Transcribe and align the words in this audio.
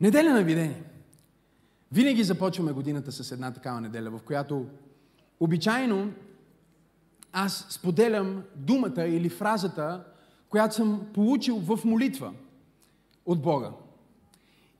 Неделя 0.00 0.34
на 0.34 0.42
видение. 0.42 0.82
Винаги 1.92 2.24
започваме 2.24 2.72
годината 2.72 3.12
с 3.12 3.32
една 3.32 3.52
такава 3.52 3.80
неделя, 3.80 4.10
в 4.10 4.22
която 4.22 4.66
обичайно 5.40 6.12
аз 7.32 7.66
споделям 7.70 8.42
думата 8.56 9.04
или 9.06 9.28
фразата, 9.28 10.04
която 10.48 10.74
съм 10.74 11.06
получил 11.14 11.56
в 11.56 11.84
молитва 11.84 12.32
от 13.26 13.42
Бога. 13.42 13.70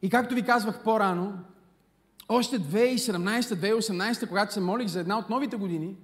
И 0.02 0.10
както 0.10 0.34
ви 0.34 0.42
казвах 0.42 0.82
по-рано, 0.82 1.38
още 2.28 2.60
2017-2018, 2.60 4.28
когато 4.28 4.52
се 4.52 4.60
молих 4.60 4.88
за 4.88 5.00
една 5.00 5.18
от 5.18 5.30
новите 5.30 5.56
години, 5.56 5.96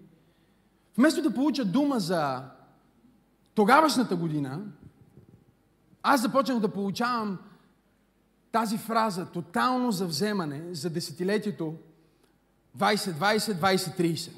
вместо 0.98 1.23
да 1.23 1.35
получа 1.35 1.64
дума 1.64 2.01
за 2.01 2.43
тогавашната 3.54 4.17
година, 4.17 4.61
аз 6.03 6.23
започнах 6.23 6.59
да 6.59 6.68
получавам 6.68 7.39
тази 8.53 8.79
фраза 8.79 9.27
тотално 9.27 9.93
за 9.93 10.07
вземане 10.07 10.63
за 10.73 10.91
десетилетието 10.91 11.75
2020-2030. 12.79 14.31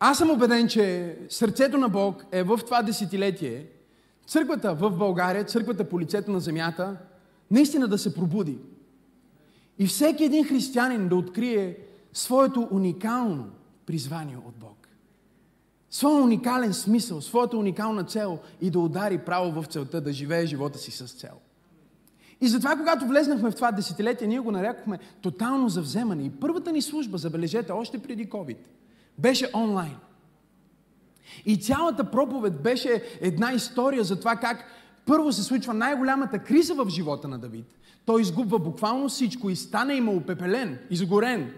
Аз 0.00 0.18
съм 0.18 0.30
убеден, 0.30 0.68
че 0.68 1.16
сърцето 1.28 1.78
на 1.78 1.88
Бог 1.88 2.24
е 2.32 2.42
в 2.42 2.58
това 2.64 2.82
десетилетие, 2.82 3.66
църквата 4.26 4.74
в 4.74 4.90
България, 4.90 5.44
църквата 5.44 5.88
по 5.88 6.00
лицето 6.00 6.30
на 6.30 6.40
земята, 6.40 6.96
наистина 7.50 7.88
да 7.88 7.98
се 7.98 8.14
пробуди. 8.14 8.58
И 9.78 9.86
всеки 9.86 10.24
един 10.24 10.44
християнин 10.44 11.08
да 11.08 11.16
открие 11.16 11.78
своето 12.12 12.68
уникално 12.70 13.50
призвание 13.86 14.36
от 14.36 14.54
Бог. 14.54 14.88
Своя 15.90 16.22
уникален 16.22 16.74
смисъл, 16.74 17.20
своята 17.20 17.56
уникална 17.56 18.04
цел 18.04 18.38
и 18.60 18.70
да 18.70 18.78
удари 18.78 19.18
право 19.18 19.62
в 19.62 19.66
целта 19.66 20.00
да 20.00 20.12
живее 20.12 20.46
живота 20.46 20.78
си 20.78 20.90
с 20.90 21.12
цел. 21.12 21.34
И 22.40 22.48
затова, 22.48 22.76
когато 22.76 23.06
влезнахме 23.06 23.50
в 23.50 23.54
това 23.54 23.72
десетилетие, 23.72 24.26
ние 24.26 24.38
го 24.38 24.52
нарекохме 24.52 24.98
тотално 25.22 25.68
завземане. 25.68 26.22
И 26.22 26.30
първата 26.30 26.72
ни 26.72 26.82
служба, 26.82 27.18
забележете, 27.18 27.72
още 27.72 27.98
преди 27.98 28.28
COVID, 28.28 28.56
беше 29.18 29.50
онлайн. 29.54 29.96
И 31.46 31.56
цялата 31.56 32.10
проповед 32.10 32.62
беше 32.62 33.02
една 33.20 33.52
история 33.52 34.04
за 34.04 34.18
това 34.18 34.36
как 34.36 34.64
първо 35.06 35.32
се 35.32 35.42
случва 35.42 35.74
най-голямата 35.74 36.38
криза 36.38 36.74
в 36.74 36.88
живота 36.88 37.28
на 37.28 37.38
Давид. 37.38 37.78
Той 38.06 38.22
изгубва 38.22 38.58
буквално 38.58 39.08
всичко 39.08 39.50
и 39.50 39.56
стана 39.56 39.94
има 39.94 40.12
опепелен, 40.12 40.78
изгорен. 40.90 41.52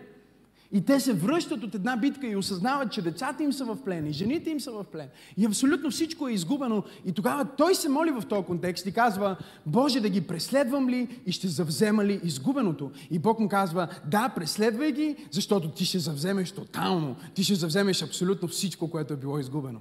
И 0.73 0.85
те 0.85 1.01
се 1.01 1.13
връщат 1.13 1.63
от 1.63 1.75
една 1.75 1.97
битка 1.97 2.27
и 2.27 2.37
осъзнават, 2.37 2.93
че 2.93 3.03
децата 3.03 3.43
им 3.43 3.53
са 3.53 3.65
в 3.65 3.77
плен, 3.85 4.07
и 4.07 4.13
жените 4.13 4.51
им 4.51 4.61
са 4.61 4.73
в 4.73 4.85
плен. 4.85 5.09
И 5.37 5.47
абсолютно 5.47 5.91
всичко 5.91 6.29
е 6.29 6.33
изгубено. 6.33 6.83
И 7.05 7.13
тогава 7.13 7.47
той 7.57 7.75
се 7.75 7.89
моли 7.89 8.11
в 8.11 8.23
този 8.29 8.47
контекст 8.47 8.87
и 8.87 8.93
казва, 8.93 9.37
Боже, 9.67 10.01
да 10.01 10.09
ги 10.09 10.21
преследвам 10.21 10.89
ли 10.89 11.21
и 11.27 11.33
ще 11.33 11.49
завзема 11.49 12.05
ли 12.05 12.21
изгубеното? 12.25 12.91
И 13.11 13.19
Бог 13.19 13.39
му 13.39 13.49
казва, 13.49 13.89
да, 14.07 14.29
преследвай 14.29 14.93
ги, 14.93 15.17
защото 15.31 15.71
ти 15.71 15.85
ще 15.85 15.99
завземеш 15.99 16.53
тотално. 16.53 17.17
Ти 17.35 17.45
ще 17.45 17.55
завземеш 17.55 18.03
абсолютно 18.03 18.49
всичко, 18.49 18.91
което 18.91 19.13
е 19.13 19.17
било 19.17 19.39
изгубено. 19.39 19.81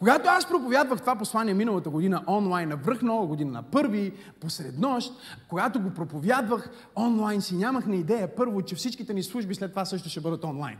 Когато 0.00 0.28
аз 0.28 0.48
проповядвах 0.48 1.00
това 1.00 1.16
послание 1.16 1.54
миналата 1.54 1.90
година 1.90 2.22
онлайн, 2.26 2.68
на 2.68 2.76
връх 2.76 3.02
нова 3.02 3.26
година, 3.26 3.52
на 3.52 3.62
първи, 3.62 4.12
посред 4.40 4.78
нощ, 4.78 5.12
когато 5.48 5.80
го 5.80 5.90
проповядвах 5.90 6.70
онлайн, 6.96 7.42
си 7.42 7.54
нямах 7.54 7.86
на 7.86 7.96
идея 7.96 8.34
първо, 8.36 8.62
че 8.62 8.74
всичките 8.74 9.14
ни 9.14 9.22
служби 9.22 9.54
след 9.54 9.70
това 9.70 9.84
също 9.84 10.08
ще 10.08 10.20
бъдат 10.20 10.44
онлайн. 10.44 10.78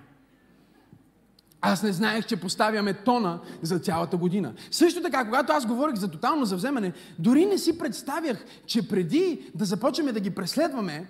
Аз 1.60 1.82
не 1.82 1.92
знаех, 1.92 2.26
че 2.26 2.40
поставяме 2.40 2.94
тона 2.94 3.40
за 3.62 3.78
цялата 3.78 4.16
година. 4.16 4.54
Също 4.70 5.02
така, 5.02 5.24
когато 5.24 5.52
аз 5.52 5.66
говорих 5.66 5.96
за 5.96 6.10
тотално 6.10 6.44
завземане, 6.44 6.92
дори 7.18 7.46
не 7.46 7.58
си 7.58 7.78
представях, 7.78 8.44
че 8.66 8.88
преди 8.88 9.50
да 9.54 9.64
започнем 9.64 10.14
да 10.14 10.20
ги 10.20 10.30
преследваме, 10.30 11.06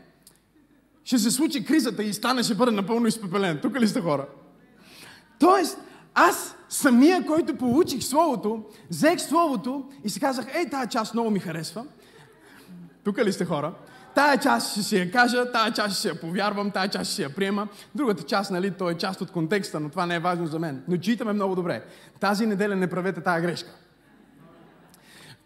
ще 1.04 1.18
се 1.18 1.30
случи 1.30 1.64
кризата 1.64 2.02
и 2.02 2.12
стане 2.12 2.42
ще 2.42 2.54
бъде 2.54 2.72
напълно 2.72 3.06
изпепелен. 3.06 3.58
Тук 3.62 3.80
ли 3.80 3.88
сте 3.88 4.00
хора? 4.00 4.26
Тоест, 5.38 5.78
аз 6.14 6.56
самия, 6.68 7.26
който 7.26 7.56
получих 7.56 8.02
Словото, 8.02 8.64
взех 8.90 9.20
Словото 9.20 9.84
и 10.04 10.10
си 10.10 10.20
казах, 10.20 10.46
ей, 10.54 10.70
тази 10.70 10.88
част 10.90 11.14
много 11.14 11.30
ми 11.30 11.38
харесва. 11.38 11.84
Тук 13.04 13.18
ли 13.18 13.32
сте 13.32 13.44
хора? 13.44 13.74
Тая 14.14 14.38
част 14.38 14.70
ще 14.70 14.82
си 14.82 14.96
я 14.96 15.10
кажа, 15.10 15.52
тая 15.52 15.72
част 15.72 15.92
ще 15.92 16.00
си 16.00 16.08
я 16.08 16.20
повярвам, 16.20 16.70
тая 16.70 16.88
част 16.88 17.04
ще 17.04 17.14
си 17.14 17.22
я 17.22 17.34
приема. 17.34 17.68
Другата 17.94 18.22
част, 18.22 18.50
нали, 18.50 18.70
то 18.70 18.90
е 18.90 18.94
част 18.94 19.20
от 19.20 19.30
контекста, 19.30 19.80
но 19.80 19.88
това 19.88 20.06
не 20.06 20.14
е 20.14 20.18
важно 20.18 20.46
за 20.46 20.58
мен. 20.58 20.82
Но 20.88 20.96
читаме 20.96 21.32
много 21.32 21.54
добре. 21.54 21.84
Тази 22.20 22.46
неделя 22.46 22.76
не 22.76 22.86
правете 22.86 23.20
тая 23.20 23.40
грешка. 23.40 23.70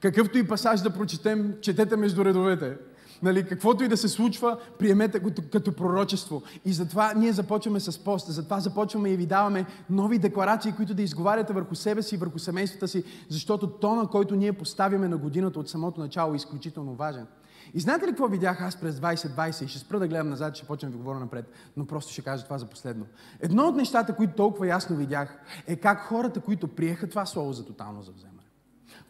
Какъвто 0.01 0.39
и 0.39 0.49
пасаж 0.49 0.81
да 0.81 0.91
прочетем, 0.91 1.55
четете 1.63 1.97
между 1.97 2.25
редовете. 2.25 2.77
Нали, 3.25 3.47
каквото 3.47 3.85
и 3.85 3.89
да 3.89 3.97
се 3.97 4.09
случва, 4.09 4.59
приемете 4.79 5.19
го 5.19 5.31
като 5.53 5.77
пророчество. 5.77 6.43
И 6.65 6.73
затова 6.73 7.12
ние 7.17 7.33
започваме 7.33 7.81
с 7.81 7.99
пост. 7.99 8.33
Затова 8.33 8.61
започваме 8.61 9.11
и 9.11 9.17
ви 9.17 9.27
даваме 9.27 9.67
нови 9.91 10.19
декларации, 10.19 10.73
които 10.73 10.95
да 10.95 11.03
изговаряте 11.03 11.53
върху 11.53 11.75
себе 11.75 12.03
си, 12.03 12.17
върху 12.17 12.39
семействата 12.39 12.89
си, 12.89 13.05
защото 13.29 13.67
тона, 13.67 14.07
който 14.07 14.37
ние 14.37 14.53
поставяме 14.53 15.09
на 15.09 15.17
годината 15.17 15.61
от 15.61 15.69
самото 15.69 16.01
начало 16.01 16.33
е 16.33 16.37
изключително 16.37 16.95
важен. 16.95 17.27
И 17.75 17.81
знаете 17.81 18.07
ли 18.07 18.11
какво 18.11 18.29
видях 18.29 18.62
аз 18.62 18.77
през 18.77 18.97
2020? 18.97 19.65
И 19.65 19.69
ще 19.69 19.79
спра 19.79 19.99
да 19.99 20.09
гледам 20.09 20.29
назад, 20.29 20.56
ще 20.56 20.67
почнем 20.67 20.93
да 20.93 20.99
говоря 20.99 21.19
напред, 21.19 21.53
но 21.77 21.87
просто 21.87 22.12
ще 22.12 22.23
кажа 22.23 22.45
това 22.45 22.59
за 22.59 22.67
последно. 22.67 23.06
Едно 23.41 23.69
от 23.69 23.77
нещата, 23.77 24.17
които 24.17 24.35
толкова 24.35 24.67
ясно 24.67 24.97
видях, 24.97 25.39
е 25.67 25.77
как 25.77 26.06
хората, 26.06 26.41
които 26.41 26.69
приеха 26.69 27.09
това 27.09 27.27
слово 27.27 27.53
за 27.53 27.67
тотално 27.67 28.03
завземане, 28.03 28.43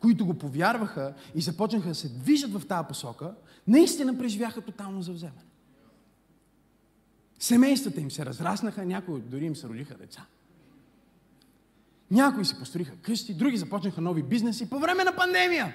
които 0.00 0.26
го 0.26 0.34
повярваха 0.34 1.14
и 1.34 1.40
започнаха 1.40 1.88
да 1.88 1.94
се 1.94 2.08
движат 2.08 2.52
в 2.52 2.66
тази 2.66 2.88
посока, 2.88 3.34
наистина 3.68 4.18
преживяха 4.18 4.60
тотално 4.60 5.02
завземане. 5.02 5.40
Семействата 7.38 8.00
им 8.00 8.10
се 8.10 8.26
разраснаха, 8.26 8.84
някои 8.84 9.20
дори 9.20 9.44
им 9.44 9.56
се 9.56 9.68
родиха 9.68 9.94
деца. 9.94 10.26
Някои 12.10 12.44
си 12.44 12.58
построиха 12.58 12.96
къщи, 12.96 13.34
други 13.34 13.56
започнаха 13.56 14.00
нови 14.00 14.22
бизнеси 14.22 14.70
по 14.70 14.78
време 14.78 15.04
на 15.04 15.16
пандемия. 15.16 15.74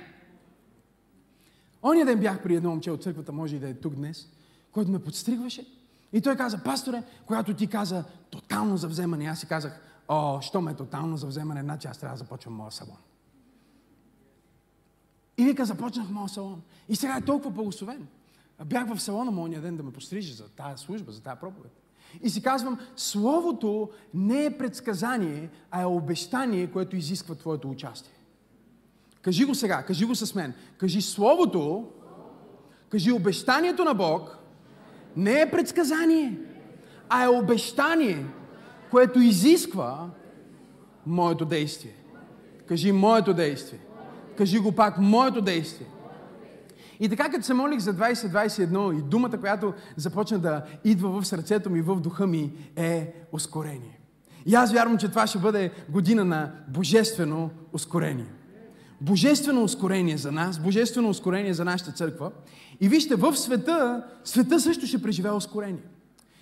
Оня 1.83 2.05
ден 2.05 2.19
бях 2.19 2.44
при 2.44 2.55
едно 2.55 2.69
момче 2.69 2.91
от 2.91 3.03
църквата, 3.03 3.31
може 3.31 3.55
и 3.55 3.59
да 3.59 3.69
е 3.69 3.73
тук 3.73 3.95
днес, 3.95 4.29
който 4.71 4.91
ме 4.91 5.03
подстригваше. 5.03 5.66
И 6.13 6.21
той 6.21 6.35
каза, 6.35 6.63
пасторе, 6.63 7.03
когато 7.25 7.53
ти 7.53 7.67
каза 7.67 8.03
тотално 8.29 8.77
завземане, 8.77 9.25
аз 9.25 9.39
си 9.39 9.47
казах, 9.47 9.81
о, 10.07 10.41
що 10.41 10.61
ме 10.61 10.71
е 10.71 10.75
тотално 10.75 11.17
завземане, 11.17 11.61
значи 11.61 11.88
аз 11.88 11.97
трябва 11.97 12.13
да 12.13 12.23
започвам 12.23 12.53
моя 12.53 12.71
салон. 12.71 12.97
И 15.39 15.44
вика, 15.44 15.66
започнах 15.66 16.09
моят 16.09 16.31
салон. 16.31 16.61
И 16.89 16.95
сега 16.95 17.17
е 17.17 17.22
толкова 17.22 17.51
благословен. 17.51 18.07
Бях 18.66 18.94
в 18.94 19.00
салона 19.00 19.31
моя 19.31 19.61
ден 19.61 19.77
да 19.77 19.83
ме 19.83 19.91
пострижи 19.91 20.33
за 20.33 20.50
тази 20.50 20.83
служба, 20.83 21.11
за 21.11 21.22
тази 21.22 21.39
проповед. 21.39 21.72
И 22.22 22.29
си 22.29 22.44
казвам, 22.44 22.79
Словото 22.95 23.89
не 24.13 24.45
е 24.45 24.57
предсказание, 24.57 25.50
а 25.72 25.81
е 25.81 25.85
обещание, 25.85 26.67
което 26.67 26.95
изисква 26.95 27.35
твоето 27.35 27.69
участие. 27.69 28.13
Кажи 29.22 29.45
го 29.45 29.55
сега, 29.55 29.83
кажи 29.83 30.05
го 30.05 30.16
с 30.16 30.35
мен. 30.35 30.53
Кажи 30.77 31.01
Словото, 31.01 31.88
кажи 32.89 33.11
обещанието 33.11 33.83
на 33.83 33.94
Бог, 33.94 34.38
не 35.16 35.41
е 35.41 35.51
предсказание, 35.51 36.39
а 37.09 37.23
е 37.23 37.27
обещание, 37.27 38.25
което 38.91 39.19
изисква 39.19 40.09
моето 41.06 41.45
действие. 41.45 41.95
Кажи 42.67 42.91
моето 42.91 43.33
действие. 43.33 43.79
Кажи 44.39 44.59
го 44.59 44.72
пак, 44.72 44.97
моето 44.97 45.41
действие. 45.41 45.88
И 47.00 47.09
така, 47.09 47.29
като 47.29 47.45
се 47.45 47.53
молих 47.53 47.79
за 47.79 47.94
2021 47.94 49.00
и 49.00 49.01
думата, 49.01 49.38
която 49.39 49.73
започна 49.95 50.39
да 50.39 50.63
идва 50.83 51.22
в 51.22 51.27
сърцето 51.27 51.69
ми, 51.69 51.81
в 51.81 51.95
духа 51.95 52.27
ми, 52.27 52.51
е 52.75 53.13
ускорение. 53.31 54.00
И 54.45 54.55
аз 54.55 54.73
вярвам, 54.73 54.97
че 54.97 55.07
това 55.07 55.27
ще 55.27 55.39
бъде 55.39 55.72
година 55.89 56.25
на 56.25 56.51
божествено 56.68 57.50
ускорение. 57.74 58.25
Божествено 59.01 59.63
ускорение 59.63 60.18
за 60.18 60.31
нас, 60.31 60.59
божествено 60.59 61.09
ускорение 61.09 61.53
за 61.53 61.65
нашата 61.65 61.91
църква. 61.91 62.31
И 62.81 62.89
вижте, 62.89 63.15
в 63.15 63.38
света, 63.38 64.03
света 64.24 64.59
също 64.59 64.88
ще 64.88 65.01
преживее 65.01 65.31
ускорение. 65.31 65.83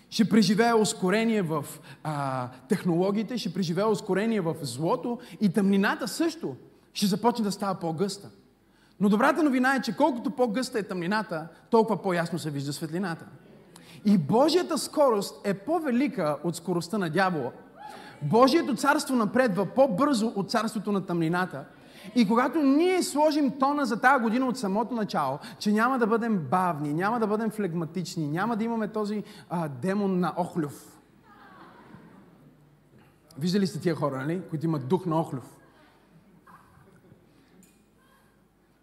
Ще 0.09 0.29
преживее 0.29 0.73
ускорение 0.73 1.41
в 1.41 1.65
а, 2.03 2.47
технологиите, 2.69 3.38
ще 3.38 3.53
преживее 3.53 3.85
ускорение 3.85 4.41
в 4.41 4.55
злото 4.61 5.19
и 5.41 5.49
тъмнината 5.49 6.07
също 6.07 6.55
ще 6.97 7.05
започне 7.05 7.44
да 7.44 7.51
става 7.51 7.75
по-гъста. 7.75 8.29
Но 8.99 9.09
добрата 9.09 9.44
новина 9.44 9.75
е, 9.75 9.81
че 9.81 9.95
колкото 9.95 10.31
по-гъста 10.31 10.79
е 10.79 10.83
тъмнината, 10.83 11.47
толкова 11.69 12.01
по-ясно 12.01 12.39
се 12.39 12.49
вижда 12.49 12.73
светлината. 12.73 13.25
И 14.05 14.17
Божията 14.17 14.77
скорост 14.77 15.35
е 15.44 15.53
по-велика 15.53 16.38
от 16.44 16.55
скоростта 16.55 16.97
на 16.97 17.09
дявола. 17.09 17.51
Божието 18.21 18.75
царство 18.75 19.15
напредва 19.15 19.65
по-бързо 19.65 20.27
от 20.35 20.51
царството 20.51 20.91
на 20.91 21.05
тъмнината. 21.05 21.65
И 22.15 22.27
когато 22.27 22.59
ние 22.59 23.03
сложим 23.03 23.59
тона 23.59 23.85
за 23.85 24.01
тази 24.01 24.23
година 24.23 24.45
от 24.47 24.57
самото 24.57 24.95
начало, 24.95 25.39
че 25.59 25.71
няма 25.71 25.99
да 25.99 26.07
бъдем 26.07 26.38
бавни, 26.38 26.94
няма 26.94 27.19
да 27.19 27.27
бъдем 27.27 27.49
флегматични, 27.49 28.27
няма 28.27 28.57
да 28.57 28.63
имаме 28.63 28.88
този 28.88 29.23
а, 29.49 29.67
демон 29.67 30.19
на 30.19 30.33
Охлюв. 30.38 30.99
Виждали 33.38 33.67
сте 33.67 33.79
тия 33.79 33.95
хора, 33.95 34.17
нали? 34.17 34.41
които 34.49 34.65
имат 34.65 34.88
дух 34.88 35.05
на 35.05 35.19
Охлюв. 35.19 35.56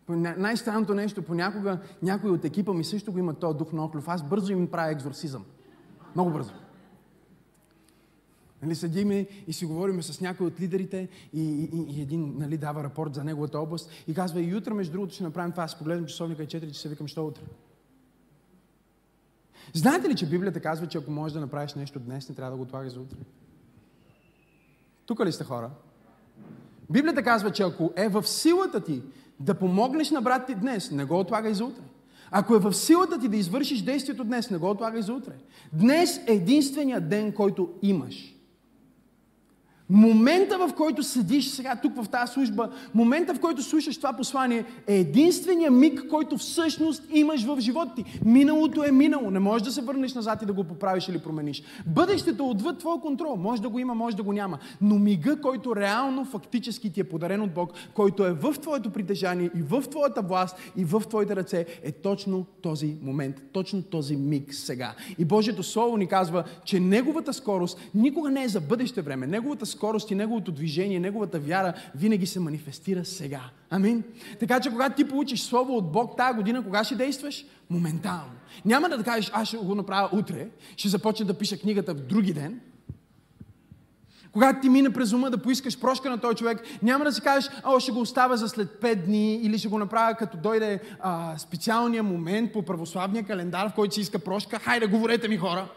Най-странното 0.09 0.95
нещо, 0.95 1.23
понякога 1.23 1.79
някой 2.03 2.31
от 2.31 2.45
екипа 2.45 2.73
ми 2.73 2.85
също 2.85 3.13
го 3.13 3.19
има 3.19 3.35
този 3.35 3.59
дух 3.59 3.73
на 3.73 3.85
оклюв. 3.85 4.09
Аз 4.09 4.23
бързо 4.23 4.53
им 4.53 4.71
правя 4.71 4.93
екзорсизъм. 4.93 5.45
Много 6.15 6.31
бързо. 6.31 6.53
Нали, 8.63 8.75
седиме 8.75 9.27
и 9.47 9.53
си 9.53 9.67
говорим 9.67 10.03
с 10.03 10.21
някой 10.21 10.47
от 10.47 10.61
лидерите 10.61 11.09
и, 11.33 11.43
и, 11.43 11.99
и 11.99 12.03
един 12.03 12.35
нали, 12.39 12.57
дава 12.57 12.85
рапорт 12.85 13.15
за 13.15 13.25
неговата 13.25 13.59
област 13.59 13.91
и 14.09 14.15
казва, 14.15 14.41
и 14.41 14.55
утре, 14.55 14.75
между 14.75 14.93
другото, 14.93 15.15
ще 15.15 15.23
направим 15.23 15.51
това. 15.51 15.65
Аз 15.65 15.79
погледнем 15.79 16.07
часовника 16.07 16.43
и 16.43 16.47
4 16.47 16.73
часа, 16.73 16.89
викам, 16.89 17.09
що 17.09 17.27
утре? 17.27 17.43
Знаете 19.73 20.09
ли, 20.09 20.17
че 20.17 20.29
Библията 20.29 20.61
казва, 20.61 20.87
че 20.87 20.99
ако 20.99 21.11
можеш 21.11 21.33
да 21.33 21.41
направиш 21.41 21.75
нещо 21.75 22.01
днес, 22.01 22.29
не 22.29 22.35
трябва 22.35 22.51
да 22.51 22.57
го 22.57 22.63
отлагаш 22.63 22.93
за 22.93 23.01
утре? 23.01 23.19
Тук 25.07 25.21
ли 25.21 25.33
сте 25.33 25.45
хора? 25.45 25.71
Библията 26.91 27.23
казва, 27.23 27.51
че 27.51 27.63
ако 27.63 27.93
е 27.97 28.09
в 28.09 28.29
силата 28.29 28.81
ти 28.81 29.03
да 29.41 29.55
помогнеш 29.55 30.11
на 30.11 30.23
брат 30.23 30.47
ти 30.47 30.55
днес, 30.55 30.91
не 30.91 31.05
го 31.05 31.19
отлагай 31.19 31.55
за 31.55 31.65
утре. 31.65 31.83
Ако 32.31 32.55
е 32.55 32.59
в 32.59 32.75
силата 32.75 33.19
ти 33.19 33.29
да 33.29 33.37
извършиш 33.37 33.83
действието 33.83 34.25
днес, 34.25 34.51
не 34.51 34.59
го 34.59 34.71
отлагай 34.71 35.03
за 35.03 35.13
утре. 35.13 35.33
Днес 35.73 36.21
е 36.27 36.33
единствения 36.33 37.01
ден, 37.01 37.33
който 37.33 37.69
имаш. 37.83 38.34
Момента, 39.91 40.59
в 40.59 40.75
който 40.77 41.03
седиш 41.03 41.49
сега 41.49 41.77
тук 41.77 42.03
в 42.03 42.09
тази 42.09 42.33
служба, 42.33 42.71
момента, 42.95 43.35
в 43.35 43.41
който 43.41 43.63
слушаш 43.63 43.97
това 43.97 44.13
послание, 44.13 44.65
е 44.87 44.97
единствения 44.99 45.71
миг, 45.71 46.09
който 46.11 46.39
всъщност 46.39 47.03
имаш 47.13 47.45
в 47.45 47.61
живота 47.61 47.95
ти. 47.95 48.05
Миналото 48.25 48.85
е 48.85 48.93
минало. 48.93 49.31
Не 49.31 49.39
можеш 49.39 49.65
да 49.65 49.73
се 49.73 49.83
върнеш 49.83 50.15
назад 50.15 50.43
и 50.43 50.47
да 50.47 50.53
го 50.53 50.65
поправиш 50.65 51.09
или 51.09 51.19
промениш. 51.19 51.63
Бъдещето 51.87 52.43
е 52.43 52.47
отвъд 52.47 52.79
твоя 52.79 53.01
контрол. 53.01 53.37
Може 53.37 53.63
да 53.63 53.69
го 53.69 53.79
има, 53.79 53.95
може 53.95 54.17
да 54.17 54.23
го 54.23 54.33
няма. 54.33 54.59
Но 54.81 54.99
мига, 54.99 55.41
който 55.41 55.77
реално, 55.77 56.25
фактически 56.25 56.93
ти 56.93 57.01
е 57.01 57.05
подарен 57.05 57.43
от 57.43 57.55
Бог, 57.55 57.73
който 57.95 58.25
е 58.25 58.33
в 58.33 58.55
твоето 58.63 58.91
притежание 58.91 59.51
и 59.59 59.63
в 59.63 59.83
твоята 59.91 60.23
власт 60.23 60.57
и 60.77 60.85
в 60.85 61.03
твоите 61.09 61.37
ръце, 61.37 61.67
е 61.83 61.93
точно 61.93 62.47
този 62.63 62.97
момент, 63.03 63.37
точно 63.53 63.83
този 63.83 64.17
миг 64.17 64.55
сега. 64.55 64.95
И 65.19 65.25
Божието 65.25 65.63
Слово 65.63 65.97
ни 65.97 66.07
казва, 66.07 66.45
че 66.65 66.81
Неговата 66.81 67.33
скорост 67.33 67.81
никога 67.95 68.31
не 68.31 68.45
е 68.45 68.49
за 68.49 68.61
бъдеще 68.61 69.03
време. 69.03 69.27
Неговата 69.27 69.67
скорост 69.67 69.75
и 70.11 70.15
неговото 70.15 70.53
движение, 70.53 71.01
неговата 71.01 71.39
вяра 71.39 71.73
винаги 71.95 72.27
се 72.27 72.41
манифестира 72.41 73.05
сега. 73.05 73.41
Амин. 73.71 74.03
Така 74.41 74.61
че 74.61 74.71
когато 74.71 74.97
ти 74.97 75.09
получиш 75.09 75.43
Слово 75.43 75.77
от 75.77 75.93
Бог 75.93 76.17
тази 76.17 76.37
година, 76.37 76.65
кога 76.65 76.85
ще 76.85 76.95
действаш? 76.95 77.45
Моментално. 77.71 78.33
Няма 78.65 78.89
да 78.89 79.05
кажеш, 79.05 79.31
аз 79.35 79.49
ще 79.49 79.57
го 79.57 79.75
направя 79.75 80.09
утре, 80.13 80.49
ще 80.77 80.89
започна 80.89 81.27
да 81.27 81.35
пиша 81.35 81.59
книгата 81.59 81.95
в 81.95 82.01
други 82.01 82.33
ден. 82.33 82.61
Когато 84.33 84.61
ти 84.61 84.69
мине 84.69 84.91
през 84.91 85.13
ума 85.13 85.31
да 85.31 85.39
поискаш 85.39 85.81
прошка 85.81 86.11
на 86.11 86.19
този 86.21 86.37
човек, 86.37 86.63
няма 86.83 87.05
да 87.05 87.13
си 87.13 87.21
кажеш, 87.21 87.51
о, 87.65 87.81
ще 87.81 87.93
го 87.93 88.01
оставя 88.01 88.37
за 88.37 88.49
след 88.49 88.69
5 88.69 88.95
дни 88.95 89.35
или 89.35 89.59
ще 89.59 89.69
го 89.69 89.79
направя 89.79 90.15
като 90.15 90.37
дойде 90.37 90.81
а, 91.01 91.39
специалния 91.39 92.03
момент 92.03 92.53
по 92.53 92.63
православния 92.63 93.25
календар, 93.25 93.71
в 93.71 93.75
който 93.75 93.95
си 93.95 94.01
иска 94.01 94.19
прошка. 94.19 94.59
Хайде, 94.59 94.87
говорете 94.87 95.29
ми 95.29 95.37
хора. 95.37 95.69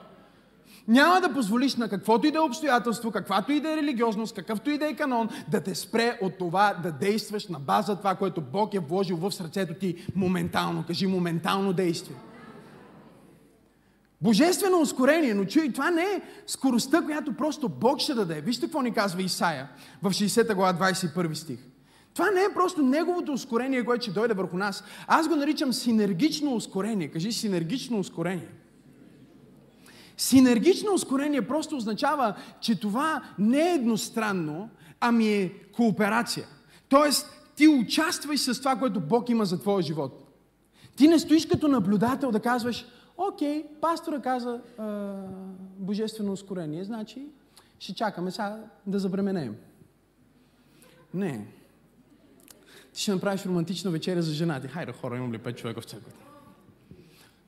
Няма 0.87 1.21
да 1.21 1.33
позволиш 1.33 1.75
на 1.75 1.89
каквото 1.89 2.27
и 2.27 2.31
да 2.31 2.37
е 2.37 2.41
обстоятелство, 2.41 3.11
каквато 3.11 3.51
и 3.51 3.59
да 3.59 3.73
е 3.73 3.77
религиозност, 3.77 4.35
какъвто 4.35 4.69
и 4.69 4.77
да 4.77 4.87
е 4.87 4.95
канон, 4.95 5.29
да 5.47 5.61
те 5.61 5.75
спре 5.75 6.19
от 6.21 6.37
това 6.37 6.73
да 6.83 6.91
действаш 6.91 7.47
на 7.47 7.59
база 7.59 7.95
това, 7.95 8.15
което 8.15 8.41
Бог 8.41 8.73
е 8.73 8.79
вложил 8.79 9.17
в 9.17 9.31
сърцето 9.31 9.73
ти 9.73 10.05
моментално. 10.15 10.83
Кажи 10.87 11.07
моментално 11.07 11.73
действие. 11.73 12.15
Божествено 14.21 14.81
ускорение, 14.81 15.33
но 15.33 15.45
чуй, 15.45 15.71
това 15.73 15.91
не 15.91 16.01
е 16.01 16.21
скоростта, 16.47 17.01
която 17.01 17.33
просто 17.33 17.69
Бог 17.69 17.99
ще 17.99 18.13
даде. 18.13 18.41
Вижте 18.41 18.65
какво 18.65 18.81
ни 18.81 18.93
казва 18.93 19.21
Исаия 19.21 19.69
в 20.03 20.11
60 20.11 20.55
глава 20.55 20.91
21 20.91 21.33
стих. 21.33 21.59
Това 22.13 22.31
не 22.31 22.41
е 22.41 22.53
просто 22.53 22.81
неговото 22.81 23.31
ускорение, 23.31 23.85
което 23.85 24.03
ще 24.03 24.11
дойде 24.11 24.33
върху 24.33 24.57
нас. 24.57 24.83
Аз 25.07 25.27
го 25.27 25.35
наричам 25.35 25.73
синергично 25.73 26.55
ускорение. 26.55 27.07
Кажи 27.07 27.31
синергично 27.31 27.99
ускорение. 27.99 28.47
Синергично 30.17 30.93
ускорение 30.93 31.47
просто 31.47 31.77
означава, 31.77 32.35
че 32.61 32.79
това 32.79 33.23
не 33.39 33.71
е 33.71 33.73
едностранно, 33.73 34.69
ами 34.99 35.27
е 35.27 35.53
кооперация. 35.75 36.47
Тоест, 36.89 37.51
ти 37.55 37.67
участваш 37.67 38.39
с 38.39 38.59
това, 38.59 38.75
което 38.75 38.99
Бог 38.99 39.29
има 39.29 39.45
за 39.45 39.59
твоя 39.59 39.81
живот. 39.81 40.23
Ти 40.95 41.07
не 41.07 41.19
стоиш 41.19 41.45
като 41.45 41.67
наблюдател 41.67 42.31
да 42.31 42.39
казваш, 42.39 42.85
окей, 43.17 43.65
пастора 43.81 44.21
каза 44.21 44.61
а, 44.77 45.13
божествено 45.77 46.31
ускорение, 46.31 46.83
значи 46.83 47.27
ще 47.79 47.95
чакаме 47.95 48.31
сега 48.31 48.59
да 48.87 48.99
забременеем. 48.99 49.55
Не. 51.13 51.47
Ти 52.93 53.01
ще 53.01 53.11
направиш 53.11 53.45
романтична 53.45 53.91
вечеря 53.91 54.21
за 54.21 54.33
жена 54.33 54.61
ти. 54.61 54.67
Хайде, 54.67 54.91
хора, 54.91 55.17
имам 55.17 55.33
ли 55.33 55.37
пет 55.37 55.57
човека 55.57 55.81
в 55.81 55.85
църквата? 55.85 56.26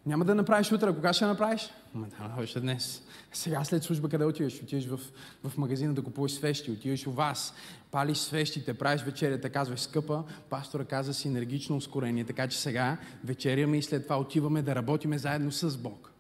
Няма 0.10 0.26
да 0.26 0.36
направиш 0.36 0.72
утре. 0.72 0.94
Кога 0.94 1.14
ще 1.14 1.26
направиш? 1.26 1.70
Ама 1.96 2.08
да, 2.08 2.44
още 2.44 2.60
днес. 2.60 3.04
Сега 3.34 3.64
след 3.64 3.84
служба 3.84 4.10
къде 4.10 4.26
отиваш? 4.26 4.62
Отиваш 4.64 4.86
в, 4.86 5.00
в 5.44 5.58
магазина 5.58 5.94
да 5.94 6.02
купуваш 6.02 6.32
свещи, 6.32 6.72
отиваш 6.72 7.08
у 7.08 7.12
вас, 7.12 7.54
палиш 7.92 8.18
свещите, 8.18 8.74
правиш 8.74 9.02
вечерята, 9.02 9.50
казваш 9.50 9.80
скъпа, 9.80 10.24
пастора 10.50 10.86
каза 10.86 11.14
си 11.14 11.28
енергично 11.28 11.76
ускорение, 11.76 12.24
така 12.24 12.48
че 12.48 12.60
сега 12.60 12.98
вечеряме 13.24 13.78
и 13.78 13.82
след 13.82 14.04
това 14.04 14.20
отиваме 14.20 14.62
да 14.62 14.76
работиме 14.76 15.18
заедно 15.18 15.52
с 15.52 15.78
Бог. 15.78 16.12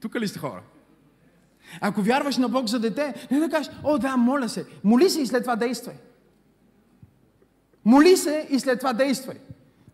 Тук 0.00 0.14
ли 0.14 0.28
сте 0.28 0.38
хора? 0.38 0.62
Ако 1.80 2.02
вярваш 2.02 2.36
на 2.36 2.48
Бог 2.48 2.66
за 2.66 2.80
дете, 2.80 3.26
не 3.30 3.38
да 3.38 3.48
кажеш, 3.48 3.72
о 3.84 3.98
да, 3.98 4.16
моля 4.16 4.48
се. 4.48 4.66
Моли 4.84 5.10
се 5.10 5.20
и 5.20 5.26
след 5.26 5.42
това 5.42 5.56
действай. 5.56 5.96
Моли 7.84 8.16
се 8.16 8.46
и 8.50 8.60
след 8.60 8.78
това 8.78 8.92
действай. 8.92 9.36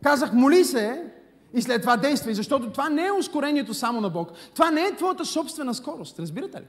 Казах, 0.02 0.32
моли 0.32 0.64
се, 0.64 1.12
и 1.54 1.62
след 1.62 1.80
това 1.80 1.96
действай, 1.96 2.34
защото 2.34 2.70
това 2.70 2.88
не 2.88 3.06
е 3.06 3.12
ускорението 3.12 3.74
само 3.74 4.00
на 4.00 4.10
Бог. 4.10 4.32
Това 4.54 4.70
не 4.70 4.80
е 4.80 4.96
твоята 4.96 5.24
собствена 5.24 5.74
скорост, 5.74 6.18
разбирате 6.18 6.60
ли? 6.60 6.64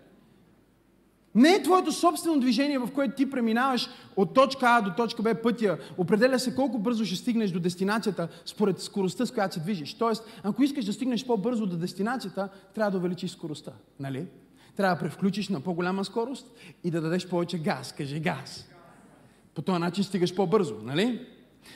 Не 1.35 1.50
е 1.50 1.63
твоето 1.63 1.91
собствено 1.91 2.39
движение, 2.39 2.80
в 2.80 2.89
което 2.94 3.15
ти 3.15 3.30
преминаваш 3.30 3.89
от 4.15 4.33
точка 4.33 4.65
А 4.65 4.81
до 4.81 4.91
точка 4.94 5.21
Б 5.21 5.35
пътя. 5.35 5.77
Определя 5.97 6.39
се 6.39 6.56
колко 6.56 6.80
бързо 6.80 7.06
ще 7.06 7.15
стигнеш 7.15 7.51
до 7.51 7.59
дестинацията 7.59 8.27
според 8.45 8.81
скоростта, 8.81 9.25
с 9.25 9.31
която 9.31 9.53
се 9.53 9.59
движиш. 9.59 9.94
Тоест, 9.94 10.24
ако 10.44 10.63
искаш 10.63 10.85
да 10.85 10.94
стигнеш 10.94 11.25
по-бързо 11.25 11.65
до 11.65 11.77
дестинацията, 11.77 12.50
трябва 12.75 12.91
да 12.91 12.97
увеличиш 12.97 13.31
скоростта. 13.31 13.71
Нали? 14.00 14.27
Трябва 14.75 14.95
да 14.95 15.00
превключиш 15.00 15.50
на 15.50 15.62
по-голяма 15.62 16.06
скорост 16.06 16.47
и 16.83 16.91
да 16.91 17.01
дадеш 17.01 17.27
повече 17.27 17.57
газ. 17.57 17.91
Кажи 17.91 18.19
газ. 18.19 18.68
По 19.56 19.61
този 19.61 19.80
начин 19.80 20.04
стигаш 20.04 20.35
по-бързо. 20.35 20.75
Нали? 20.83 21.28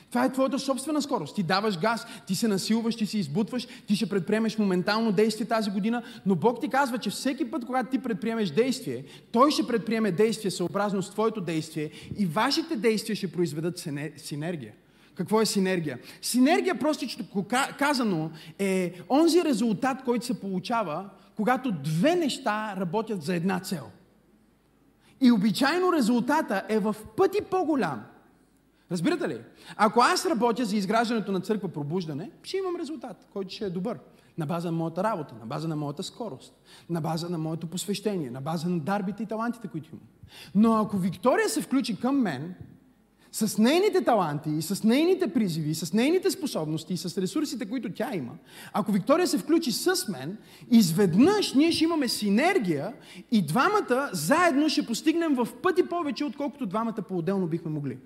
Това 0.09 0.25
е 0.25 0.31
твоята 0.31 0.59
собствена 0.59 1.01
скорост. 1.01 1.35
Ти 1.35 1.43
даваш 1.43 1.79
газ, 1.79 2.05
ти 2.27 2.35
се 2.35 2.47
насилваш, 2.47 2.95
ти 2.95 3.05
се 3.05 3.17
избутваш, 3.17 3.67
ти 3.87 3.95
ще 3.95 4.09
предприемеш 4.09 4.57
моментално 4.57 5.11
действие 5.11 5.47
тази 5.47 5.71
година, 5.71 6.03
но 6.25 6.35
Бог 6.35 6.61
ти 6.61 6.69
казва, 6.69 6.97
че 6.97 7.09
всеки 7.09 7.51
път, 7.51 7.65
когато 7.65 7.89
ти 7.89 7.99
предприемеш 7.99 8.49
действие, 8.49 9.03
Той 9.31 9.51
ще 9.51 9.67
предприеме 9.67 10.11
действие 10.11 10.51
съобразно 10.51 11.03
с 11.03 11.09
твоето 11.09 11.41
действие 11.41 11.91
и 12.17 12.25
вашите 12.25 12.75
действия 12.75 13.15
ще 13.15 13.31
произведат 13.31 13.87
синергия. 14.17 14.73
Какво 15.15 15.41
е 15.41 15.45
синергия? 15.45 15.99
Синергия, 16.21 16.79
простичко 16.79 17.45
казано, 17.79 18.31
е 18.59 18.93
онзи 19.09 19.43
резултат, 19.43 20.03
който 20.05 20.25
се 20.25 20.39
получава, 20.39 21.09
когато 21.35 21.71
две 21.71 22.15
неща 22.15 22.75
работят 22.77 23.23
за 23.23 23.35
една 23.35 23.59
цел. 23.59 23.85
И 25.21 25.31
обичайно 25.31 25.93
резултата 25.93 26.63
е 26.69 26.79
в 26.79 26.95
пъти 27.15 27.41
по-голям– 27.41 28.03
Разбирате 28.91 29.29
ли? 29.29 29.41
Ако 29.75 29.99
аз 29.99 30.25
работя 30.25 30.65
за 30.65 30.75
изграждането 30.75 31.31
на 31.31 31.41
църква 31.41 31.69
пробуждане, 31.69 32.31
ще 32.43 32.57
имам 32.57 32.75
резултат, 32.75 33.27
който 33.33 33.53
ще 33.53 33.65
е 33.65 33.69
добър. 33.69 33.99
На 34.37 34.45
база 34.45 34.71
на 34.71 34.77
моята 34.77 35.03
работа, 35.03 35.35
на 35.39 35.45
база 35.45 35.67
на 35.67 35.75
моята 35.75 36.03
скорост, 36.03 36.53
на 36.89 37.01
база 37.01 37.29
на 37.29 37.37
моето 37.37 37.67
посвещение, 37.67 38.31
на 38.31 38.41
база 38.41 38.69
на 38.69 38.79
дарбите 38.79 39.23
и 39.23 39.25
талантите, 39.25 39.67
които 39.67 39.89
имам. 39.89 40.05
Но 40.55 40.73
ако 40.73 40.97
Виктория 40.97 41.49
се 41.49 41.61
включи 41.61 41.99
към 41.99 42.21
мен, 42.21 42.55
с 43.31 43.57
нейните 43.57 44.03
таланти, 44.03 44.61
с 44.61 44.83
нейните 44.83 45.33
призиви, 45.33 45.75
с 45.75 45.93
нейните 45.93 46.31
способности, 46.31 46.93
и 46.93 46.97
с 46.97 47.17
ресурсите, 47.17 47.65
които 47.65 47.93
тя 47.93 48.15
има, 48.15 48.33
ако 48.73 48.91
Виктория 48.91 49.27
се 49.27 49.37
включи 49.37 49.71
с 49.71 50.07
мен, 50.07 50.37
изведнъж 50.71 51.53
ние 51.53 51.71
ще 51.71 51.83
имаме 51.83 52.07
синергия 52.07 52.93
и 53.31 53.41
двамата 53.45 54.09
заедно 54.13 54.69
ще 54.69 54.85
постигнем 54.85 55.35
в 55.35 55.47
пъти 55.63 55.83
повече, 55.83 56.25
отколкото 56.25 56.65
двамата 56.65 57.01
по-отделно 57.07 57.47
бихме 57.47 57.71
могли. 57.71 57.97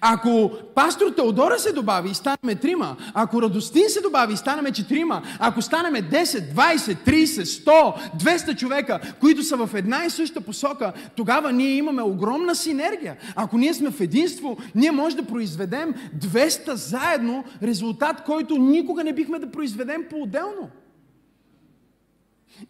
Ако 0.00 0.50
пастор 0.74 1.10
Теодора 1.10 1.58
се 1.58 1.72
добави 1.72 2.10
и 2.10 2.14
станеме 2.14 2.54
трима, 2.54 2.96
ако 3.14 3.42
Радостин 3.42 3.88
се 3.88 4.00
добави 4.00 4.32
и 4.32 4.36
станеме 4.36 4.72
четирима, 4.72 5.22
ако 5.38 5.62
станеме 5.62 6.02
10, 6.02 6.24
20, 6.24 6.76
30, 7.06 7.42
100, 7.42 7.94
200 8.16 8.56
човека, 8.56 9.00
които 9.20 9.42
са 9.42 9.56
в 9.56 9.70
една 9.74 10.04
и 10.04 10.10
съща 10.10 10.40
посока, 10.40 10.92
тогава 11.16 11.52
ние 11.52 11.70
имаме 11.70 12.02
огромна 12.02 12.54
синергия. 12.54 13.16
Ако 13.36 13.58
ние 13.58 13.74
сме 13.74 13.90
в 13.90 14.00
единство, 14.00 14.56
ние 14.74 14.90
може 14.90 15.16
да 15.16 15.22
произведем 15.22 15.94
200 16.18 16.72
заедно 16.72 17.44
резултат, 17.62 18.24
който 18.24 18.56
никога 18.56 19.04
не 19.04 19.12
бихме 19.12 19.38
да 19.38 19.50
произведем 19.50 20.04
по-отделно. 20.10 20.70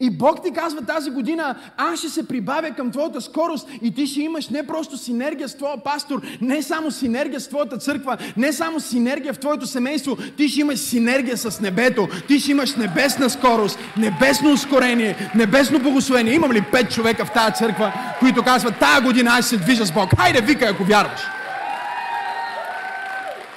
И 0.00 0.10
Бог 0.10 0.42
ти 0.42 0.50
казва 0.50 0.82
тази 0.82 1.10
година, 1.10 1.56
аз 1.76 1.98
ще 1.98 2.08
се 2.08 2.28
прибавя 2.28 2.70
към 2.70 2.90
твоята 2.90 3.20
скорост 3.20 3.68
и 3.82 3.94
ти 3.94 4.06
ще 4.06 4.20
имаш 4.20 4.48
не 4.48 4.66
просто 4.66 4.96
синергия 4.96 5.48
с 5.48 5.56
твоя 5.56 5.84
пастор, 5.84 6.22
не 6.40 6.62
само 6.62 6.90
синергия 6.90 7.40
с 7.40 7.48
твоята 7.48 7.78
църква, 7.78 8.16
не 8.36 8.52
само 8.52 8.80
синергия 8.80 9.32
в 9.32 9.38
твоето 9.38 9.66
семейство, 9.66 10.16
ти 10.36 10.48
ще 10.48 10.60
имаш 10.60 10.78
синергия 10.78 11.36
с 11.36 11.60
небето, 11.60 12.08
ти 12.28 12.40
ще 12.40 12.50
имаш 12.50 12.74
небесна 12.74 13.30
скорост, 13.30 13.78
небесно 13.96 14.52
ускорение, 14.52 15.30
небесно 15.34 15.78
благословение. 15.78 16.34
Имам 16.34 16.52
ли 16.52 16.62
пет 16.72 16.90
човека 16.92 17.24
в 17.24 17.32
тази 17.32 17.54
църква, 17.54 17.92
които 18.20 18.42
казват, 18.42 18.74
тая 18.80 19.00
година 19.00 19.30
аз 19.38 19.48
се 19.48 19.56
движа 19.56 19.86
с 19.86 19.92
Бог? 19.92 20.16
Хайде, 20.16 20.40
викай, 20.40 20.68
ако 20.68 20.84
вярваш. 20.84 21.20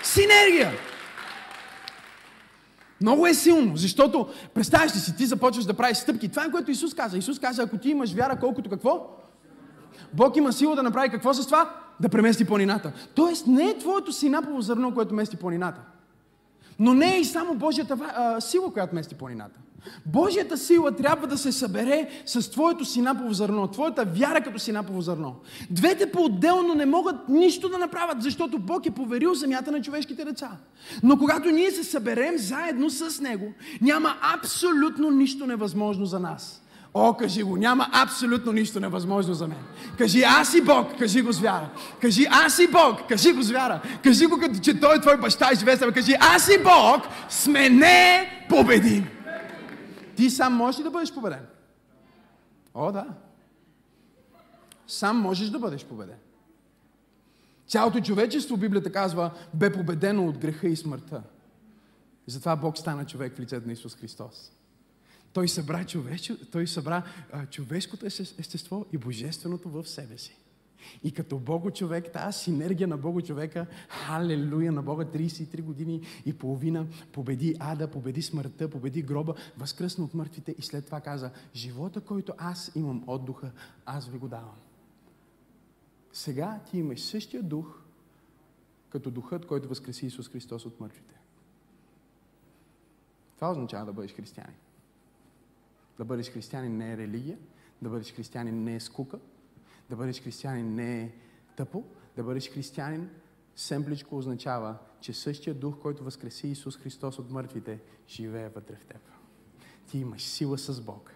Синергия! 0.04 0.89
Много 3.02 3.28
е 3.28 3.34
силно, 3.34 3.78
защото 3.78 4.28
представяш 4.54 4.96
ли 4.96 5.00
си, 5.00 5.16
ти 5.16 5.26
започваш 5.26 5.66
да 5.66 5.74
правиш 5.74 5.98
стъпки. 5.98 6.30
Това 6.30 6.46
е 6.46 6.52
което 6.52 6.72
Исус 6.72 6.94
каза. 6.94 7.18
Исус 7.18 7.40
каза, 7.40 7.64
ако 7.64 7.78
ти 7.78 7.90
имаш 7.90 8.14
вяра, 8.14 8.40
колкото 8.40 8.70
какво? 8.70 9.08
Бог 10.14 10.38
има 10.38 10.54
сила 10.54 10.76
да 10.76 10.84
направи 10.84 11.10
какво 11.10 11.34
с 11.34 11.46
това? 11.46 11.76
Да 12.00 12.10
премести 12.10 12.46
планината. 12.46 12.92
Тоест 13.16 13.48
не 13.48 13.64
е 13.64 13.78
твоето 13.78 14.12
синапово 14.12 14.62
зърно, 14.62 14.94
което 14.94 15.14
мести 15.14 15.38
планината. 15.38 15.82
Но 16.80 16.94
не 16.94 17.16
е 17.16 17.20
и 17.20 17.26
само 17.26 17.56
Божията 17.56 17.98
а, 18.16 18.42
сила, 18.42 18.74
която 18.74 18.96
мести 18.96 19.16
планината. 19.16 19.60
Божията 20.06 20.58
сила 20.58 20.96
трябва 20.96 21.28
да 21.28 21.38
се 21.38 21.52
събере 21.52 22.10
с 22.26 22.52
твоето 22.52 22.86
синапово 22.86 23.34
зърно, 23.34 23.68
твоята 23.68 24.06
вяра 24.06 24.42
като 24.42 24.60
синапово 24.60 25.02
зърно. 25.02 25.36
Двете 25.70 26.12
по-отделно 26.12 26.76
не 26.76 26.86
могат 26.86 27.30
нищо 27.30 27.70
да 27.70 27.78
направят, 27.78 28.22
защото 28.22 28.60
Бог 28.60 28.86
е 28.86 28.92
поверил 28.92 29.34
земята 29.34 29.72
на 29.72 29.82
човешките 29.82 30.26
деца. 30.26 30.52
Но 31.04 31.18
когато 31.18 31.50
ние 31.50 31.72
се 31.72 31.84
съберем 31.84 32.38
заедно 32.38 32.90
с 32.90 33.22
Него, 33.22 33.54
няма 33.82 34.16
абсолютно 34.22 35.12
нищо 35.12 35.48
невъзможно 35.48 36.06
за 36.06 36.20
нас. 36.20 36.62
О, 36.94 37.14
кажи 37.14 37.44
го, 37.44 37.58
няма 37.58 37.88
абсолютно 37.94 38.52
нищо 38.52 38.80
невъзможно 38.80 39.34
за 39.34 39.48
мен. 39.48 39.58
Кажи, 39.98 40.24
аз 40.24 40.54
и 40.54 40.62
Бог, 40.62 40.98
кажи 41.00 41.22
го 41.22 41.32
с 41.32 41.40
вяра. 41.40 41.70
Кажи, 42.02 42.26
аз 42.32 42.60
и 42.60 42.68
Бог, 42.68 43.08
кажи 43.10 43.32
го 43.32 43.42
с 43.42 43.52
вяра. 43.52 43.82
Кажи 44.04 44.26
го, 44.26 44.38
като 44.38 44.60
че 44.60 44.80
Той 44.80 44.98
е 44.98 45.02
твой 45.02 45.18
баща 45.18 45.50
и 45.54 45.56
живее 45.56 45.78
Кажи, 45.78 46.16
аз 46.20 46.48
и 46.48 46.58
Бог 46.64 47.08
сме 47.30 47.70
не 47.70 48.30
победими. 48.50 49.19
Ти 50.20 50.30
сам 50.30 50.54
можеш 50.54 50.80
ли 50.80 50.84
да 50.84 50.92
бъдеш 50.92 51.14
победен? 51.14 51.46
О, 52.74 52.92
да. 52.92 53.08
Сам 54.88 55.18
можеш 55.18 55.50
да 55.50 55.60
бъдеш 55.60 55.86
победен. 55.86 56.18
Цялото 57.68 58.02
човечество, 58.02 58.58
Библията 58.58 58.92
казва, 58.92 59.32
бе 59.54 59.74
победено 59.74 60.28
от 60.28 60.38
греха 60.38 60.68
и 60.68 60.76
смъртта. 60.76 61.24
И 62.28 62.32
затова 62.32 62.56
Бог 62.56 62.78
стана 62.78 63.06
човек 63.06 63.36
в 63.36 63.40
лицето 63.40 63.68
на 63.68 63.74
Исус 63.74 63.96
Христос. 63.96 64.52
Той 65.34 65.48
събра, 65.48 65.86
човеч, 65.86 66.32
той 66.52 66.68
събра 66.68 67.04
а, 67.34 67.46
човешкото 67.46 68.06
естество 68.06 68.86
и 68.94 68.98
божественото 68.98 69.70
в 69.70 69.88
себе 69.88 70.18
си. 70.18 70.38
И 71.04 71.12
като 71.12 71.40
Бого 71.40 71.72
човек, 71.72 72.12
тази 72.12 72.40
синергия 72.40 72.88
на 72.88 72.98
Бого 72.98 73.22
човека, 73.22 73.68
халелуя 73.90 74.72
на 74.72 74.84
Бога, 74.84 75.06
33 75.06 75.62
години 75.62 76.02
и 76.26 76.34
половина, 76.34 76.88
победи 77.12 77.56
ада, 77.60 77.92
победи 77.92 78.22
смъртта, 78.22 78.70
победи 78.70 79.02
гроба, 79.02 79.34
възкръсна 79.58 80.04
от 80.04 80.14
мъртвите 80.14 80.56
и 80.58 80.62
след 80.62 80.86
това 80.86 81.02
каза, 81.02 81.32
живота, 81.56 82.02
който 82.02 82.34
аз 82.38 82.72
имам 82.76 83.04
от 83.08 83.26
духа, 83.26 83.52
аз 83.86 84.08
ви 84.08 84.18
го 84.18 84.28
давам. 84.28 84.56
Сега 86.14 86.60
ти 86.72 86.78
имаш 86.78 87.02
същия 87.02 87.44
дух, 87.44 87.82
като 88.90 89.12
духът, 89.12 89.46
който 89.46 89.70
възкреси 89.70 90.06
Исус 90.06 90.30
Христос 90.30 90.66
от 90.66 90.80
мъртвите. 90.80 91.16
Това 93.36 93.52
означава 93.52 93.86
да 93.86 93.94
бъдеш 93.94 94.16
християнин. 94.16 94.56
Да 95.98 96.06
бъдеш 96.06 96.32
християнин 96.32 96.78
не 96.78 96.94
е 96.94 96.98
религия, 96.98 97.38
да 97.82 97.90
бъдеш 97.90 98.14
християнин 98.14 98.64
не 98.64 98.76
е 98.76 98.80
скука, 98.80 99.20
да 99.90 99.96
бъдеш 99.96 100.24
християнин 100.24 100.76
не 100.76 101.02
е 101.02 101.12
тъпо, 101.56 101.84
да 102.16 102.24
бъдеш 102.24 102.52
християнин 102.52 103.10
семпличко 103.56 104.18
означава, 104.18 104.78
че 105.02 105.14
същия 105.14 105.54
дух, 105.54 105.80
който 105.82 106.04
възкреси 106.04 106.48
Исус 106.48 106.78
Христос 106.78 107.20
от 107.20 107.32
мъртвите, 107.32 107.80
живее 108.08 108.50
вътре 108.50 108.76
в 108.76 108.86
теб. 108.86 109.02
Ти 109.88 109.98
имаш 109.98 110.22
сила 110.22 110.58
с 110.58 110.82
Бог. 110.82 111.12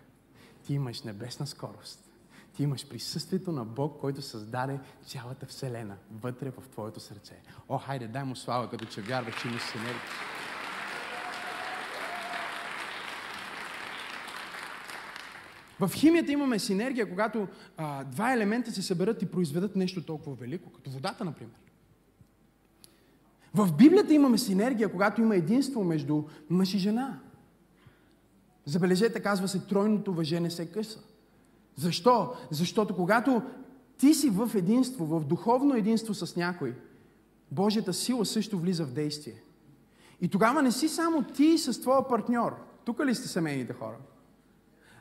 Ти 0.64 0.74
имаш 0.74 1.02
небесна 1.02 1.48
скорост. 1.48 2.10
Ти 2.54 2.64
имаш 2.64 2.90
присъствието 2.90 3.52
на 3.52 3.66
Бог, 3.66 4.02
който 4.02 4.22
създаде 4.22 4.80
цялата 5.06 5.46
Вселена 5.46 5.98
вътре 6.12 6.50
в 6.50 6.70
твоето 6.70 7.00
сърце. 7.00 7.42
О, 7.70 7.78
хайде, 7.78 8.08
дай 8.08 8.24
му 8.24 8.36
слава, 8.36 8.70
като 8.70 8.86
че 8.86 9.02
вярваш, 9.02 9.42
че 9.42 9.48
имаш 9.48 9.62
синергия. 9.62 10.02
В 15.88 15.94
химията 15.94 16.32
имаме 16.32 16.60
синергия, 16.60 17.10
когато 17.10 17.48
а, 17.78 18.04
два 18.04 18.34
елемента 18.34 18.72
се 18.72 18.82
съберат 18.82 19.22
и 19.22 19.26
произведат 19.26 19.76
нещо 19.76 20.06
толкова 20.06 20.36
велико, 20.36 20.72
като 20.72 20.90
водата, 20.90 21.26
например. 21.26 21.56
В 23.54 23.74
Библията 23.78 24.14
имаме 24.14 24.38
синергия, 24.38 24.92
когато 24.92 25.22
има 25.22 25.36
единство 25.36 25.84
между 25.84 26.24
мъж 26.50 26.74
и 26.74 26.78
жена. 26.78 27.20
Забележете, 28.66 29.20
казва 29.20 29.48
се, 29.48 29.60
тройното 29.60 30.14
въже 30.14 30.40
не 30.40 30.50
се 30.50 30.66
къса. 30.66 31.00
Защо? 31.76 32.34
Защото 32.52 32.96
когато 32.96 33.42
ти 33.98 34.14
си 34.14 34.30
в 34.30 34.52
единство, 34.56 35.06
в 35.06 35.26
духовно 35.26 35.76
единство 35.76 36.14
с 36.14 36.36
някой, 36.36 36.76
Божията 37.52 37.94
сила 37.94 38.26
също 38.26 38.60
влиза 38.60 38.86
в 38.86 38.94
действие. 38.94 39.44
И 40.22 40.28
тогава 40.28 40.62
не 40.62 40.72
си 40.72 40.90
само 40.90 41.24
ти 41.24 41.58
с 41.58 41.82
твоя 41.82 42.08
партньор. 42.08 42.56
Тук 42.86 43.00
ли 43.06 43.16
сте 43.16 43.28
семейните 43.28 43.74
хора? 43.74 43.98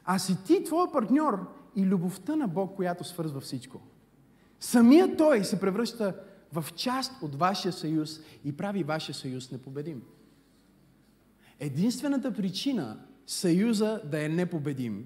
А 0.05 0.19
си 0.19 0.37
ти, 0.45 0.65
твой 0.65 0.93
партньор 0.93 1.47
и 1.77 1.87
любовта 1.87 2.37
на 2.37 2.49
Бог, 2.49 2.77
която 2.77 3.05
свързва 3.05 3.41
всичко. 3.41 3.81
Самият 4.61 5.17
Той 5.19 5.45
се 5.45 5.61
превръща 5.61 6.15
в 6.53 6.67
част 6.77 7.23
от 7.23 7.35
вашия 7.35 7.73
съюз 7.73 8.21
и 8.45 8.57
прави 8.57 8.83
вашия 8.83 9.15
съюз 9.15 9.51
непобедим. 9.51 10.03
Единствената 11.61 12.33
причина 12.33 12.99
съюза 13.27 14.01
да 14.05 14.25
е 14.25 14.29
непобедим 14.29 15.05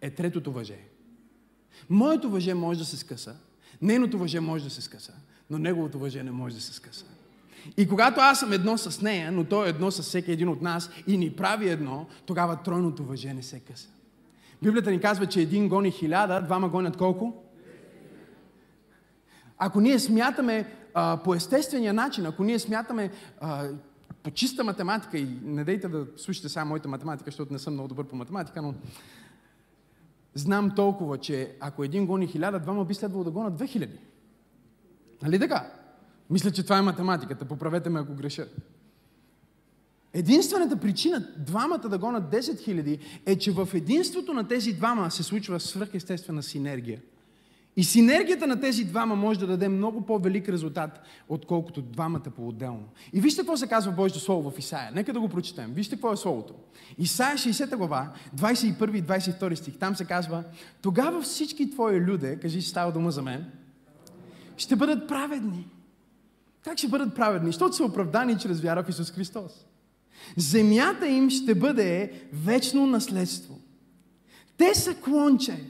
е 0.00 0.10
третото 0.10 0.52
въже. 0.52 0.78
Моето 1.90 2.30
въже 2.30 2.54
може 2.54 2.78
да 2.78 2.84
се 2.84 2.96
скъса, 2.96 3.36
нейното 3.82 4.18
въже 4.18 4.40
може 4.40 4.64
да 4.64 4.70
се 4.70 4.82
скъса, 4.82 5.12
но 5.50 5.58
неговото 5.58 5.98
въже 5.98 6.22
не 6.22 6.30
може 6.30 6.54
да 6.54 6.60
се 6.60 6.74
скъса. 6.74 7.04
И 7.76 7.88
когато 7.88 8.20
аз 8.20 8.40
съм 8.40 8.52
едно 8.52 8.78
с 8.78 9.02
нея, 9.02 9.32
но 9.32 9.44
той 9.44 9.66
е 9.66 9.70
едно 9.70 9.90
с 9.90 10.02
всеки 10.02 10.32
един 10.32 10.48
от 10.48 10.62
нас 10.62 10.90
и 11.06 11.18
ни 11.18 11.36
прави 11.36 11.68
едно, 11.68 12.06
тогава 12.26 12.62
тройното 12.62 13.04
въже 13.04 13.34
не 13.34 13.42
се 13.42 13.60
къса. 13.60 13.88
Библията 14.62 14.90
ни 14.90 15.00
казва, 15.00 15.26
че 15.26 15.40
един 15.40 15.68
гони 15.68 15.90
хиляда, 15.90 16.42
двама 16.42 16.68
гонят 16.68 16.96
колко? 16.96 17.44
Ако 19.58 19.80
ние 19.80 19.98
смятаме 19.98 20.74
а, 20.94 21.20
по 21.24 21.34
естествения 21.34 21.94
начин, 21.94 22.26
ако 22.26 22.44
ние 22.44 22.58
смятаме 22.58 23.10
а, 23.40 23.68
по 24.22 24.30
чиста 24.30 24.64
математика, 24.64 25.18
и 25.18 25.38
не 25.42 25.64
дейте 25.64 25.88
да 25.88 26.06
слушате 26.16 26.48
само 26.48 26.68
моята 26.68 26.88
математика, 26.88 27.30
защото 27.30 27.52
не 27.52 27.58
съм 27.58 27.72
много 27.72 27.88
добър 27.88 28.06
по 28.06 28.16
математика, 28.16 28.62
но 28.62 28.74
знам 30.34 30.74
толкова, 30.76 31.18
че 31.18 31.56
ако 31.60 31.84
един 31.84 32.06
гони 32.06 32.26
хиляда, 32.26 32.60
двама 32.60 32.84
би 32.84 32.94
следвало 32.94 33.24
да 33.24 33.30
гонят 33.30 33.54
две 33.54 33.66
хиляди. 33.66 33.98
Нали 35.22 35.38
така? 35.38 35.72
Мисля, 36.30 36.50
че 36.50 36.62
това 36.62 36.78
е 36.78 36.82
математиката. 36.82 37.44
Поправете 37.44 37.90
ме, 37.90 38.00
ако 38.00 38.14
греша. 38.14 38.46
Единствената 40.14 40.76
причина 40.76 41.26
двамата 41.38 41.88
да 41.88 41.98
гонат 41.98 42.32
10 42.32 42.40
000 42.40 42.98
е, 43.26 43.38
че 43.38 43.52
в 43.52 43.68
единството 43.74 44.32
на 44.32 44.48
тези 44.48 44.72
двама 44.72 45.10
се 45.10 45.22
случва 45.22 45.60
свръхестествена 45.60 46.42
синергия. 46.42 47.00
И 47.76 47.84
синергията 47.84 48.46
на 48.46 48.60
тези 48.60 48.84
двама 48.84 49.16
може 49.16 49.40
да 49.40 49.46
даде 49.46 49.68
много 49.68 50.06
по-велик 50.06 50.48
резултат, 50.48 51.00
отколкото 51.28 51.82
двамата 51.82 52.30
по-отделно. 52.36 52.84
И 53.12 53.20
вижте 53.20 53.40
какво 53.40 53.56
се 53.56 53.66
казва 53.66 53.92
Божието 53.92 54.20
Слово 54.20 54.50
в 54.50 54.58
Исаия. 54.58 54.92
Нека 54.94 55.12
да 55.12 55.20
го 55.20 55.28
прочетем. 55.28 55.72
Вижте 55.74 55.94
какво 55.94 56.12
е 56.12 56.16
Словото. 56.16 56.54
Исаия 56.98 57.38
60 57.38 57.76
глава, 57.76 58.12
21 58.36 58.96
и 58.96 59.02
22 59.02 59.54
стих. 59.54 59.78
Там 59.78 59.96
се 59.96 60.04
казва, 60.04 60.44
тогава 60.82 61.22
всички 61.22 61.70
твои 61.70 62.00
люде, 62.00 62.38
кажи, 62.38 62.62
става 62.62 62.92
дума 62.92 63.10
за 63.10 63.22
мен, 63.22 63.44
ще 64.56 64.76
бъдат 64.76 65.08
праведни. 65.08 65.66
Как 66.64 66.78
ще 66.78 66.88
бъдат 66.88 67.14
праведни? 67.14 67.48
Защото 67.48 67.76
са 67.76 67.84
оправдани 67.84 68.38
чрез 68.38 68.60
вяра 68.60 68.82
в 68.82 68.88
Исус 68.88 69.10
Христос. 69.10 69.66
Земята 70.36 71.08
им 71.08 71.30
ще 71.30 71.54
бъде 71.54 72.12
вечно 72.32 72.86
наследство. 72.86 73.60
Те 74.56 74.74
са 74.74 74.94
клонче. 74.94 75.64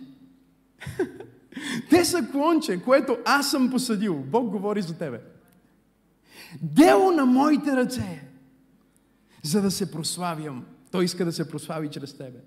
Те 1.91 2.05
са 2.05 2.29
клонче, 2.33 2.83
което 2.83 3.19
аз 3.25 3.51
съм 3.51 3.71
посадил. 3.71 4.15
Бог 4.15 4.51
говори 4.51 4.83
за 4.83 4.99
тебе. 4.99 5.21
Дело 6.63 7.11
на 7.11 7.27
моите 7.27 7.77
ръце, 7.77 8.23
за 9.43 9.63
да 9.63 9.71
се 9.71 9.91
прославям. 9.91 10.65
Той 10.91 11.05
иска 11.05 11.25
да 11.25 11.33
се 11.33 11.49
прослави 11.49 11.89
чрез 11.89 12.17
тебе. 12.17 12.39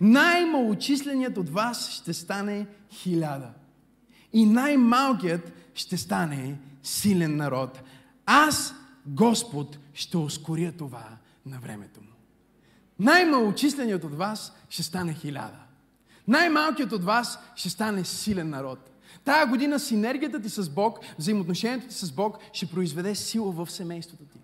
Най-малочисленият 0.00 1.36
от 1.36 1.48
вас 1.48 1.90
ще 1.90 2.12
стане 2.14 2.66
хиляда. 2.90 3.50
И 4.32 4.46
най-малкият 4.46 5.52
ще 5.74 5.96
стане 5.96 6.58
силен 6.82 7.36
народ. 7.36 7.82
Аз, 8.26 8.74
Господ, 9.06 9.78
ще 9.94 10.16
ускоря 10.16 10.72
това 10.72 11.17
на 11.48 11.58
времето 11.58 12.00
му. 12.00 12.12
най-малочисленият 12.98 14.04
от 14.04 14.14
вас 14.14 14.52
ще 14.68 14.82
стане 14.82 15.14
хиляда. 15.14 15.58
Най-малкият 16.28 16.92
от 16.92 17.04
вас 17.04 17.38
ще 17.56 17.70
стане 17.70 18.04
силен 18.04 18.50
народ. 18.50 18.90
Тая 19.24 19.46
година 19.46 19.80
синергията 19.80 20.40
ти 20.40 20.48
с 20.48 20.70
Бог, 20.70 20.98
взаимоотношението 21.18 21.88
ти 21.88 21.94
с 21.94 22.12
Бог 22.12 22.38
ще 22.52 22.66
произведе 22.66 23.14
сила 23.14 23.52
в 23.52 23.70
семейството 23.70 24.24
ти. 24.24 24.38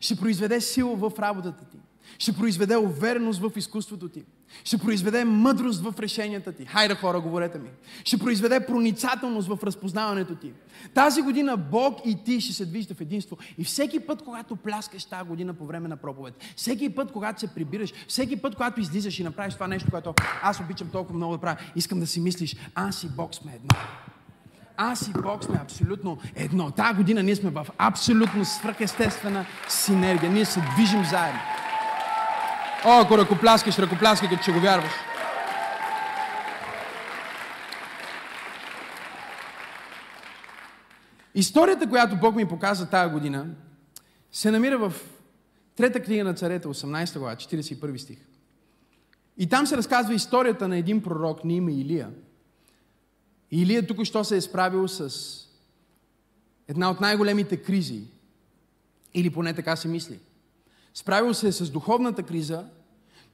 Ще 0.00 0.16
произведе 0.16 0.60
сила 0.60 0.96
в 0.96 1.12
работата 1.18 1.64
ти. 1.64 1.78
Ще 2.18 2.36
произведе 2.36 2.76
увереност 2.76 3.40
в 3.40 3.52
изкуството 3.56 4.08
ти. 4.08 4.24
Ще 4.64 4.78
произведе 4.78 5.24
мъдрост 5.24 5.82
в 5.82 5.94
решенията 5.98 6.52
ти. 6.52 6.64
Хайде 6.64 6.94
хора, 6.94 7.20
говорете 7.20 7.58
ми. 7.58 7.68
Ще 8.04 8.18
произведе 8.18 8.66
проницателност 8.66 9.48
в 9.48 9.58
разпознаването 9.62 10.34
ти. 10.34 10.52
Тази 10.94 11.22
година 11.22 11.56
Бог 11.56 11.98
и 12.06 12.24
ти 12.24 12.40
ще 12.40 12.52
се 12.52 12.66
движите 12.66 12.94
в 12.94 13.00
единство. 13.00 13.38
И 13.58 13.64
всеки 13.64 14.00
път, 14.00 14.22
когато 14.22 14.56
пляскаш 14.56 15.04
тази 15.04 15.28
година 15.28 15.54
по 15.54 15.66
време 15.66 15.88
на 15.88 15.96
проповед, 15.96 16.34
всеки 16.56 16.94
път, 16.94 17.12
когато 17.12 17.40
се 17.40 17.46
прибираш, 17.46 17.92
всеки 18.08 18.36
път, 18.36 18.54
когато 18.54 18.80
излизаш 18.80 19.18
и 19.18 19.24
направиш 19.24 19.54
това 19.54 19.68
нещо, 19.68 19.90
което 19.90 20.14
аз 20.42 20.60
обичам 20.60 20.88
толкова 20.88 21.16
много 21.16 21.32
да 21.32 21.40
правя, 21.40 21.56
искам 21.76 22.00
да 22.00 22.06
си 22.06 22.20
мислиш, 22.20 22.56
аз 22.74 23.04
и 23.04 23.08
Бог 23.08 23.34
сме 23.34 23.52
едно. 23.54 23.76
Аз 24.76 25.08
и 25.08 25.12
Бог 25.22 25.44
сме 25.44 25.58
абсолютно 25.62 26.18
едно. 26.34 26.70
Тази 26.70 26.96
година 26.96 27.22
ние 27.22 27.36
сме 27.36 27.50
в 27.50 27.66
абсолютно 27.78 28.44
свръхестествена 28.44 29.46
синергия. 29.68 30.32
Ние 30.32 30.44
се 30.44 30.62
движим 30.76 31.04
заедно. 31.04 31.40
О, 32.84 33.00
ако 33.00 33.18
ръкопляскаш, 33.18 33.78
ръкопляскай, 33.78 34.28
като 34.28 34.42
че 34.42 34.52
го 34.52 34.60
вярваш. 34.60 34.92
Историята, 41.34 41.88
която 41.88 42.16
Бог 42.16 42.34
ми 42.34 42.48
показа 42.48 42.86
тази 42.86 43.12
година, 43.12 43.46
се 44.32 44.50
намира 44.50 44.78
в 44.78 44.92
Трета 45.76 46.02
книга 46.02 46.24
на 46.24 46.34
царете, 46.34 46.68
18 46.68 47.18
глава, 47.18 47.36
41 47.36 47.96
стих. 47.96 48.18
И 49.38 49.48
там 49.48 49.66
се 49.66 49.76
разказва 49.76 50.14
историята 50.14 50.68
на 50.68 50.76
един 50.76 51.02
пророк 51.02 51.44
на 51.44 51.52
име 51.52 51.72
Илия. 51.72 52.10
И 53.50 53.62
Илия 53.62 53.86
тук 53.86 54.04
що 54.04 54.24
се 54.24 54.36
е 54.36 54.40
справил 54.40 54.88
с 54.88 55.14
една 56.68 56.90
от 56.90 57.00
най-големите 57.00 57.56
кризи. 57.56 58.02
Или 59.14 59.30
поне 59.30 59.54
така 59.54 59.76
се 59.76 59.88
мисли. 59.88 60.18
Справил 60.94 61.34
се 61.34 61.48
е 61.48 61.52
с 61.52 61.70
духовната 61.70 62.22
криза, 62.22 62.64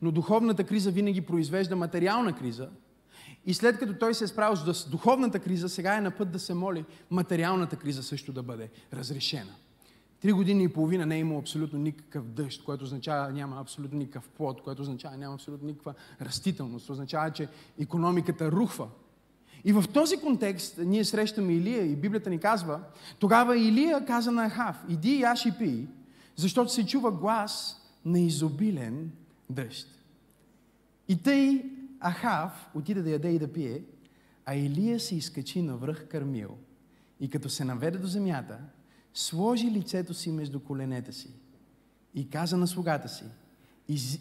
но 0.03 0.11
духовната 0.11 0.65
криза 0.65 0.91
винаги 0.91 1.21
произвежда 1.21 1.77
материална 1.77 2.33
криза. 2.33 2.69
И 3.47 3.55
след 3.55 3.79
като 3.79 3.95
той 3.95 4.15
се 4.15 4.25
е 4.25 4.29
справил 4.29 4.57
с 4.57 4.89
духовната 4.89 5.39
криза, 5.39 5.69
сега 5.69 5.97
е 5.97 6.01
на 6.01 6.11
път 6.11 6.33
да 6.33 6.39
се 6.39 6.55
моли 6.55 6.85
материалната 7.11 7.77
криза 7.77 8.03
също 8.03 8.33
да 8.33 8.43
бъде 8.43 8.69
разрешена. 8.93 9.53
Три 10.21 10.33
години 10.33 10.65
и 10.65 10.69
половина 10.69 11.07
не 11.07 11.17
е 11.17 11.19
имало 11.19 11.41
абсолютно 11.41 11.79
никакъв 11.79 12.25
дъжд, 12.29 12.65
което 12.65 12.85
означава 12.85 13.33
няма 13.33 13.61
абсолютно 13.61 13.99
никакъв 13.99 14.29
плод, 14.29 14.63
което 14.63 14.83
означава 14.83 15.17
няма 15.17 15.35
абсолютно 15.35 15.67
никаква 15.67 15.95
растителност, 16.23 16.91
означава, 16.91 17.31
че 17.31 17.49
економиката 17.81 18.53
рухва. 18.53 18.89
И 19.65 19.73
в 19.73 19.85
този 19.93 20.17
контекст 20.17 20.79
ние 20.79 21.05
срещаме 21.05 21.53
Илия 21.53 21.87
и 21.87 21.97
Библията 21.97 22.31
ни 22.31 22.39
казва, 22.39 22.81
тогава 23.19 23.59
Илия 23.59 24.05
каза 24.05 24.33
на 24.33 24.51
Ахав, 24.51 24.85
иди 24.89 25.21
яш 25.21 25.47
и 25.47 25.53
пи, 25.59 25.87
защото 26.37 26.73
се 26.73 26.87
чува 26.87 27.12
глас 27.12 27.83
на 28.05 28.21
изобилен 28.21 29.12
дъжд. 29.50 29.88
И 31.09 31.23
тъй 31.23 31.71
Ахав 32.00 32.71
отиде 32.75 33.02
да 33.02 33.11
яде 33.11 33.28
и 33.28 33.38
да 33.38 33.52
пие, 33.52 33.83
а 34.45 34.55
Илия 34.55 35.00
се 35.00 35.16
изкачи 35.16 35.62
на 35.62 35.76
връх 35.76 36.09
Кармил 36.09 36.57
и 37.21 37.31
като 37.31 37.49
се 37.49 37.64
наведе 37.64 37.99
до 37.99 38.07
земята, 38.07 38.59
сложи 39.14 39.71
лицето 39.71 40.14
си 40.14 40.33
между 40.33 40.61
коленете 40.61 41.12
си 41.12 41.31
и 42.14 42.31
каза 42.31 42.57
на 42.57 42.66
слугата 42.66 43.09
си, 43.09 43.25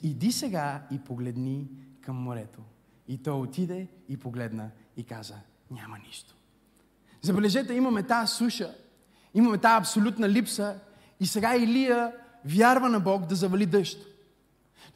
иди 0.03 0.31
сега 0.31 0.87
и 0.91 0.99
погледни 0.99 1.67
към 2.01 2.15
морето. 2.15 2.61
И 3.07 3.17
той 3.17 3.33
отиде 3.33 3.87
и 4.09 4.17
погледна 4.17 4.69
и 4.97 5.03
каза, 5.03 5.35
няма 5.71 5.97
нищо. 5.97 6.35
Забележете, 7.21 7.73
имаме 7.73 8.03
тази 8.03 8.33
суша, 8.33 8.75
имаме 9.33 9.57
тази 9.57 9.77
абсолютна 9.77 10.29
липса 10.29 10.79
и 11.19 11.25
сега 11.25 11.55
Илия 11.55 12.11
вярва 12.45 12.89
на 12.89 12.99
Бог 12.99 13.25
да 13.25 13.35
завали 13.35 13.65
дъжд. 13.65 13.97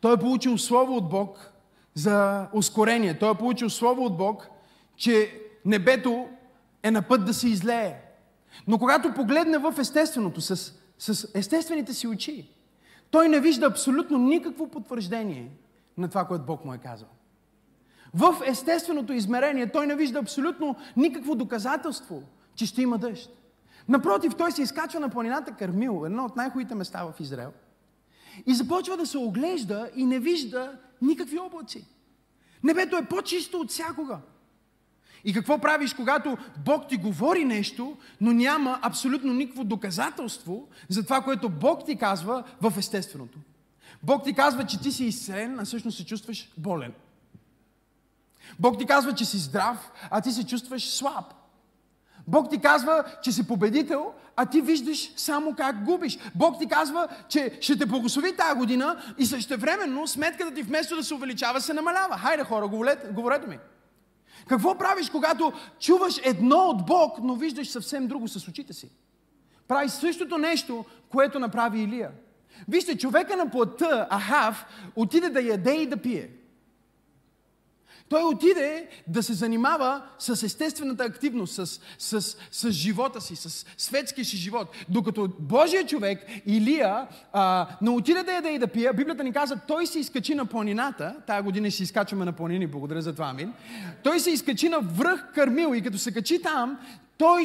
Той 0.02 0.14
е 0.14 0.20
получил 0.20 0.58
слово 0.58 0.96
от 0.96 1.10
Бог 1.10 1.52
за 1.94 2.48
ускорение. 2.54 3.20
Той 3.20 3.32
е 3.32 3.38
получил 3.38 3.70
слово 3.70 4.06
от 4.06 4.18
Бог, 4.18 4.50
че 4.96 5.42
небето 5.66 6.28
е 6.84 6.92
на 6.92 7.02
път 7.02 7.26
да 7.26 7.34
се 7.34 7.50
излее. 7.50 7.96
Но 8.68 8.78
когато 8.78 9.14
погледне 9.14 9.58
в 9.58 9.76
естественото, 9.80 10.42
с, 10.42 10.74
с 11.00 11.28
естествените 11.34 11.94
си 11.94 12.08
очи, 12.08 12.50
той 13.12 13.30
не 13.30 13.40
вижда 13.40 13.66
абсолютно 13.66 14.18
никакво 14.18 14.68
потвърждение 14.68 15.52
на 15.98 16.10
това, 16.10 16.26
което 16.26 16.46
Бог 16.46 16.66
му 16.66 16.74
е 16.74 16.78
казал. 16.78 17.08
В 18.14 18.36
естественото 18.46 19.14
измерение 19.14 19.72
той 19.72 19.88
не 19.88 19.96
вижда 19.96 20.20
абсолютно 20.20 20.76
никакво 20.98 21.36
доказателство, 21.36 22.24
че 22.56 22.66
ще 22.66 22.82
има 22.82 22.98
дъжд. 22.98 23.39
Напротив, 23.90 24.36
той 24.36 24.52
се 24.52 24.62
изкачва 24.62 25.00
на 25.00 25.10
планината 25.10 25.52
Кармил, 25.52 26.04
едно 26.06 26.26
от 26.26 26.36
най-хубавите 26.36 26.76
места 26.76 27.04
в 27.04 27.20
Израел. 27.20 27.54
И 28.46 28.54
започва 28.54 28.98
да 28.98 29.06
се 29.06 29.18
оглежда 29.18 29.90
и 29.96 30.06
не 30.06 30.20
вижда 30.20 30.80
никакви 31.02 31.40
облаци. 31.40 31.88
Небето 32.64 32.98
е 32.98 33.06
по-чисто 33.06 33.60
от 33.60 33.70
всякога. 33.70 34.18
И 35.24 35.34
какво 35.34 35.60
правиш, 35.60 35.94
когато 35.94 36.38
Бог 36.66 36.88
ти 36.88 36.98
говори 36.98 37.46
нещо, 37.46 37.98
но 38.22 38.34
няма 38.34 38.80
абсолютно 38.82 39.34
никакво 39.34 39.64
доказателство 39.64 40.68
за 40.90 41.04
това, 41.04 41.22
което 41.22 41.50
Бог 41.50 41.86
ти 41.86 41.96
казва 41.96 42.44
в 42.62 42.74
естественото? 42.78 43.40
Бог 44.04 44.24
ти 44.24 44.34
казва, 44.34 44.66
че 44.66 44.82
ти 44.82 44.92
си 44.92 45.06
изцелен, 45.06 45.60
а 45.60 45.66
всъщност 45.66 45.98
се 45.98 46.06
чувстваш 46.06 46.52
болен. 46.58 46.94
Бог 48.60 48.80
ти 48.80 48.86
казва, 48.86 49.14
че 49.14 49.26
си 49.26 49.38
здрав, 49.38 49.92
а 50.12 50.22
ти 50.22 50.32
се 50.32 50.48
чувстваш 50.48 50.90
слаб. 50.90 51.34
Бог 52.30 52.50
ти 52.50 52.60
казва, 52.60 53.04
че 53.22 53.32
си 53.32 53.48
победител, 53.48 54.14
а 54.36 54.46
ти 54.46 54.62
виждаш 54.62 55.14
само 55.16 55.56
как 55.56 55.84
губиш. 55.84 56.18
Бог 56.36 56.60
ти 56.60 56.68
казва, 56.68 57.08
че 57.30 57.58
ще 57.62 57.78
те 57.78 57.86
благослови 57.86 58.36
тази 58.36 58.58
година 58.58 59.02
и 59.18 59.26
същевременно 59.26 60.08
сметката 60.08 60.54
ти 60.54 60.62
вместо 60.62 60.96
да 60.96 61.04
се 61.04 61.14
увеличава, 61.14 61.62
се 61.62 61.74
намалява. 61.74 62.18
Хайде 62.18 62.44
хора, 62.44 62.68
говорете, 62.68 63.08
говорете 63.08 63.48
ми. 63.48 63.58
Какво 64.48 64.78
правиш, 64.78 65.10
когато 65.10 65.54
чуваш 65.80 66.20
едно 66.24 66.58
от 66.58 66.86
Бог, 66.86 67.18
но 67.24 67.36
виждаш 67.36 67.70
съвсем 67.70 68.08
друго 68.08 68.28
с 68.28 68.48
очите 68.48 68.74
си? 68.74 68.92
Прави 69.68 69.90
същото 69.90 70.38
нещо, 70.38 70.86
което 71.10 71.40
направи 71.40 71.80
Илия. 71.80 72.12
Вижте, 72.68 72.98
човека 72.98 73.38
на 73.38 73.50
плътта, 73.50 74.08
Ахав, 74.12 74.66
отиде 74.96 75.30
да 75.30 75.42
яде 75.42 75.74
и 75.74 75.88
да 75.88 75.98
пие. 75.98 76.30
Той 78.10 78.24
отиде 78.24 78.88
да 79.08 79.24
се 79.24 79.34
занимава 79.34 80.02
с 80.20 80.44
естествената 80.44 81.04
активност, 81.04 81.54
с, 81.54 81.80
с, 81.98 82.38
с 82.52 82.72
живота 82.72 83.22
си, 83.22 83.36
с 83.36 83.66
светския 83.78 84.26
си 84.26 84.38
живот. 84.38 84.68
Докато 84.90 85.30
Божия 85.40 85.86
човек, 85.86 86.26
Илия, 86.46 87.08
а, 87.34 87.68
не 87.82 87.90
отиде 87.90 88.24
да 88.24 88.34
яде 88.34 88.50
и 88.50 88.60
да 88.60 88.68
пие, 88.68 88.94
Библията 88.94 89.24
ни 89.24 89.34
казва, 89.34 89.60
той 89.68 89.88
се 89.88 90.00
изкачи 90.00 90.36
на 90.36 90.46
планината, 90.46 91.16
тая 91.28 91.44
година 91.44 91.72
ще 91.72 91.84
изкачваме 91.84 92.26
на 92.26 92.32
планини, 92.32 92.68
благодаря 92.68 93.02
за 93.02 93.14
това, 93.14 93.26
амин. 93.26 93.54
Той 94.04 94.20
се 94.20 94.32
изкачи 94.32 94.70
на 94.70 94.80
връх 94.80 95.34
Кармил 95.36 95.76
и 95.76 95.82
като 95.82 95.98
се 95.98 96.12
качи 96.12 96.42
там, 96.42 96.80
той, 97.20 97.44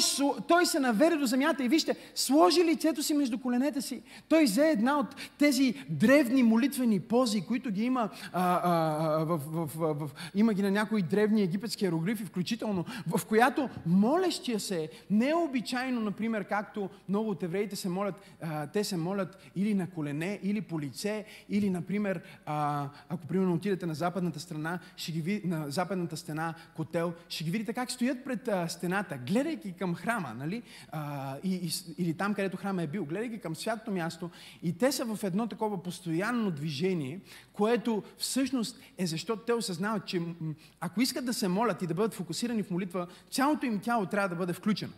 той 0.49 0.67
се 0.67 0.79
навери 0.81 1.17
до 1.19 1.27
земята 1.27 1.65
и 1.65 1.69
вижте, 1.69 1.97
сложи 2.15 2.65
лицето 2.65 3.03
си 3.03 3.15
между 3.15 3.39
коленете 3.39 3.83
си. 3.83 4.03
Той 4.29 4.45
взе 4.45 4.71
една 4.71 4.99
от 4.99 5.07
тези 5.39 5.75
древни 5.89 6.43
молитвени 6.43 7.01
пози, 7.01 7.41
които 7.41 7.71
ги 7.71 7.85
има, 7.85 8.09
а, 8.33 8.61
а, 8.65 9.25
в, 9.25 9.41
в, 9.47 9.71
в, 9.75 9.95
в, 9.95 10.11
има 10.35 10.55
ги 10.55 10.63
на 10.63 10.71
някои 10.71 11.03
древни 11.03 11.43
египетски 11.43 11.85
иероглифи, 11.85 12.25
включително, 12.25 12.85
в 13.07 13.25
която 13.25 13.69
молещия 13.87 14.61
се 14.61 14.89
не 15.11 15.29
е 15.29 15.35
например, 16.01 16.45
както 16.45 16.91
много 17.09 17.31
от 17.31 17.43
евреите 17.43 17.77
се 17.77 17.89
молят, 17.89 18.15
а, 18.43 18.67
те 18.67 18.85
се 18.85 18.97
молят 18.97 19.39
или 19.57 19.75
на 19.75 19.91
колене, 19.91 20.41
или 20.43 20.61
по 20.61 20.81
лице, 20.81 21.25
или, 21.49 21.71
например, 21.71 22.21
а, 22.47 22.89
ако 23.09 23.27
примерно 23.27 23.55
отидете 23.55 23.87
на 23.87 23.95
западната 23.95 24.41
страна, 24.41 24.79
ще 24.97 25.13
ги 25.13 25.21
ви, 25.21 25.43
на 25.45 25.71
западната 25.71 26.17
стена, 26.17 26.55
котел, 26.77 27.13
ще 27.29 27.45
ги 27.45 27.51
видите 27.51 27.73
как 27.73 27.91
стоят 27.91 28.25
пред 28.25 28.49
а, 28.49 28.69
стената, 28.69 29.19
гледайки 29.27 29.63
гледайки 29.64 29.79
към 29.79 29.94
храма, 29.94 30.35
нали? 30.35 30.62
А, 30.92 31.37
и, 31.44 31.55
и, 31.55 31.70
или 31.98 32.14
там, 32.14 32.35
където 32.35 32.57
храма 32.57 32.83
е 32.83 32.87
бил, 32.87 33.05
гледайки 33.05 33.40
към 33.40 33.57
святото 33.57 33.90
място, 33.90 34.31
и 34.62 34.72
те 34.79 34.92
са 34.92 35.05
в 35.05 35.24
едно 35.24 35.46
такова 35.46 35.83
постоянно 35.83 36.50
движение, 36.50 37.20
което 37.53 38.03
всъщност 38.18 38.79
е 38.98 39.07
защото 39.07 39.42
те 39.42 39.53
осъзнават, 39.53 40.07
че 40.07 40.20
ако 40.81 41.00
искат 41.00 41.24
да 41.24 41.35
се 41.35 41.48
молят 41.48 41.83
и 41.83 41.87
да 41.87 41.94
бъдат 41.94 42.14
фокусирани 42.14 42.62
в 42.62 42.70
молитва, 42.70 43.07
цялото 43.31 43.66
им 43.66 43.81
тяло 43.81 44.07
трябва 44.07 44.29
да 44.29 44.37
бъде 44.37 44.53
включено. 44.53 44.92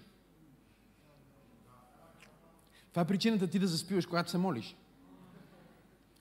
Това 2.90 3.02
е 3.02 3.06
причината 3.06 3.46
ти 3.46 3.58
да 3.58 3.66
заспиваш, 3.66 4.06
когато 4.06 4.30
се 4.30 4.38
молиш. 4.38 4.76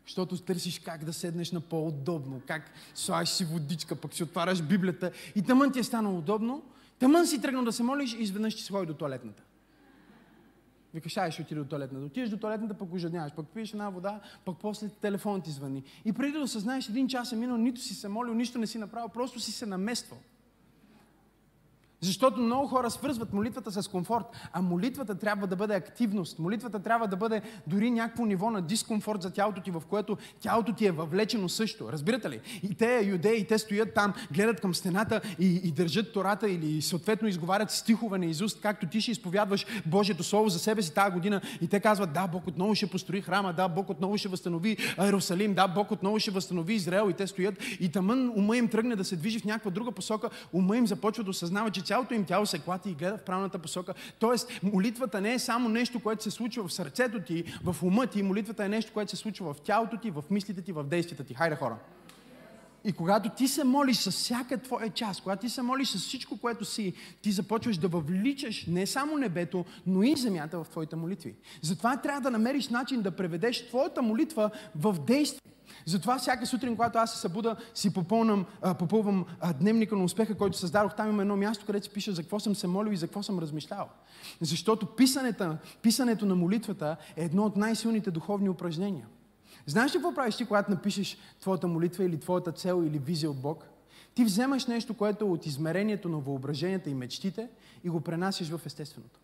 Защото 0.05 0.37
търсиш 0.37 0.79
как 0.79 1.05
да 1.05 1.13
седнеш 1.13 1.51
на 1.51 1.61
по-удобно, 1.61 2.41
как 2.47 2.71
слагаш 2.95 3.29
си 3.29 3.45
водичка, 3.45 3.95
пък 3.95 4.13
си 4.13 4.23
отваряш 4.23 4.61
Библията 4.61 5.11
и 5.35 5.41
тъмън 5.41 5.71
ти 5.71 5.79
е 5.79 5.83
станало 5.83 6.17
удобно, 6.17 6.63
Тъмън 6.99 7.27
си 7.27 7.41
тръгнал 7.41 7.63
да 7.63 7.71
се 7.71 7.83
молиш 7.83 8.13
и 8.13 8.23
изведнъж 8.23 8.61
се 8.61 8.73
ходи 8.73 8.85
до 8.85 8.93
туалетната. 8.93 9.43
Викаш, 10.93 11.17
ай, 11.17 11.31
ще 11.31 11.41
отида 11.41 11.63
до 11.63 11.69
туалетната. 11.69 12.05
Отидеш 12.05 12.29
до 12.29 12.37
туалетната, 12.37 12.73
пък 12.73 12.93
ожедняваш, 12.93 13.33
пък 13.33 13.47
пиеш 13.47 13.71
една 13.71 13.89
вода, 13.89 14.19
пък 14.45 14.57
после 14.61 14.89
телефон 14.89 15.41
ти 15.41 15.51
звъни. 15.51 15.83
И 16.05 16.13
преди 16.13 16.31
да 16.31 16.39
осъзнаеш, 16.39 16.89
един 16.89 17.07
час 17.07 17.31
е 17.31 17.35
минал, 17.35 17.57
нито 17.57 17.81
си 17.81 17.93
се 17.93 18.07
молил, 18.07 18.33
нищо 18.33 18.59
не 18.59 18.67
си 18.67 18.77
направил, 18.77 19.09
просто 19.09 19.39
си 19.39 19.51
се 19.51 19.65
намествал. 19.65 20.19
Защото 22.05 22.39
много 22.39 22.67
хора 22.67 22.91
свързват 22.91 23.33
молитвата 23.33 23.71
с 23.71 23.87
комфорт, 23.87 24.25
а 24.53 24.61
молитвата 24.61 25.15
трябва 25.15 25.47
да 25.47 25.55
бъде 25.55 25.75
активност. 25.75 26.39
Молитвата 26.39 26.79
трябва 26.79 27.07
да 27.07 27.15
бъде 27.15 27.41
дори 27.67 27.91
някакво 27.91 28.25
ниво 28.25 28.51
на 28.51 28.61
дискомфорт 28.61 29.21
за 29.21 29.29
тялото 29.33 29.61
ти, 29.61 29.71
в 29.71 29.83
което 29.89 30.17
тялото 30.39 30.73
ти 30.73 30.85
е 30.85 30.91
въвлечено 30.91 31.49
също. 31.49 31.91
Разбирате 31.91 32.29
ли? 32.29 32.39
И 32.63 32.75
те, 32.75 33.01
юдеи, 33.05 33.47
те 33.47 33.57
стоят 33.57 33.93
там, 33.93 34.13
гледат 34.31 34.61
към 34.61 34.75
стената 34.75 35.21
и, 35.39 35.61
и 35.63 35.71
държат 35.71 36.13
Тората 36.13 36.49
или 36.49 36.81
съответно 36.81 37.27
изговарят 37.27 37.71
стихове 37.71 38.17
на 38.17 38.25
изуст, 38.25 38.61
както 38.61 38.87
ти 38.87 39.01
ще 39.01 39.11
изповядваш 39.11 39.65
Божието 39.85 40.23
Слово 40.23 40.49
за 40.49 40.59
себе 40.59 40.81
си 40.81 40.93
тази 40.93 41.11
година. 41.11 41.41
И 41.61 41.67
те 41.67 41.79
казват, 41.79 42.13
да, 42.13 42.27
Бог 42.27 42.47
отново 42.47 42.75
ще 42.75 42.87
построи 42.87 43.21
храма, 43.21 43.53
да, 43.53 43.67
Бог 43.67 43.89
отново 43.89 44.17
ще 44.17 44.27
възстанови 44.27 44.77
Иерусалим, 44.99 45.53
да, 45.53 45.67
Бог 45.67 45.91
отново 45.91 46.19
ще 46.19 46.31
възстанови 46.31 46.73
Израел. 46.73 47.09
И 47.09 47.13
те 47.13 47.27
стоят 47.27 47.55
и 47.79 47.91
тъмън 47.91 48.31
ума 48.35 48.57
им 48.57 48.67
тръгне 48.67 48.95
да 48.95 49.03
се 49.03 49.15
движи 49.15 49.39
в 49.39 49.45
някаква 49.45 49.71
друга 49.71 49.91
посока. 49.91 50.29
Ума 50.53 50.77
им 50.77 50.87
започва 50.87 51.23
да 51.23 51.29
осъзнава, 51.29 51.71
че 51.71 51.81
цялото 51.95 52.13
им 52.13 52.25
тяло 52.25 52.45
се 52.45 52.59
клати 52.59 52.89
и 52.89 52.93
гледа 52.93 53.17
в 53.17 53.23
правилната 53.23 53.59
посока. 53.59 53.93
Тоест, 54.19 54.59
молитвата 54.63 55.21
не 55.21 55.33
е 55.33 55.39
само 55.39 55.69
нещо, 55.69 55.99
което 55.99 56.23
се 56.23 56.31
случва 56.31 56.67
в 56.67 56.73
сърцето 56.73 57.19
ти, 57.19 57.43
в 57.63 57.75
ума 57.83 58.07
ти. 58.07 58.23
Молитвата 58.23 58.65
е 58.65 58.69
нещо, 58.69 58.93
което 58.93 59.11
се 59.11 59.17
случва 59.17 59.53
в 59.53 59.61
тялото 59.61 59.97
ти, 59.97 60.11
в 60.11 60.23
мислите 60.31 60.61
ти, 60.61 60.71
в 60.71 60.83
действията 60.83 61.23
ти. 61.23 61.33
Хайде, 61.33 61.55
хора! 61.55 61.77
И 62.85 62.93
когато 62.93 63.29
ти 63.29 63.47
се 63.47 63.63
молиш 63.63 63.97
с 63.97 64.11
всяка 64.11 64.57
твоя 64.57 64.89
част, 64.89 65.23
когато 65.23 65.41
ти 65.41 65.49
се 65.49 65.61
молиш 65.61 65.89
с 65.89 65.97
всичко, 65.97 66.37
което 66.37 66.65
си, 66.65 66.93
ти 67.21 67.31
започваш 67.31 67.77
да 67.77 67.87
въвличаш 67.87 68.65
не 68.67 68.85
само 68.85 69.17
небето, 69.17 69.65
но 69.87 70.03
и 70.03 70.15
земята 70.15 70.63
в 70.63 70.69
твоите 70.69 70.95
молитви. 70.95 71.35
Затова 71.61 71.97
трябва 71.97 72.21
да 72.21 72.31
намериш 72.31 72.69
начин 72.69 73.01
да 73.01 73.11
преведеш 73.11 73.67
твоята 73.67 74.01
молитва 74.01 74.49
в 74.75 74.95
действие. 75.07 75.41
Затова 75.85 76.17
всяка 76.17 76.45
сутрин, 76.45 76.75
когато 76.75 76.97
аз 76.97 77.13
се 77.13 77.19
събуда, 77.19 77.55
си 77.73 77.93
попълнам, 77.93 78.45
а, 78.61 78.73
попълвам 78.73 79.25
а, 79.41 79.53
дневника 79.53 79.95
на 79.95 80.03
успеха, 80.03 80.37
който 80.37 80.57
създадох. 80.57 80.95
Там 80.95 81.09
има 81.09 81.21
едно 81.21 81.37
място, 81.37 81.65
където 81.65 81.85
се 81.85 81.93
пише 81.93 82.11
за 82.11 82.21
какво 82.21 82.39
съм 82.39 82.55
се 82.55 82.67
молил 82.67 82.91
и 82.91 82.97
за 82.97 83.07
какво 83.07 83.23
съм 83.23 83.39
размишлял. 83.39 83.89
Защото 84.41 84.85
писането, 84.85 85.55
писането 85.81 86.25
на 86.25 86.35
молитвата 86.35 86.97
е 87.15 87.25
едно 87.25 87.45
от 87.45 87.55
най-силните 87.55 88.11
духовни 88.11 88.49
упражнения. 88.49 89.05
Знаеш 89.65 89.91
ли 89.91 89.93
какво 89.93 90.13
правиш 90.13 90.35
ти, 90.35 90.45
когато 90.45 90.71
напишеш 90.71 91.17
твоята 91.41 91.67
молитва 91.67 92.03
или 92.03 92.19
твоята 92.19 92.51
цел 92.51 92.83
или 92.87 92.99
визия 92.99 93.31
от 93.31 93.41
Бог? 93.41 93.65
Ти 94.13 94.23
вземаш 94.23 94.65
нещо, 94.65 94.93
което 94.93 95.25
е 95.25 95.27
от 95.29 95.45
измерението 95.45 96.09
на 96.09 96.17
въображенията 96.17 96.89
и 96.89 96.93
мечтите 96.93 97.49
и 97.83 97.89
го 97.89 98.01
пренасяш 98.01 98.49
в 98.49 98.61
естественото. 98.65 99.19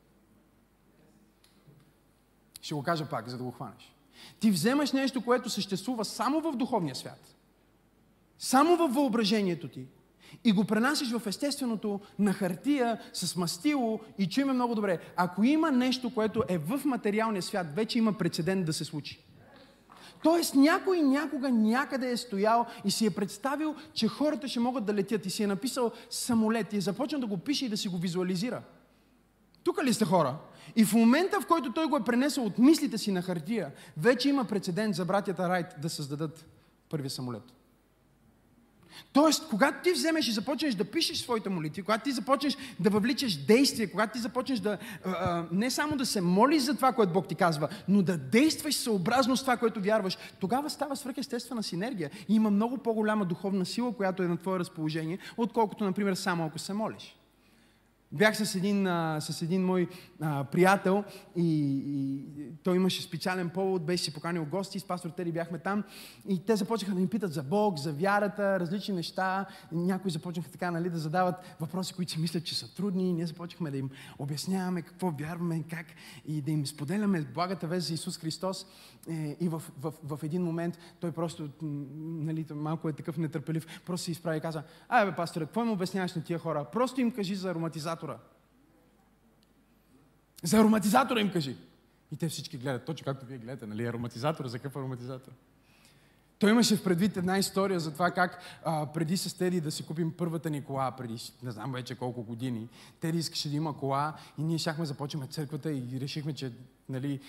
Ще 2.62 2.74
го 2.74 2.84
кажа 2.84 3.10
пак, 3.10 3.30
за 3.30 3.38
да 3.38 3.44
го 3.44 3.52
хванеш. 3.52 3.96
Ти 4.40 4.52
вземаш 4.52 4.92
нещо, 4.92 5.26
което 5.26 5.50
съществува 5.50 6.06
само 6.06 6.42
в 6.42 6.56
духовния 6.56 6.96
свят, 6.96 7.36
само 8.40 8.76
в 8.78 8.88
въображението 8.88 9.68
ти 9.68 9.86
и 10.44 10.52
го 10.52 10.66
пренасиш 10.66 11.12
в 11.12 11.28
естественото 11.28 12.00
на 12.20 12.34
хартия 12.34 13.00
с 13.14 13.36
мастило 13.36 14.00
и 14.18 14.30
чуеме 14.30 14.54
много 14.54 14.76
добре. 14.76 15.00
Ако 15.16 15.44
има 15.44 15.72
нещо, 15.72 16.14
което 16.14 16.44
е 16.48 16.58
в 16.58 16.82
материалния 16.86 17.42
свят, 17.42 17.76
вече 17.76 17.98
има 17.98 18.14
прецедент 18.14 18.66
да 18.66 18.74
се 18.74 18.86
случи. 18.86 19.20
Тоест 20.24 20.56
някой 20.56 21.02
някога 21.02 21.50
някъде 21.50 22.12
е 22.12 22.18
стоял 22.18 22.66
и 22.86 22.92
си 22.92 23.06
е 23.06 23.10
представил, 23.10 23.76
че 23.94 24.08
хората 24.08 24.48
ще 24.48 24.60
могат 24.60 24.86
да 24.86 24.94
летят 24.94 25.26
и 25.26 25.30
си 25.30 25.44
е 25.44 25.48
написал 25.48 25.92
самолет 26.10 26.74
и 26.74 26.78
е 26.78 26.82
започнал 26.82 27.22
да 27.22 27.28
го 27.28 27.38
пише 27.38 27.66
и 27.66 27.70
да 27.70 27.78
си 27.78 27.88
го 27.88 27.98
визуализира. 27.98 28.62
Тук 29.64 29.84
ли 29.84 29.94
сте 29.94 30.06
хора? 30.06 30.38
И 30.76 30.86
в 30.86 30.94
момента, 30.94 31.42
в 31.42 31.48
който 31.48 31.74
той 31.74 31.86
го 31.86 31.98
е 31.98 32.04
пренесъл 32.04 32.46
от 32.46 32.58
мислите 32.58 32.98
си 32.98 33.12
на 33.12 33.22
хартия, 33.22 33.72
вече 33.98 34.30
има 34.30 34.46
прецедент 34.46 34.96
за 34.96 35.06
братята 35.06 35.50
Райт 35.50 35.76
да 35.82 35.90
създадат 35.90 36.46
първи 36.90 37.10
самолет. 37.10 37.44
Тоест, 39.14 39.48
когато 39.50 39.84
ти 39.84 39.92
вземеш 39.92 40.28
и 40.28 40.32
започнеш 40.32 40.76
да 40.76 40.84
пишеш 40.84 41.18
своите 41.18 41.50
молитви, 41.50 41.82
когато 41.82 42.04
ти 42.04 42.12
започнеш 42.12 42.58
да 42.80 42.90
въвличаш 42.90 43.36
действие, 43.36 43.88
когато 43.88 44.14
ти 44.14 44.20
започнеш 44.20 44.60
да 44.60 44.78
а, 45.06 45.44
не 45.52 45.72
само 45.72 45.98
да 45.98 46.06
се 46.06 46.22
молиш 46.22 46.62
за 46.64 46.76
това, 46.76 46.92
което 46.92 47.14
Бог 47.14 47.28
ти 47.28 47.36
казва, 47.36 47.70
но 47.88 48.02
да 48.02 48.18
действаш 48.18 48.76
съобразно 48.76 49.38
с 49.38 49.42
това, 49.42 49.58
което 49.58 49.82
вярваш, 49.82 50.18
тогава 50.40 50.70
става 50.70 50.96
свръхестествена 50.96 51.64
синергия 51.64 52.12
и 52.30 52.36
има 52.36 52.50
много 52.50 52.78
по-голяма 52.78 53.26
духовна 53.26 53.66
сила, 53.66 53.94
която 53.94 54.24
е 54.24 54.28
на 54.28 54.38
твое 54.38 54.60
разположение, 54.60 55.20
отколкото, 55.38 55.84
например, 55.84 56.14
само 56.14 56.46
ако 56.46 56.60
се 56.60 56.74
молиш. 56.74 57.16
Бях 58.12 58.38
с 58.38 58.56
един, 58.56 58.88
а, 58.88 59.22
с 59.22 59.42
един 59.42 59.66
мой 59.66 59.88
а, 60.22 60.44
приятел 60.44 61.04
и, 61.36 61.78
и 61.86 62.24
той 62.64 62.76
имаше 62.76 63.02
специален 63.02 63.50
повод, 63.50 63.86
беше 63.86 64.04
си 64.04 64.14
поканил 64.14 64.46
гости, 64.46 64.80
с 64.80 64.84
пастор 64.84 65.10
Тери 65.10 65.32
бяхме 65.32 65.60
там 65.60 65.84
и 66.30 66.46
те 66.46 66.56
започнаха 66.56 66.96
да 66.96 67.02
ни 67.02 67.08
питат 67.08 67.34
за 67.34 67.44
Бог, 67.44 67.80
за 67.80 67.94
вярата, 67.94 68.60
различни 68.60 68.96
неща. 68.96 69.46
Някои 69.72 70.12
започнаха 70.12 70.52
така 70.52 70.72
нали, 70.72 70.90
да 70.90 70.98
задават 70.98 71.36
въпроси, 71.60 71.94
които 71.94 72.12
си 72.12 72.20
мислят, 72.20 72.44
че 72.44 72.56
са 72.56 72.76
трудни. 72.76 73.14
Ние 73.14 73.26
започнахме 73.26 73.72
да 73.72 73.78
им 73.78 73.90
обясняваме 74.20 74.82
какво 74.82 75.12
вярваме, 75.12 75.64
как 75.70 75.86
и 76.26 76.42
да 76.42 76.52
им 76.52 76.68
споделяме 76.68 77.22
благата 77.22 77.68
вест 77.68 77.88
за 77.88 77.94
Исус 77.94 78.18
Христос. 78.18 78.66
Е, 79.10 79.38
и 79.40 79.50
в, 79.50 79.64
в, 79.82 79.94
в, 80.04 80.24
един 80.24 80.44
момент 80.44 80.78
той 81.00 81.12
просто, 81.12 81.50
нали, 81.62 82.46
малко 82.56 82.90
е 82.90 82.94
такъв 82.94 83.18
нетърпелив, 83.18 83.82
просто 83.86 84.06
се 84.06 84.12
изправи 84.12 84.38
и 84.38 84.42
каза, 84.42 84.64
ай 84.90 85.06
бе, 85.06 85.16
пасторе, 85.16 85.46
какво 85.46 85.64
им 85.64 85.72
обясняваш 85.72 86.14
на 86.14 86.24
тия 86.24 86.40
хора? 86.40 86.66
Просто 86.72 87.02
им 87.02 87.12
кажи 87.12 87.36
за 87.36 87.54
ароматизатора. 88.04 88.18
За 90.44 90.58
ароматизатора 90.58 91.20
им 91.20 91.32
кажи. 91.32 91.58
И 92.12 92.18
те 92.18 92.30
всички 92.30 92.58
гледат, 92.58 92.86
точно 92.86 93.06
както 93.06 93.26
вие 93.26 93.38
гледате, 93.38 93.66
нали, 93.66 93.86
ароматизатора, 93.86 94.50
за 94.50 94.60
какъв 94.60 94.76
ароматизатор? 94.76 95.32
Той 96.40 96.52
имаше 96.52 96.76
в 96.76 96.84
предвид 96.84 97.18
една 97.18 97.38
история 97.38 97.80
за 97.80 97.94
това 97.94 98.12
как 98.12 98.42
а, 98.66 98.86
преди 98.86 99.18
с 99.18 99.38
Теди 99.38 99.62
да 99.62 99.72
си 99.72 99.86
купим 99.86 100.14
първата 100.18 100.50
ни 100.50 100.64
кола, 100.64 100.92
преди 100.92 101.18
не 101.44 101.52
знам 101.52 101.72
вече 101.72 101.96
колко 101.96 102.24
години. 102.24 102.70
Теди 103.00 103.18
искаше 103.18 103.50
да 103.50 103.56
има 103.56 103.78
кола 103.78 104.14
и 104.38 104.44
ние 104.44 104.58
щяхме 104.58 104.86
започваме 104.86 105.28
църквата 105.28 105.72
и 105.72 106.00
решихме, 106.02 106.34
че 106.34 106.52
нали, 106.90 107.20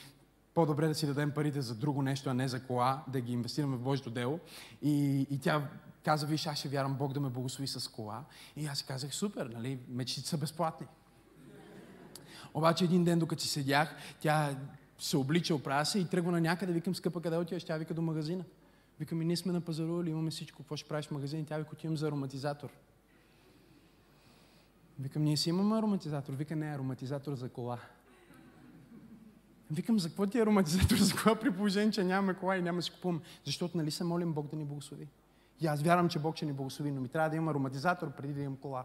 по-добре 0.54 0.88
да 0.88 0.94
си 0.94 1.06
дадем 1.06 1.30
парите 1.30 1.60
за 1.60 1.74
друго 1.74 2.02
нещо, 2.02 2.30
а 2.30 2.34
не 2.34 2.48
за 2.48 2.62
кола, 2.62 3.04
да 3.08 3.20
ги 3.20 3.32
инвестираме 3.32 3.76
в 3.76 3.82
Божието 3.82 4.10
дело. 4.10 4.40
И, 4.82 5.26
и 5.30 5.38
тя 5.38 5.68
каза, 6.04 6.26
виж, 6.26 6.46
аз 6.46 6.58
ще 6.58 6.68
вярвам 6.68 6.94
Бог 6.94 7.12
да 7.12 7.20
ме 7.20 7.30
благослови 7.30 7.68
с 7.68 7.88
кола. 7.88 8.24
И 8.56 8.66
аз 8.66 8.82
казах, 8.82 9.14
супер, 9.14 9.46
нали, 9.46 9.78
мечтите 9.88 10.28
са 10.28 10.38
безплатни. 10.38 10.86
Обаче 12.54 12.84
един 12.84 13.04
ден, 13.04 13.18
докато 13.18 13.42
си 13.42 13.48
седях, 13.48 13.96
тя 14.20 14.56
се 14.98 15.16
облича, 15.16 15.54
оправя 15.54 15.84
се 15.84 15.98
и 15.98 16.08
тръгва 16.08 16.32
на 16.32 16.40
някъде, 16.40 16.72
викам, 16.72 16.94
скъпа, 16.94 17.22
къде 17.22 17.36
отиваш? 17.36 17.64
Тя 17.64 17.76
вика 17.76 17.94
до 17.94 18.02
магазина. 18.02 18.44
Викам, 19.00 19.22
и 19.22 19.24
ние 19.24 19.36
сме 19.36 19.52
на 19.52 19.60
пазарували, 19.60 20.10
имаме 20.10 20.30
всичко, 20.30 20.58
какво 20.58 20.76
ще 20.76 20.88
правиш 20.88 21.06
в 21.06 21.10
магазин? 21.10 21.46
Тя 21.46 21.58
вика, 21.58 21.70
отивам 21.72 21.96
за 21.96 22.08
ароматизатор. 22.08 22.70
Викам, 24.98 25.22
ние 25.22 25.36
си 25.36 25.48
имаме 25.48 25.78
ароматизатор. 25.78 26.32
Вика, 26.32 26.56
не, 26.56 26.74
ароматизатор 26.74 27.34
за 27.34 27.48
кола. 27.48 27.78
Викам, 29.70 29.98
за 29.98 30.08
какво 30.08 30.26
ти 30.26 30.38
е 30.38 30.42
ароматизатор 30.42 30.96
за 30.98 31.14
кола 31.22 31.40
при 31.40 31.50
положение, 31.50 31.92
че 31.92 32.04
нямаме 32.04 32.34
кола 32.34 32.56
и 32.56 32.62
няма 32.62 32.78
да 32.78 32.82
си 32.82 32.90
купуваме? 32.90 33.20
Защото 33.44 33.76
нали 33.76 33.90
се 33.90 34.04
молим 34.04 34.32
Бог 34.32 34.50
да 34.50 34.56
ни 34.56 34.64
благослови? 34.64 35.08
И 35.62 35.66
аз 35.66 35.82
вярвам, 35.82 36.08
че 36.08 36.18
Бог 36.18 36.36
ще 36.36 36.46
ни 36.46 36.52
благослови, 36.52 36.90
но 36.90 37.00
ми 37.00 37.08
трябва 37.08 37.30
да 37.30 37.36
има 37.36 37.50
ароматизатор 37.50 38.10
преди 38.10 38.32
да 38.32 38.40
имам 38.40 38.56
кола. 38.56 38.84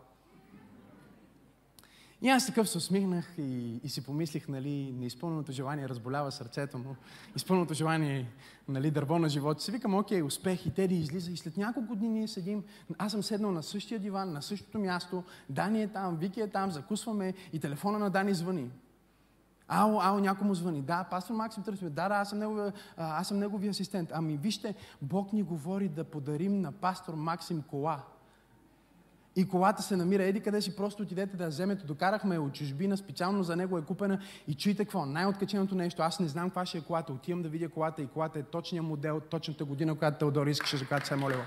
И 2.21 2.29
аз 2.29 2.47
такъв 2.47 2.69
се 2.69 2.77
усмихнах 2.77 3.33
и, 3.37 3.79
и 3.83 3.89
си 3.89 4.03
помислих, 4.03 4.47
нали, 4.47 4.91
неизпълненото 4.91 5.51
желание 5.51 5.89
разболява 5.89 6.31
сърцето 6.31 6.77
му, 6.77 6.95
изпълненото 7.35 7.73
желание, 7.73 8.31
нали, 8.67 8.91
дърво 8.91 9.19
на 9.19 9.29
живота 9.29 9.61
си. 9.61 9.71
Викам, 9.71 9.95
окей, 9.95 10.21
успех 10.21 10.65
и 10.65 10.73
Теди 10.73 10.95
излиза 10.95 11.31
и 11.31 11.37
след 11.37 11.57
няколко 11.57 11.95
дни 11.95 12.09
ние 12.09 12.27
седим, 12.27 12.63
аз 12.97 13.11
съм 13.11 13.23
седнал 13.23 13.51
на 13.51 13.63
същия 13.63 13.99
диван, 13.99 14.33
на 14.33 14.41
същото 14.41 14.79
място, 14.79 15.23
Дани 15.49 15.83
е 15.83 15.87
там, 15.87 16.17
Вики 16.17 16.41
е 16.41 16.49
там, 16.49 16.71
закусваме 16.71 17.33
и 17.53 17.59
телефона 17.59 17.99
на 17.99 18.09
Дани 18.09 18.33
звъни. 18.33 18.69
Ао, 19.67 19.99
ао, 20.01 20.19
някой 20.19 20.47
му 20.47 20.55
звъни. 20.55 20.81
Да, 20.81 21.03
пастор 21.03 21.33
Максим 21.33 21.63
търсим. 21.63 21.89
Да, 21.89 22.09
да, 22.09 22.15
аз 22.15 22.29
съм, 22.29 22.39
негови, 22.39 22.71
аз 22.97 23.27
съм 23.27 23.39
негови 23.39 23.67
асистент. 23.67 24.09
Ами 24.13 24.37
вижте, 24.37 24.75
Бог 25.01 25.33
ни 25.33 25.43
говори 25.43 25.89
да 25.89 26.03
подарим 26.03 26.61
на 26.61 26.71
пастор 26.71 27.13
Максим 27.13 27.61
кола. 27.61 27.99
И 29.35 29.47
колата 29.47 29.81
се 29.81 29.95
намира 29.95 30.23
еди 30.23 30.39
къде 30.39 30.61
си, 30.61 30.75
просто 30.75 31.03
отидете 31.03 31.37
да 31.37 31.43
я 31.43 31.49
вземете. 31.49 31.85
Докарахме 31.85 32.39
от 32.39 32.53
чужбина, 32.53 32.97
специално 32.97 33.43
за 33.43 33.55
него 33.55 33.77
е 33.77 33.81
купена. 33.81 34.19
И 34.47 34.53
чуйте 34.53 34.85
какво, 34.85 35.05
най-откаченото 35.05 35.75
нещо, 35.75 36.01
аз 36.01 36.19
не 36.19 36.27
знам 36.27 36.49
каква 36.49 36.65
ще 36.65 36.77
е 36.77 36.81
колата. 36.81 37.13
Отивам 37.13 37.41
да 37.41 37.49
видя 37.49 37.69
колата 37.69 38.01
и 38.01 38.07
колата 38.07 38.39
е 38.39 38.43
точния 38.43 38.83
модел, 38.83 39.19
точната 39.19 39.65
година, 39.65 39.95
която 39.95 40.17
Теодор 40.17 40.47
искаше, 40.47 40.77
за 40.77 40.87
която 40.87 41.07
се 41.07 41.13
е 41.13 41.17
молила. 41.17 41.45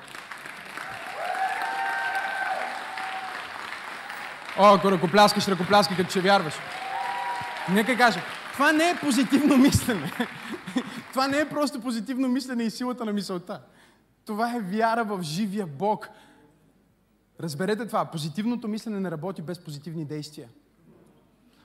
О, 4.59 4.75
ако 4.75 4.91
ръкопляскаш, 4.91 5.49
ръкопляскай, 5.49 5.97
като 5.97 6.11
ще 6.11 6.21
вярваш. 6.21 6.55
Нека 7.73 7.97
кажа, 7.97 8.21
това 8.53 8.73
не 8.73 8.91
е 8.91 8.99
позитивно 9.01 9.57
мислене. 9.57 10.13
това 11.13 11.29
не 11.29 11.39
е 11.39 11.49
просто 11.49 11.81
позитивно 11.81 12.29
мислене 12.29 12.65
и 12.65 12.71
силата 12.71 13.05
на 13.05 13.13
мисълта. 13.13 13.61
Това 14.27 14.57
е 14.57 14.61
вяра 14.61 15.05
в 15.05 15.23
живия 15.23 15.67
Бог. 15.67 16.09
Разберете 17.41 17.87
това. 17.87 18.05
Позитивното 18.05 18.69
мислене 18.69 19.01
не 19.01 19.11
работи 19.11 19.43
без 19.43 19.59
позитивни 19.59 20.05
действия. 20.05 20.49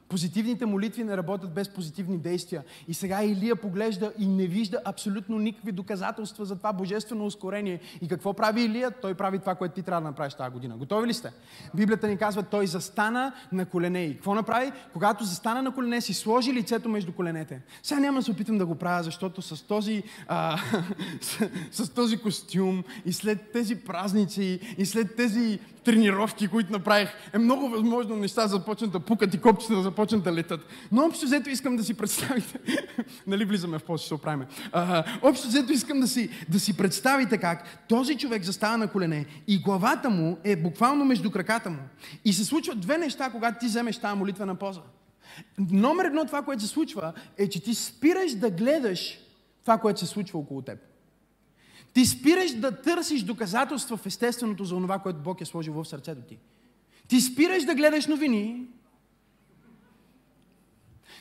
Позитивните 0.10 0.65
молитви 0.65 1.04
не 1.04 1.18
работят 1.18 1.54
без 1.54 1.70
позитивни 1.70 2.18
действия. 2.18 2.63
И 2.88 2.94
сега 2.94 3.24
Илия 3.24 3.56
поглежда 3.56 4.13
и 4.20 4.28
не 4.28 4.48
вижда 4.48 4.82
абсолютно 4.86 5.39
никакви 5.39 5.72
доказателства 5.72 6.46
за 6.46 6.56
това 6.56 6.74
божествено 6.74 7.26
ускорение. 7.26 7.80
И 8.02 8.08
какво 8.08 8.34
прави 8.34 8.62
Илия? 8.62 8.91
Той 8.91 9.13
прави 9.13 9.39
това, 9.39 9.56
което 9.56 9.76
ти 9.76 9.84
трябва 9.84 10.02
да 10.02 10.08
направиш 10.08 10.34
тази 10.34 10.52
година. 10.52 10.78
Готови 10.78 11.08
ли 11.08 11.13
сте? 11.13 11.32
Библията 11.76 12.08
ни 12.08 12.18
казва, 12.18 12.44
той 12.44 12.68
застана 12.68 13.34
на 13.52 13.65
колене. 13.65 14.04
И 14.04 14.13
какво 14.13 14.36
направи? 14.36 14.72
Когато 14.94 15.24
застана 15.24 15.62
на 15.62 15.74
колене, 15.74 16.02
си 16.02 16.13
сложи 16.13 16.54
лицето 16.54 16.89
между 16.89 17.12
коленете. 17.12 17.62
Сега 17.84 18.00
няма 18.00 18.20
да 18.20 18.24
се 18.24 18.32
опитам 18.32 18.58
да 18.58 18.65
го 18.65 18.76
правя, 18.76 19.04
защото 19.04 19.41
с 19.41 19.68
този, 19.68 20.04
а, 20.28 20.58
с, 21.22 21.50
с 21.72 21.89
този 21.89 22.18
костюм 22.18 22.84
и 23.06 23.13
след 23.13 23.52
тези 23.52 23.76
празници 23.76 24.76
и 24.78 24.86
след 24.86 25.15
тези 25.15 25.60
тренировки, 25.86 26.48
които 26.48 26.72
направих, 26.72 27.10
е 27.34 27.38
много 27.38 27.70
възможно 27.70 28.15
неща 28.15 28.48
започнат 28.48 28.91
да 28.91 29.00
пукат 29.00 29.34
и 29.34 29.41
копчета 29.41 29.76
да 29.76 29.82
започнат 29.95 30.23
да 30.23 30.34
летат. 30.34 30.65
Но 30.91 31.05
общо 31.05 31.25
взето 31.25 31.49
искам 31.49 31.75
да 31.75 31.84
си 31.84 31.93
представите, 31.93 32.60
нали 33.27 33.45
влизаме 33.45 33.79
в 33.79 33.84
после, 33.84 34.05
ще 34.05 34.13
оправим. 34.13 34.45
общо 35.21 35.47
взето 35.47 35.71
искам 35.71 35.99
да 35.99 36.08
си, 36.08 36.29
да 36.49 36.60
си 36.60 36.77
представите 36.77 37.38
как 37.38 37.88
този 37.88 38.17
човек 38.17 38.43
застава 38.43 38.77
на 38.77 38.88
колене 38.88 39.25
и 39.47 39.58
главата 39.58 40.10
му 40.10 40.38
е 40.43 40.55
буквално 40.55 41.05
между 41.05 41.31
краката 41.31 41.69
му. 41.69 41.79
И 42.25 42.34
се 42.34 42.45
случват 42.45 42.79
две 42.79 42.97
неща, 42.97 43.29
когато 43.29 43.60
ти 43.60 43.65
вземеш 43.65 43.97
тази 43.97 44.17
молитвена 44.17 44.55
поза. 44.55 44.81
Номер 45.71 46.05
едно 46.05 46.25
това, 46.25 46.41
което 46.41 46.62
се 46.62 46.67
случва, 46.67 47.13
е, 47.38 47.49
че 47.49 47.63
ти 47.63 47.73
спираш 47.73 48.34
да 48.34 48.49
гледаш 48.49 49.19
това, 49.62 49.77
което 49.77 49.99
се 49.99 50.05
случва 50.05 50.39
около 50.39 50.62
теб. 50.62 50.79
Ти 51.93 52.05
спираш 52.05 52.51
да 52.51 52.81
търсиш 52.81 53.21
доказателства 53.21 53.97
в 53.97 54.05
естественото 54.05 54.65
за 54.65 54.75
това, 54.75 54.99
което 54.99 55.19
Бог 55.19 55.41
е 55.41 55.45
сложил 55.45 55.73
в 55.73 55.86
сърцето 55.86 56.21
ти. 56.21 56.38
Ти 57.08 57.21
спираш 57.21 57.63
да 57.63 57.75
гледаш 57.75 58.08
новини, 58.08 58.67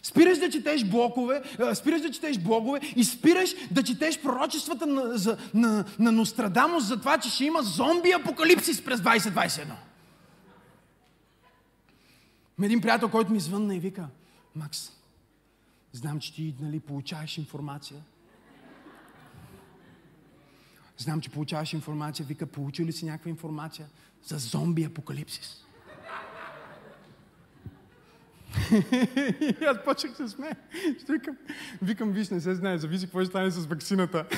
спираш 0.04 0.38
да 0.38 0.50
четеш 0.50 0.84
блокове, 0.84 1.42
спираш 1.74 2.00
да 2.00 2.10
четеш 2.10 2.38
блогове 2.38 2.80
и 2.96 3.04
спираш 3.04 3.54
да 3.70 3.82
четеш 3.82 4.22
пророчествата 4.22 4.86
на, 4.86 5.18
за, 5.18 5.38
на, 5.54 5.84
на 5.98 6.12
Нострадамус 6.12 6.84
за 6.84 7.00
това, 7.00 7.18
че 7.18 7.30
ще 7.30 7.44
има 7.44 7.62
зомби 7.62 8.12
апокалипсис 8.12 8.84
през 8.84 9.00
2021. 9.00 9.66
Един 12.62 12.80
приятел, 12.80 13.08
който 13.08 13.32
ми 13.32 13.40
звънна 13.40 13.76
и 13.76 13.80
вика, 13.80 14.06
Макс, 14.56 14.92
знам, 15.92 16.20
че 16.20 16.34
ти 16.34 16.54
нали, 16.60 16.80
получаваш 16.80 17.38
информация– 17.38 18.00
Знам, 20.98 21.20
че 21.20 21.30
получаваш 21.30 21.72
информация. 21.72 22.26
Вика, 22.26 22.46
получил 22.46 22.86
ли 22.86 22.92
си 22.92 23.04
някаква 23.04 23.30
информация 23.30 23.88
за 24.24 24.38
зомби 24.38 24.84
апокалипсис? 24.84 25.63
И 29.40 29.56
аз 29.66 29.84
почнах 29.84 30.16
се 30.16 30.28
смея. 30.28 30.56
Викам, 31.08 31.36
викам, 31.82 32.12
виж, 32.12 32.28
не 32.28 32.40
се 32.40 32.54
знае, 32.54 32.78
зависи 32.78 33.06
какво 33.06 33.20
ще 33.20 33.26
стане 33.26 33.50
с 33.50 33.66
вакцината. 33.66 34.26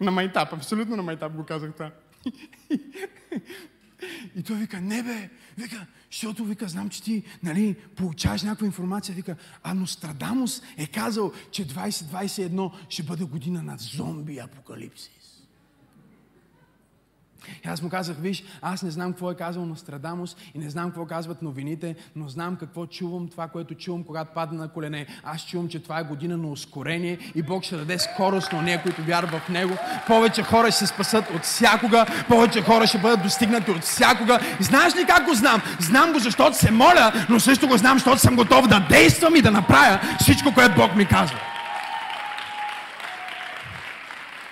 на 0.00 0.10
майтап, 0.10 0.52
абсолютно 0.52 0.96
на 0.96 1.02
майтап 1.02 1.32
го 1.32 1.44
казах 1.44 1.72
това. 1.72 1.90
И 4.36 4.42
той 4.42 4.56
вика, 4.56 4.80
не 4.80 5.02
бе, 5.02 5.30
вика, 5.58 5.86
защото 6.10 6.44
вика, 6.44 6.68
знам, 6.68 6.88
че 6.88 7.02
ти, 7.02 7.22
нали, 7.42 7.76
получаваш 7.96 8.42
някаква 8.42 8.66
информация, 8.66 9.14
вика, 9.14 9.36
а 9.62 9.74
Нострадамус 9.74 10.62
е 10.76 10.86
казал, 10.86 11.32
че 11.50 11.66
2021 11.66 12.72
ще 12.88 13.02
бъде 13.02 13.24
година 13.24 13.62
на 13.62 13.76
зомби 13.78 14.38
апокалипсис. 14.38 15.17
И 17.64 17.68
аз 17.68 17.82
му 17.82 17.88
казах, 17.88 18.16
виж, 18.20 18.44
аз 18.62 18.82
не 18.82 18.90
знам 18.90 19.12
какво 19.12 19.30
е 19.30 19.34
казал 19.34 19.66
Нострадамус 19.66 20.36
и 20.54 20.58
не 20.58 20.70
знам 20.70 20.86
какво 20.86 21.06
казват 21.06 21.42
новините, 21.42 21.96
но 22.16 22.28
знам 22.28 22.56
какво 22.56 22.86
чувам, 22.86 23.28
това, 23.28 23.48
което 23.48 23.74
чувам, 23.74 24.04
когато 24.04 24.34
падна 24.34 24.58
на 24.58 24.68
колене. 24.68 25.06
Аз 25.24 25.46
чувам, 25.46 25.68
че 25.68 25.82
това 25.82 26.00
е 26.00 26.04
година 26.04 26.36
на 26.36 26.48
ускорение 26.48 27.18
и 27.34 27.42
Бог 27.42 27.64
ще 27.64 27.76
даде 27.76 27.98
скорост 27.98 28.52
на 28.52 28.62
нея, 28.62 28.82
които 28.82 29.02
вярват 29.02 29.42
в 29.42 29.48
Него. 29.48 29.76
Повече 30.06 30.42
хора 30.42 30.70
ще 30.70 30.78
се 30.78 30.86
спасат 30.86 31.30
от 31.30 31.42
всякога, 31.42 32.06
повече 32.28 32.62
хора 32.62 32.86
ще 32.86 32.98
бъдат 32.98 33.22
достигнати 33.22 33.70
от 33.70 33.82
всякога. 33.82 34.40
И 34.60 34.62
знаеш 34.62 34.96
ли 34.96 35.04
как 35.06 35.24
го 35.24 35.34
знам? 35.34 35.62
Знам 35.80 36.12
го, 36.12 36.18
защото 36.18 36.56
се 36.56 36.70
моля, 36.70 37.12
но 37.28 37.40
също 37.40 37.68
го 37.68 37.76
знам, 37.76 37.98
защото 37.98 38.18
съм 38.18 38.36
готов 38.36 38.66
да 38.66 38.86
действам 38.88 39.36
и 39.36 39.42
да 39.42 39.50
направя 39.50 40.00
всичко, 40.20 40.54
което 40.54 40.74
Бог 40.74 40.96
ми 40.96 41.06
казва. 41.06 41.38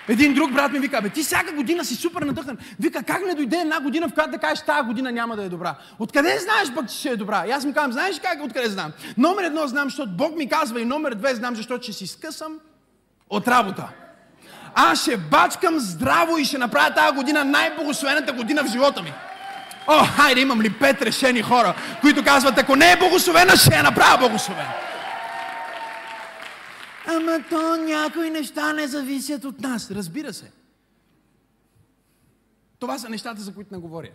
Един 0.09 0.35
друг 0.35 0.53
брат 0.53 0.73
ми 0.73 0.79
вика, 0.79 1.03
бе, 1.03 1.09
ти 1.09 1.23
всяка 1.23 1.53
година 1.53 1.85
си 1.85 1.95
супер 1.95 2.23
надъхан. 2.23 2.59
Вика, 2.81 3.03
как 3.03 3.27
не 3.27 3.35
дойде 3.35 3.57
една 3.57 3.81
година, 3.81 4.09
в 4.09 4.15
която 4.15 4.31
да 4.31 4.39
кажеш, 4.39 4.65
тази 4.65 4.87
година 4.87 5.13
няма 5.13 5.37
да 5.37 5.45
е 5.45 5.49
добра? 5.49 5.75
Откъде 5.99 6.39
знаеш 6.39 6.75
пък, 6.75 6.91
че 6.91 6.97
ще 6.97 7.09
е 7.09 7.17
добра? 7.17 7.45
И 7.49 7.51
аз 7.51 7.65
му 7.65 7.75
казвам, 7.75 7.93
знаеш 7.93 8.21
как, 8.23 8.45
откъде 8.45 8.69
знам? 8.69 8.93
Номер 9.19 9.45
едно 9.45 9.67
знам, 9.67 9.85
защото 9.85 10.11
Бог 10.11 10.37
ми 10.37 10.49
казва 10.49 10.81
и 10.81 10.85
номер 10.85 11.15
две 11.15 11.35
знам, 11.35 11.57
защото 11.57 11.83
ще 11.83 11.93
си 11.93 12.07
скъсам 12.07 12.53
от 13.31 13.49
работа. 13.49 13.89
Аз 14.75 15.03
ще 15.03 15.17
бачкам 15.17 15.79
здраво 15.79 16.39
и 16.39 16.45
ще 16.45 16.59
направя 16.59 16.95
тази 16.95 17.17
година 17.17 17.45
най-богословената 17.45 18.33
година 18.33 18.65
в 18.65 18.71
живота 18.71 19.03
ми. 19.03 19.13
О, 19.87 20.05
хайде, 20.17 20.41
имам 20.41 20.63
ли 20.63 20.71
пет 20.71 21.03
решени 21.03 21.43
хора, 21.43 21.75
които 22.01 22.25
казват, 22.25 22.59
ако 22.59 22.77
не 22.77 22.93
е 22.93 22.97
богословена, 22.97 23.57
ще 23.57 23.75
я 23.75 23.83
направя 23.83 24.19
богословена. 24.19 24.86
Ама 27.07 27.45
то 27.51 27.77
някои 27.77 28.31
неща 28.31 28.73
не 28.73 28.87
зависят 28.87 29.45
от 29.45 29.61
нас. 29.61 29.91
Разбира 29.91 30.33
се. 30.33 30.53
Това 32.79 32.99
са 32.99 33.09
нещата, 33.09 33.41
за 33.41 33.55
които 33.55 33.75
не 33.75 33.81
говоря. 33.81 34.11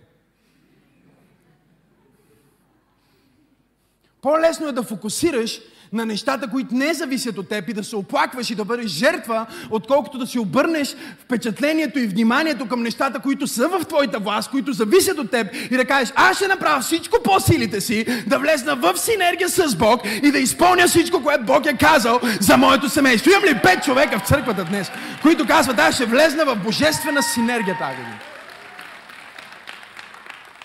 По-лесно 4.21 4.67
е 4.67 4.71
да 4.71 4.83
фокусираш 4.83 5.61
на 5.93 6.05
нещата, 6.05 6.47
които 6.47 6.75
не 6.75 6.93
зависят 6.93 7.37
от 7.37 7.49
теб 7.49 7.69
и 7.69 7.73
да 7.73 7.83
се 7.83 7.95
оплакваш 7.95 8.49
и 8.49 8.55
да 8.55 8.65
бъдеш 8.65 8.91
жертва, 8.91 9.45
отколкото 9.69 10.17
да 10.17 10.27
си 10.27 10.39
обърнеш 10.39 10.95
впечатлението 11.19 11.99
и 11.99 12.07
вниманието 12.07 12.67
към 12.67 12.83
нещата, 12.83 13.19
които 13.19 13.47
са 13.47 13.67
в 13.67 13.85
твоята 13.85 14.19
власт, 14.19 14.51
които 14.51 14.73
зависят 14.73 15.17
от 15.17 15.31
теб 15.31 15.47
и 15.71 15.77
да 15.77 15.85
кажеш, 15.85 16.13
аз 16.15 16.37
ще 16.37 16.47
направя 16.47 16.81
всичко 16.81 17.17
по 17.23 17.39
силите 17.39 17.81
си, 17.81 18.23
да 18.27 18.39
влезна 18.39 18.75
в 18.75 18.97
синергия 18.97 19.49
с 19.49 19.75
Бог 19.75 20.01
и 20.23 20.31
да 20.31 20.39
изпълня 20.39 20.87
всичко, 20.87 21.23
което 21.23 21.43
Бог 21.43 21.65
е 21.65 21.77
казал 21.77 22.19
за 22.39 22.57
моето 22.57 22.89
семейство. 22.89 23.31
Имам 23.31 23.43
ли 23.43 23.59
пет 23.63 23.83
човека 23.83 24.19
в 24.19 24.27
църквата 24.27 24.65
днес, 24.65 24.91
които 25.21 25.47
казват, 25.47 25.79
аз 25.79 25.95
ще 25.95 26.05
влезна 26.05 26.45
в 26.45 26.55
божествена 26.55 27.23
синергия 27.23 27.77
тази? 27.77 28.31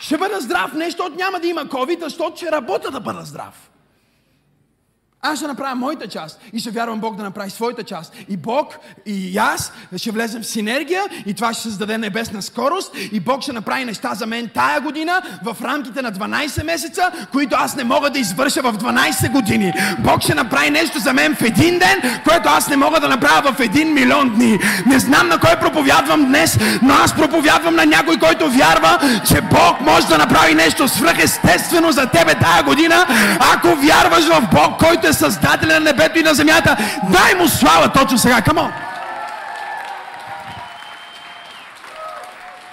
Ще 0.01 0.19
бъда 0.19 0.41
здрав 0.41 0.73
не 0.75 0.85
защото 0.85 1.17
няма 1.17 1.41
да 1.41 1.47
има 1.47 1.67
COVID, 1.67 2.03
а 2.03 2.09
защото 2.09 2.37
ще 2.37 2.53
работя 2.53 2.91
да 2.91 3.01
бъда 3.01 3.23
здрав. 3.23 3.71
Аз 5.27 5.39
ще 5.39 5.47
направя 5.47 5.75
моята 5.75 6.09
част 6.09 6.41
и 6.53 6.59
ще 6.59 6.71
вярвам 6.71 7.01
Бог 7.01 7.17
да 7.17 7.23
направи 7.23 7.51
своята 7.51 7.83
част. 7.83 8.13
И 8.29 8.37
Бог 8.37 8.79
и 9.07 9.39
аз 9.39 9.73
ще 9.97 10.11
влезем 10.11 10.43
в 10.43 10.47
синергия 10.47 11.03
и 11.27 11.35
това 11.35 11.53
ще 11.53 11.63
създаде 11.63 11.99
небесна 11.99 12.43
скорост 12.43 12.97
и 13.13 13.21
Бог 13.21 13.43
ще 13.43 13.53
направи 13.53 13.85
неща 13.85 14.15
за 14.15 14.27
мен 14.27 14.51
тая 14.55 14.81
година 14.81 15.23
в 15.43 15.57
рамките 15.65 16.03
на 16.03 16.13
12 16.13 16.65
месеца, 16.65 17.11
които 17.33 17.57
аз 17.59 17.77
не 17.77 17.85
мога 17.85 18.11
да 18.11 18.19
извърша 18.19 18.63
в 18.63 18.73
12 18.73 19.33
години. 19.33 19.73
Бог 19.99 20.23
ще 20.23 20.35
направи 20.35 20.71
нещо 20.71 20.99
за 20.99 21.13
мен 21.13 21.35
в 21.35 21.43
един 21.43 21.79
ден, 21.79 22.21
което 22.25 22.49
аз 22.49 22.69
не 22.69 22.77
мога 22.77 23.01
да 23.01 23.09
направя 23.09 23.53
в 23.53 23.61
един 23.61 23.95
милион 23.95 24.35
дни. 24.35 24.59
Не 24.87 24.99
знам 24.99 25.29
на 25.29 25.41
кой 25.41 25.57
проповядвам 25.57 26.27
днес, 26.27 26.59
но 26.83 26.95
аз 26.95 27.15
проповядвам 27.15 27.75
на 27.75 27.87
някой, 27.87 28.19
който 28.19 28.51
вярва, 28.51 28.99
че 29.29 29.41
Бог 29.41 29.81
може 29.81 30.07
да 30.07 30.19
направи 30.19 30.55
нещо 30.55 30.89
свръхестествено 30.89 31.93
за 31.93 32.07
тебе 32.07 32.35
тая 32.35 32.63
година, 32.63 33.07
ако 33.55 33.69
вярваш 33.69 34.25
в 34.25 34.43
Бог, 34.53 34.79
който 34.79 35.09
е 35.09 35.13
създателя 35.17 35.73
на 35.75 35.81
небето 35.81 36.19
и 36.19 36.23
на 36.23 36.35
земята. 36.35 36.77
Дай 37.13 37.35
му 37.35 37.49
слава 37.49 37.93
точно 37.93 38.19
сега. 38.19 38.43
Камо! 38.43 38.73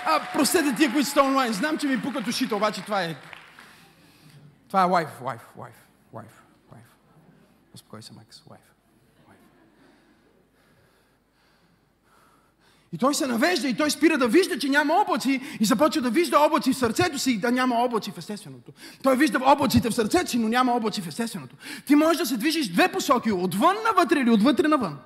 А, 0.06 0.20
простете 0.34 0.76
тия, 0.78 0.92
които 0.92 1.10
сте 1.10 1.20
онлайн. 1.20 1.54
Знам, 1.54 1.78
че 1.78 1.88
ми 1.88 2.02
пукат 2.02 2.28
ушите, 2.28 2.56
обаче 2.56 2.82
това 2.82 3.04
е... 3.04 3.16
Това 4.68 4.82
е 4.82 4.86
лайф, 4.86 5.22
лайф, 5.22 5.42
лайф, 5.58 5.76
лайф, 6.14 6.44
лайф. 6.74 6.86
Успокой 7.76 8.04
се, 8.04 8.14
Макс, 8.14 8.42
лайф. 8.50 8.73
И 12.94 12.98
той 12.98 13.14
се 13.14 13.28
навежда 13.28 13.68
и 13.68 13.74
той 13.74 13.92
спира 13.92 14.18
да 14.18 14.28
вижда, 14.28 14.60
че 14.60 14.70
няма 14.70 14.94
облаци 14.94 15.42
и 15.60 15.66
започва 15.66 16.02
да 16.02 16.10
вижда 16.10 16.40
облаци 16.40 16.74
в 16.74 16.78
сърцето 16.78 17.20
си 17.20 17.32
и 17.32 17.38
да 17.38 17.52
няма 17.52 17.76
облаци 17.76 18.12
в 18.12 18.18
естественото. 18.18 18.72
Той 19.04 19.18
вижда 19.18 19.40
облаците 19.46 19.90
в 19.90 19.96
сърцето 19.96 20.32
си, 20.32 20.38
но 20.38 20.48
няма 20.48 20.74
облаци 20.74 21.02
в 21.02 21.08
естественото. 21.08 21.56
Ти 21.86 21.96
можеш 21.96 22.18
да 22.18 22.26
се 22.26 22.38
движиш 22.38 22.68
две 22.68 22.88
посоки, 22.88 23.32
отвън 23.32 23.76
навътре 23.86 24.20
или 24.20 24.30
отвътре 24.30 24.68
навън. 24.68 24.98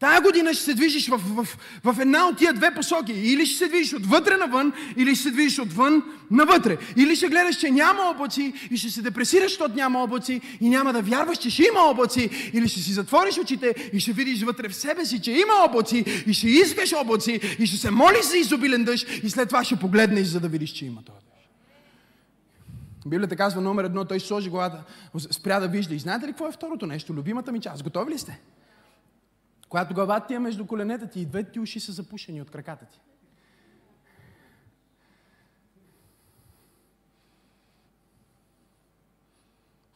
Тая 0.00 0.20
година 0.20 0.54
ще 0.54 0.64
се 0.64 0.74
движиш 0.74 1.08
в, 1.08 1.16
в, 1.16 1.58
в 1.84 2.00
една 2.00 2.26
от 2.26 2.38
тия 2.38 2.52
две 2.52 2.74
посоки. 2.74 3.12
Или 3.12 3.46
ще 3.46 3.58
се 3.58 3.68
движиш 3.68 3.94
отвътре 3.94 4.36
навън, 4.36 4.72
или 4.96 5.14
ще 5.14 5.22
се 5.22 5.30
движиш 5.30 5.58
отвън 5.58 6.02
навътре. 6.30 6.76
Или 6.96 7.16
ще 7.16 7.28
гледаш, 7.28 7.56
че 7.56 7.70
няма 7.70 8.02
облаци 8.02 8.52
и 8.70 8.76
ще 8.76 8.90
се 8.90 9.02
депресираш, 9.02 9.50
защото 9.50 9.74
няма 9.74 10.02
облаци 10.02 10.40
и 10.60 10.68
няма 10.68 10.92
да 10.92 11.02
вярваш, 11.02 11.38
че 11.38 11.50
ще 11.50 11.62
има 11.62 11.80
облаци. 11.80 12.50
Или 12.52 12.68
ще 12.68 12.80
си 12.80 12.92
затвориш 12.92 13.38
очите 13.38 13.90
и 13.92 14.00
ще 14.00 14.12
видиш 14.12 14.42
вътре 14.42 14.68
в 14.68 14.74
себе 14.74 15.04
си, 15.06 15.22
че 15.22 15.32
има 15.32 15.64
облаци 15.68 16.24
и 16.26 16.34
ще 16.34 16.48
искаш 16.48 16.92
облаци 16.92 17.40
и 17.58 17.66
ще 17.66 17.76
се 17.76 17.90
молиш 17.90 18.24
за 18.24 18.38
изобилен 18.38 18.84
дъжд 18.84 19.08
и 19.22 19.30
след 19.30 19.48
това 19.48 19.64
ще 19.64 19.76
погледнеш, 19.76 20.26
за 20.26 20.40
да 20.40 20.48
видиш, 20.48 20.70
че 20.70 20.86
има 20.86 21.02
този 21.02 21.18
дъжд. 21.18 21.48
Библията 23.06 23.36
казва 23.36 23.60
номер 23.60 23.84
едно, 23.84 24.04
той 24.04 24.20
сложи 24.20 24.50
главата, 24.50 24.82
спря 25.30 25.60
да 25.60 25.68
вижда. 25.68 25.94
И 25.94 25.98
знаете 25.98 26.26
ли 26.26 26.30
какво 26.30 26.46
е 26.46 26.52
второто 26.52 26.86
нещо? 26.86 27.12
Любимата 27.12 27.52
ми 27.52 27.60
част. 27.60 27.82
Готови 27.82 28.12
ли 28.12 28.18
сте? 28.18 28.40
Когато 29.70 29.94
главата 29.94 30.26
ти 30.26 30.34
е 30.34 30.38
между 30.38 30.66
коленета 30.66 31.10
ти 31.10 31.20
и 31.20 31.26
двете 31.26 31.52
ти 31.52 31.60
уши 31.60 31.80
са 31.80 31.92
запушени 31.92 32.42
от 32.42 32.50
краката 32.50 32.86
ти. 32.86 33.00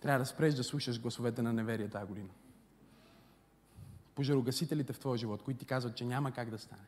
Трябва 0.01 0.19
да 0.19 0.27
спреш 0.27 0.55
да 0.55 0.65
слушаш 0.65 1.01
гласовете 1.01 1.43
на 1.43 1.53
неверие 1.53 1.89
тази 1.89 2.07
година. 2.07 2.29
Пожарогасителите 4.15 4.93
в 4.93 4.99
твоя 4.99 5.19
живот, 5.19 5.43
които 5.43 5.61
ти 5.61 5.67
казват, 5.67 5.97
че 5.97 6.05
няма 6.05 6.33
как 6.33 6.51
да 6.51 6.59
стане. 6.59 6.87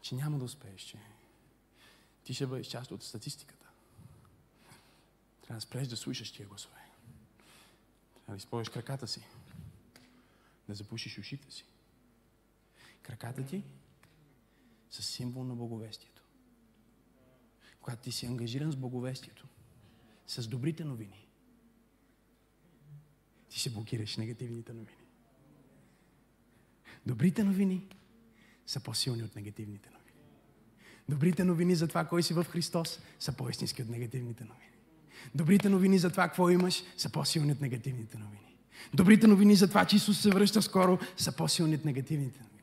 Че 0.00 0.14
няма 0.14 0.38
да 0.38 0.44
успееш, 0.44 0.80
че 0.80 0.98
ти 2.24 2.34
ще 2.34 2.46
бъдеш 2.46 2.66
част 2.66 2.90
от 2.90 3.02
статистиката. 3.02 3.66
Трябва 5.42 5.56
да 5.56 5.60
спреш 5.60 5.88
да 5.88 5.96
слушаш 5.96 6.32
тия 6.32 6.48
гласове. 6.48 6.80
Трябва 8.14 8.32
да 8.32 8.36
използваш 8.36 8.68
краката 8.68 9.06
си. 9.06 9.26
Да 10.68 10.74
запушиш 10.74 11.18
ушите 11.18 11.50
си. 11.50 11.64
Краката 13.02 13.46
ти 13.46 13.62
са 14.90 15.02
символ 15.02 15.44
на 15.44 15.54
благовестието. 15.54 16.22
Когато 17.80 18.02
ти 18.02 18.12
си 18.12 18.26
ангажиран 18.26 18.72
с 18.72 18.76
благовестието, 18.76 19.48
с 20.26 20.48
добрите 20.48 20.84
новини, 20.84 21.28
ти 23.48 23.58
ще 23.58 23.70
блокираш 23.70 24.16
негативните 24.16 24.72
новини. 24.72 25.04
Добрите 27.06 27.44
новини 27.44 27.88
са 28.66 28.80
по-силни 28.80 29.22
от 29.22 29.36
негативните 29.36 29.90
новини. 29.90 30.04
Добрите 31.08 31.44
новини 31.44 31.74
за 31.74 31.88
това, 31.88 32.04
кой 32.04 32.22
си 32.22 32.34
в 32.34 32.44
Христос, 32.44 33.00
са 33.18 33.36
по-истински 33.36 33.82
от 33.82 33.88
негативните 33.88 34.44
новини. 34.44 34.72
Добрите 35.34 35.68
новини 35.68 35.98
за 35.98 36.10
това, 36.10 36.28
какво 36.28 36.50
имаш, 36.50 36.82
са 36.96 37.12
по-силни 37.12 37.52
от 37.52 37.60
негативните 37.60 38.18
новини. 38.18 38.53
Добрите 38.94 39.26
новини 39.26 39.56
за 39.56 39.68
това, 39.68 39.84
че 39.84 39.96
Исус 39.96 40.20
се 40.20 40.30
връща 40.30 40.62
скоро, 40.62 40.98
са 41.16 41.32
по-силни 41.32 41.74
от 41.74 41.84
негативните 41.84 42.40
новини. 42.40 42.54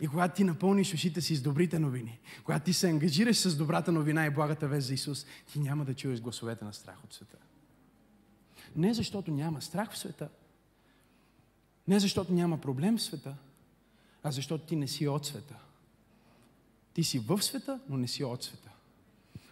И 0.00 0.08
когато 0.08 0.34
ти 0.34 0.44
напълниш 0.44 0.94
ушите 0.94 1.20
си 1.20 1.36
с 1.36 1.42
добрите 1.42 1.78
новини, 1.78 2.20
когато 2.44 2.64
ти 2.64 2.72
се 2.72 2.88
ангажираш 2.88 3.36
с 3.36 3.56
добрата 3.56 3.92
новина 3.92 4.26
и 4.26 4.30
благата 4.30 4.68
вест 4.68 4.86
за 4.86 4.94
Исус, 4.94 5.26
ти 5.52 5.58
няма 5.58 5.84
да 5.84 5.94
чуеш 5.94 6.20
гласовете 6.20 6.64
на 6.64 6.72
страх 6.72 7.04
от 7.04 7.14
света. 7.14 7.36
Не 8.76 8.94
защото 8.94 9.30
няма 9.30 9.62
страх 9.62 9.92
в 9.92 9.98
света, 9.98 10.28
не 11.88 12.00
защото 12.00 12.32
няма 12.32 12.58
проблем 12.58 12.96
в 12.96 13.02
света, 13.02 13.34
а 14.22 14.30
защото 14.30 14.64
ти 14.64 14.76
не 14.76 14.88
си 14.88 15.08
от 15.08 15.26
света. 15.26 15.54
Ти 16.94 17.04
си 17.04 17.18
в 17.18 17.42
света, 17.42 17.80
но 17.88 17.96
не 17.96 18.08
си 18.08 18.24
от 18.24 18.42
света. 18.42 18.70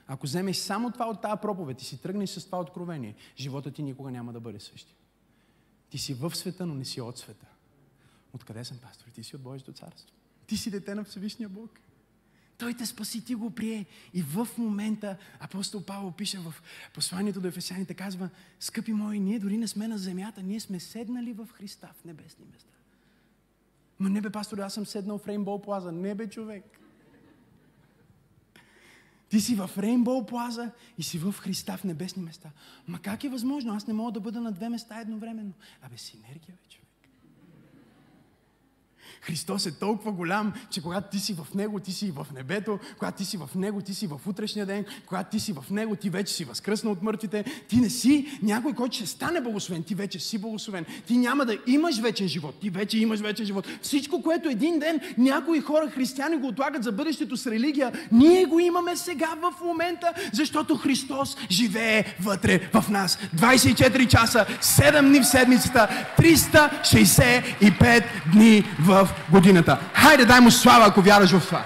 Ако 0.07 0.27
вземеш 0.27 0.57
само 0.57 0.91
това 0.91 1.07
от 1.07 1.23
тази 1.23 1.41
проповед 1.43 1.83
и 1.83 1.85
си 1.85 2.03
тръгнеш 2.03 2.31
с 2.31 2.47
това 2.47 2.61
откровение, 2.61 3.15
живота 3.39 3.71
ти 3.71 3.83
никога 3.83 4.11
няма 4.11 4.33
да 4.33 4.41
бъде 4.41 4.61
същия. 4.61 4.95
Ти 5.91 5.99
си 5.99 6.15
в 6.15 6.37
света, 6.37 6.67
но 6.67 6.75
не 6.75 6.85
си 6.85 7.01
от 7.01 7.19
света. 7.19 7.47
Откъде 8.33 8.65
съм 8.65 8.79
пастор? 8.79 9.11
Ти 9.11 9.25
си 9.25 9.37
от 9.37 9.43
Божието 9.43 9.73
царство. 9.73 10.09
Ти 10.47 10.57
си 10.57 10.71
дете 10.71 10.95
на 10.95 11.05
Всевишния 11.05 11.49
Бог. 11.49 11.71
Той 12.59 12.75
те 12.75 12.87
спаси, 12.87 13.25
ти 13.25 13.35
го 13.35 13.51
прие. 13.51 13.87
И 14.15 14.23
в 14.23 14.49
момента 14.59 15.17
апостол 15.41 15.85
Павел 15.85 16.13
пише 16.13 16.39
в 16.39 16.55
посланието 16.95 17.41
до 17.41 17.49
Ефесяните, 17.49 17.95
казва, 17.95 18.31
скъпи 18.61 18.93
мои, 18.93 19.21
ние 19.21 19.39
дори 19.39 19.57
не 19.57 19.69
сме 19.69 19.89
на 19.89 19.99
земята, 19.99 20.43
ние 20.43 20.61
сме 20.61 20.81
седнали 20.81 21.33
в 21.33 21.49
Христа 21.53 21.89
в 22.01 22.05
небесни 22.05 22.45
места. 22.53 22.73
Но 24.01 24.09
не 24.09 24.21
бе, 24.21 24.31
пастор, 24.31 24.59
аз 24.59 24.75
съм 24.75 24.87
седнал 24.87 25.19
в 25.19 25.27
Рейнбоу 25.27 25.63
Плаза. 25.63 25.93
Не 25.93 26.15
бе, 26.15 26.29
човек. 26.31 26.65
Ти 29.29 29.41
си 29.41 29.55
в 29.55 29.71
Рейнбоу 29.79 30.27
Плаза 30.27 30.71
и 30.99 31.03
си 31.03 31.19
в 31.19 31.33
Христа 31.33 31.77
в 31.77 31.85
небесни 31.85 32.23
места. 32.23 32.51
Ма 32.87 32.99
как 32.99 33.25
е 33.25 33.29
възможно? 33.29 33.75
Аз 33.75 33.87
не 33.87 33.95
мога 33.95 34.13
да 34.13 34.21
бъда 34.21 34.41
на 34.41 34.53
две 34.53 34.69
места 34.69 35.01
едновременно. 35.01 35.53
Абе, 35.83 35.99
синергия 35.99 36.57
вече. 36.63 36.81
Христос 39.21 39.67
е 39.67 39.79
толкова 39.79 40.13
голям, 40.13 40.53
че 40.71 40.83
когато 40.83 41.11
ти 41.11 41.19
си 41.19 41.35
в 41.35 41.55
Него, 41.55 41.81
ти 41.81 41.93
си 41.93 42.11
в 42.11 42.27
небето, 42.35 42.79
когато 42.99 43.17
ти 43.17 43.25
си 43.25 43.37
в 43.37 43.51
Него, 43.55 43.81
ти 43.81 43.95
си 43.95 44.07
в 44.07 44.21
утрешния 44.27 44.67
ден, 44.67 44.85
когато 45.07 45.31
ти 45.31 45.41
си 45.41 45.53
в 45.53 45.65
Него, 45.71 45.97
ти 45.97 46.11
вече 46.11 46.35
си 46.35 46.45
възкръсна 46.45 46.91
от 46.91 47.03
мъртвите. 47.03 47.45
Ти 47.69 47.77
не 47.77 47.91
си 47.91 48.39
някой, 48.43 48.73
който 48.75 48.97
ще 48.97 49.07
стане 49.07 49.41
благословен, 49.41 49.83
ти 49.83 49.95
вече 49.95 50.19
си 50.19 50.39
благословен. 50.39 50.85
Ти 51.07 51.17
няма 51.17 51.45
да 51.45 51.59
имаш 51.67 51.99
вечен 52.01 52.29
живот, 52.29 52.61
ти 52.61 52.71
вече 52.71 52.99
имаш 52.99 53.21
вечен 53.21 53.47
живот. 53.47 53.67
Всичко, 53.83 54.23
което 54.23 54.49
един 54.49 54.79
ден 54.79 55.01
някои 55.19 55.61
хора, 55.61 55.91
християни, 55.91 56.37
го 56.37 56.47
отлагат 56.47 56.85
за 56.85 56.93
бъдещето 56.93 57.37
с 57.37 57.47
религия, 57.47 57.93
ние 58.13 58.45
го 58.45 58.61
имаме 58.61 58.97
сега 58.97 59.35
в 59.43 59.65
момента, 59.65 60.13
защото 60.33 60.77
Христос 60.77 61.37
живее 61.51 62.05
вътре 62.21 62.71
в 62.73 62.85
нас. 62.91 63.19
24 63.37 64.09
часа, 64.09 64.47
7 64.63 65.01
дни 65.01 65.21
в 65.21 65.27
седмицата, 65.27 65.89
365 66.19 68.05
дни 68.33 68.65
в 68.81 69.08
годината. 69.31 69.91
Хайде, 69.95 70.25
дай 70.25 70.41
му 70.41 70.51
слава, 70.51 70.87
ако 70.87 71.03
вярваш 71.03 71.31
в 71.31 71.47
това. 71.47 71.65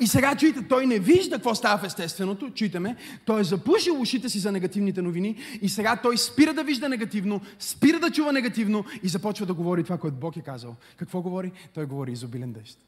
И 0.00 0.06
сега 0.06 0.36
чуйте, 0.36 0.68
той 0.68 0.86
не 0.86 0.98
вижда 0.98 1.36
какво 1.36 1.54
става 1.54 1.78
в 1.78 1.84
естественото, 1.84 2.50
чуйте 2.50 2.78
ме, 2.78 2.96
той 3.24 3.40
е 3.40 3.44
запушил 3.44 4.00
ушите 4.00 4.28
си 4.28 4.38
за 4.38 4.52
негативните 4.52 5.02
новини 5.02 5.36
и 5.62 5.68
сега 5.68 5.96
той 5.96 6.18
спира 6.18 6.54
да 6.54 6.64
вижда 6.64 6.88
негативно, 6.88 7.40
спира 7.58 8.00
да 8.00 8.10
чува 8.10 8.32
негативно 8.32 8.84
и 9.02 9.08
започва 9.08 9.46
да 9.46 9.54
говори 9.54 9.84
това, 9.84 9.98
което 9.98 10.16
Бог 10.16 10.36
е 10.36 10.40
казал. 10.40 10.76
Какво 10.96 11.22
говори? 11.22 11.52
Той 11.74 11.86
говори 11.86 12.12
изобилен 12.12 12.52
дъжд. 12.52 12.78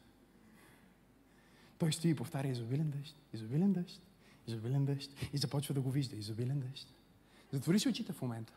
Той 1.79 1.93
стои 1.93 2.11
и 2.11 2.15
повтаря 2.15 2.49
изобилен 2.49 2.91
дъжд, 2.91 3.17
изобилен 3.35 3.73
дъжд, 3.73 4.01
изобилен 4.47 4.85
дъжд 4.85 5.11
и 5.33 5.39
започва 5.39 5.75
да 5.75 5.81
го 5.81 5.91
вижда, 5.91 6.17
изобилен 6.17 6.61
дъжд. 6.61 6.87
Затвори 7.53 7.79
си 7.79 7.89
очите 7.89 8.13
в 8.13 8.23
момента. 8.23 8.53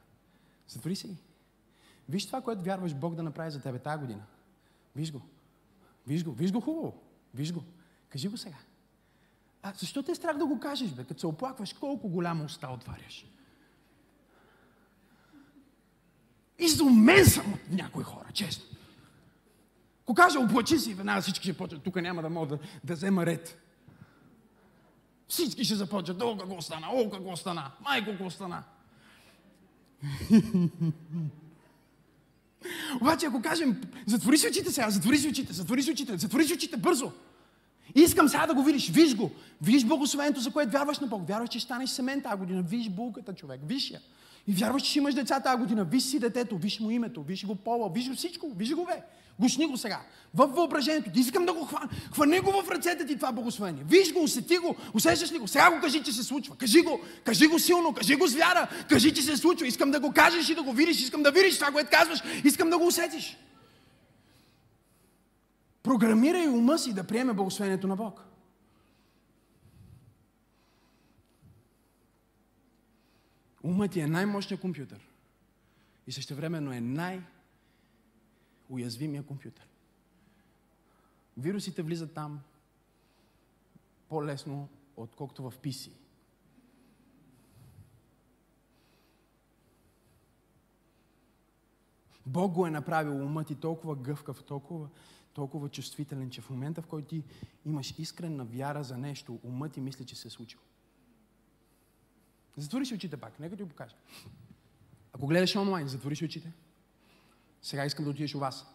Затвори 0.70 0.96
си 0.96 1.08
ги. 1.08 1.18
Виж 2.10 2.26
това, 2.26 2.42
което 2.42 2.64
вярваш 2.64 2.96
Бог 2.96 3.16
да 3.16 3.24
направи 3.24 3.52
за 3.52 3.62
тебе 3.62 3.80
тази 3.80 4.00
година. 4.02 4.24
Виж 4.96 5.12
го. 5.12 5.22
Виж 6.08 6.24
го. 6.24 6.32
Виж 6.32 6.52
го 6.52 6.62
хубаво. 6.62 7.02
Виж 7.34 7.54
го. 7.54 7.64
Кажи 8.10 8.28
го 8.28 8.38
сега. 8.38 8.58
А 9.62 9.74
защо 9.78 10.04
те 10.04 10.12
е 10.12 10.16
страх 10.16 10.38
да 10.38 10.46
го 10.46 10.60
кажеш, 10.60 10.90
бе? 10.90 11.04
Като 11.04 11.20
се 11.20 11.28
оплакваш, 11.28 11.74
колко 11.74 12.10
голяма 12.10 12.44
уста 12.44 12.68
отваряш? 12.68 13.26
Изумен 16.60 17.26
съм 17.26 17.54
от 17.54 17.70
някои 17.72 18.04
хора, 18.04 18.32
честно. 18.34 18.78
Ако 20.04 20.14
кажа, 20.14 20.40
оплачи 20.40 20.80
си, 20.80 20.94
веднага 20.94 21.22
всички 21.22 21.44
ще 21.48 21.58
почват. 21.58 21.84
Тук 21.84 21.96
няма 21.96 22.22
да 22.22 22.30
мога 22.30 22.48
да, 22.48 22.60
да 22.84 22.94
взема 22.94 23.26
ред. 23.26 23.62
Всички 25.28 25.64
ще 25.64 25.76
започват. 25.76 26.22
О, 26.22 26.38
какво 26.38 26.62
стана? 26.62 26.88
О, 26.92 27.10
какво 27.10 27.36
стана? 27.36 27.72
Майко, 27.82 28.12
какво 28.12 28.30
стана? 28.30 28.64
Обаче, 33.02 33.26
ако 33.26 33.42
кажем, 33.42 33.82
затвори 34.06 34.38
си 34.38 34.48
очите 34.48 34.72
сега, 34.72 34.90
затвори 34.90 35.18
си 35.18 35.30
очите, 35.30 35.54
затвори 35.54 35.84
си 35.84 35.92
очите, 35.92 36.18
затвори 36.18 36.46
си 36.46 36.54
очите 36.54 36.78
бързо. 36.78 37.12
Искам 37.96 38.30
сега 38.30 38.48
да 38.48 38.54
го 38.54 38.64
видиш. 38.64 38.90
Виж 38.90 39.16
го. 39.16 39.32
Виж 39.62 39.86
благословението, 39.86 40.40
за 40.40 40.52
което 40.52 40.72
вярваш 40.72 41.00
на 41.00 41.08
Бог. 41.08 41.28
Вярваш, 41.28 41.50
че 41.50 41.60
станеш 41.60 41.90
семен 41.90 42.22
тази 42.22 42.38
година. 42.38 42.62
Виж 42.62 42.90
булката, 42.90 43.36
човек. 43.36 43.62
Виж 43.66 43.92
я. 43.92 44.00
И 44.50 44.54
вярваш, 44.54 44.84
че 44.84 45.00
имаш 45.00 45.14
деца 45.14 45.40
тази 45.40 45.58
година. 45.58 45.84
Виж 45.84 46.04
си 46.04 46.20
детето, 46.20 46.58
виж 46.58 46.80
му 46.80 46.92
името, 46.92 47.24
виж 47.24 47.46
го 47.46 47.56
пола, 47.56 47.90
виж 47.94 48.10
го 48.10 48.16
всичко. 48.16 48.52
Виж 48.56 48.74
го, 48.74 48.86
бе. 48.86 49.02
Гушни 49.40 49.66
го 49.66 49.78
сега. 49.78 50.02
В 50.34 50.48
въображението 50.48 51.12
ти. 51.12 51.20
Искам 51.20 51.46
да 51.46 51.54
го 51.54 51.66
хвана. 51.66 51.90
Хвани 52.14 52.40
го 52.40 52.52
в 52.52 52.70
ръцете 52.70 53.06
ти 53.06 53.16
това 53.16 53.32
благословение. 53.32 53.84
Виж 53.88 54.14
го, 54.14 54.24
усети 54.24 54.58
го. 54.58 54.76
Усещаш 54.94 55.32
ли 55.32 55.38
го? 55.38 55.48
Сега 55.48 55.72
го 55.72 55.82
кажи, 55.82 56.04
че 56.04 56.12
се 56.12 56.24
случва. 56.24 56.56
Кажи 56.56 56.82
го. 56.82 57.00
Кажи 57.24 57.48
го 57.48 57.60
силно. 57.60 57.94
Кажи 57.94 58.16
го 58.16 58.28
с 58.28 58.36
вяра. 58.36 58.68
Кажи, 58.90 59.14
че 59.14 59.22
се 59.22 59.38
случва. 59.38 59.68
Искам 59.68 59.92
да 59.92 60.00
го 60.00 60.12
кажеш 60.12 60.50
и 60.50 60.56
да 60.56 60.64
го 60.64 60.74
видиш. 60.74 61.02
Искам 61.02 61.24
да 61.24 61.32
видиш 61.32 61.60
това, 61.60 61.72
което 61.72 61.90
казваш. 61.92 62.20
Искам 62.44 62.70
да 62.70 62.78
го 62.78 62.88
усетиш. 62.88 63.38
Програмирай 65.84 66.48
ума 66.48 66.80
си 66.80 66.94
да 66.94 67.04
приеме 67.04 67.34
благословението 67.34 67.88
на 67.88 67.96
Бог. 67.96 68.29
Умът 73.63 73.92
ти 73.92 74.00
е 74.00 74.08
най-мощният 74.08 74.62
компютър. 74.62 75.08
И 76.08 76.12
също 76.12 76.36
времено 76.36 76.71
е 76.71 76.81
най-уязвимия 76.81 79.23
компютър. 79.23 79.67
Вирусите 81.38 81.81
влизат 81.81 82.13
там 82.13 82.42
по-лесно, 84.10 84.69
отколкото 84.98 85.50
в 85.50 85.58
PC. 85.58 85.92
Бог 92.25 92.54
го 92.54 92.67
е 92.67 92.71
направил 92.71 93.15
умът 93.15 93.48
ти 93.48 93.56
толкова 93.56 93.96
гъвкав, 93.96 94.44
толкова, 94.44 94.90
толкова 95.34 95.69
чувствителен, 95.69 96.29
че 96.29 96.42
в 96.42 96.50
момента, 96.50 96.81
в 96.81 96.88
който 96.88 97.08
ти 97.08 97.23
имаш 97.65 98.00
искрена 98.00 98.46
вяра 98.46 98.84
за 98.84 98.98
нещо, 98.98 99.40
умът 99.44 99.73
ти 99.73 99.81
мисли, 99.81 100.06
че 100.06 100.15
се 100.15 100.27
е 100.27 100.31
случило. 100.31 100.63
Затвори 102.58 102.85
си 102.85 102.93
очите 102.93 103.17
пак, 103.17 103.39
нека 103.39 103.56
ти 103.56 103.63
го 103.63 103.69
покажа. 103.69 103.95
Ако 105.13 105.27
гледаш 105.27 105.56
онлайн, 105.56 105.87
затвори 105.87 106.15
си 106.15 106.25
очите. 106.25 106.52
Сега 107.62 107.85
искам 107.85 108.06
да 108.06 108.12
отидеш 108.12 108.35
у 108.35 108.39
вас. 108.39 108.65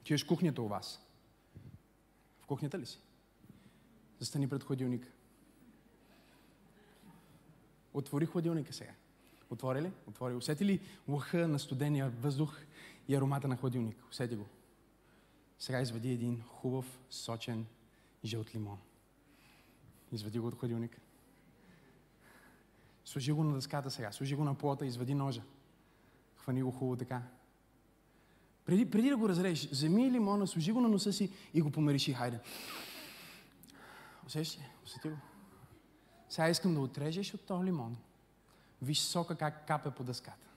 Отидеш 0.00 0.24
в 0.24 0.26
кухнята 0.26 0.62
у 0.62 0.68
вас. 0.68 1.06
В 2.40 2.46
кухнята 2.46 2.78
ли 2.78 2.86
си? 2.86 3.00
Застани 4.18 4.48
пред 4.48 4.64
хладилника. 4.64 5.08
Отвори 7.94 8.26
хладилника 8.26 8.72
сега. 8.72 8.92
Отвори 9.50 9.82
ли? 9.82 9.92
Отвори. 10.06 10.34
Усети 10.34 10.64
ли 10.64 10.80
лъха 11.08 11.48
на 11.48 11.58
студения 11.58 12.10
въздух 12.10 12.60
и 13.08 13.14
аромата 13.14 13.48
на 13.48 13.56
хладилника? 13.56 14.04
Усети 14.10 14.36
го. 14.36 14.46
Сега 15.58 15.80
извади 15.80 16.12
един 16.12 16.42
хубав, 16.42 17.00
сочен, 17.10 17.66
жълт 18.24 18.54
лимон. 18.54 18.78
Извади 20.12 20.38
го 20.38 20.46
от 20.46 20.58
хладилника. 20.58 20.98
Сложи 23.08 23.32
го 23.32 23.44
на 23.44 23.54
дъската 23.54 23.90
сега. 23.90 24.12
Сложи 24.12 24.34
го 24.34 24.44
на 24.44 24.54
плота, 24.54 24.86
извади 24.86 25.14
ножа. 25.14 25.42
Хвани 26.36 26.62
го 26.62 26.70
хубаво 26.70 26.96
така. 26.96 27.22
Преди, 28.64 28.90
преди 28.90 29.08
да 29.10 29.16
го 29.16 29.28
разрежеш, 29.28 29.70
вземи 29.70 30.10
лимона, 30.10 30.46
сложи 30.46 30.72
го 30.72 30.80
на 30.80 30.88
носа 30.88 31.12
си 31.12 31.32
и 31.54 31.60
го 31.60 31.70
помериши. 31.70 32.12
Хайде. 32.12 32.40
Усещаш 34.26 34.58
ли? 34.58 34.64
Усети 34.84 35.08
го. 35.08 35.16
Сега 36.28 36.48
искам 36.48 36.74
да 36.74 36.80
отрежеш 36.80 37.34
от 37.34 37.46
този 37.46 37.64
лимон. 37.64 37.96
Виж 38.82 38.98
сока 38.98 39.36
как 39.36 39.66
капе 39.66 39.90
по 39.90 40.04
дъската. 40.04 40.48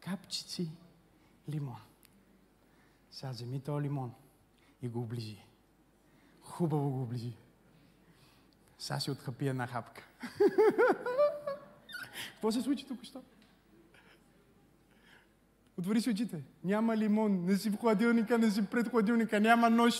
Капчици 0.00 0.70
лимон. 1.48 1.80
Сега 3.10 3.30
вземи 3.30 3.60
този 3.60 3.84
лимон 3.84 4.14
и 4.82 4.88
го 4.88 5.00
оближи. 5.00 5.44
Хубаво 6.42 6.90
го 6.90 7.02
оближи. 7.02 7.36
Сега 8.78 9.00
си 9.00 9.10
отхапи 9.10 9.48
една 9.48 9.66
хапка. 9.66 10.02
Какво 12.32 12.52
се 12.52 12.62
случи 12.62 12.86
тук? 12.86 13.04
Що? 13.04 13.22
Отвори 15.78 16.00
си 16.00 16.10
очите. 16.10 16.42
Няма 16.64 16.96
лимон, 16.96 17.44
не 17.44 17.56
си 17.56 17.70
в 17.70 17.76
хладилника, 17.76 18.38
не 18.38 18.50
си 18.50 18.66
пред 18.66 18.88
хладилника, 18.88 19.40
няма 19.40 19.70
нож. 19.70 19.94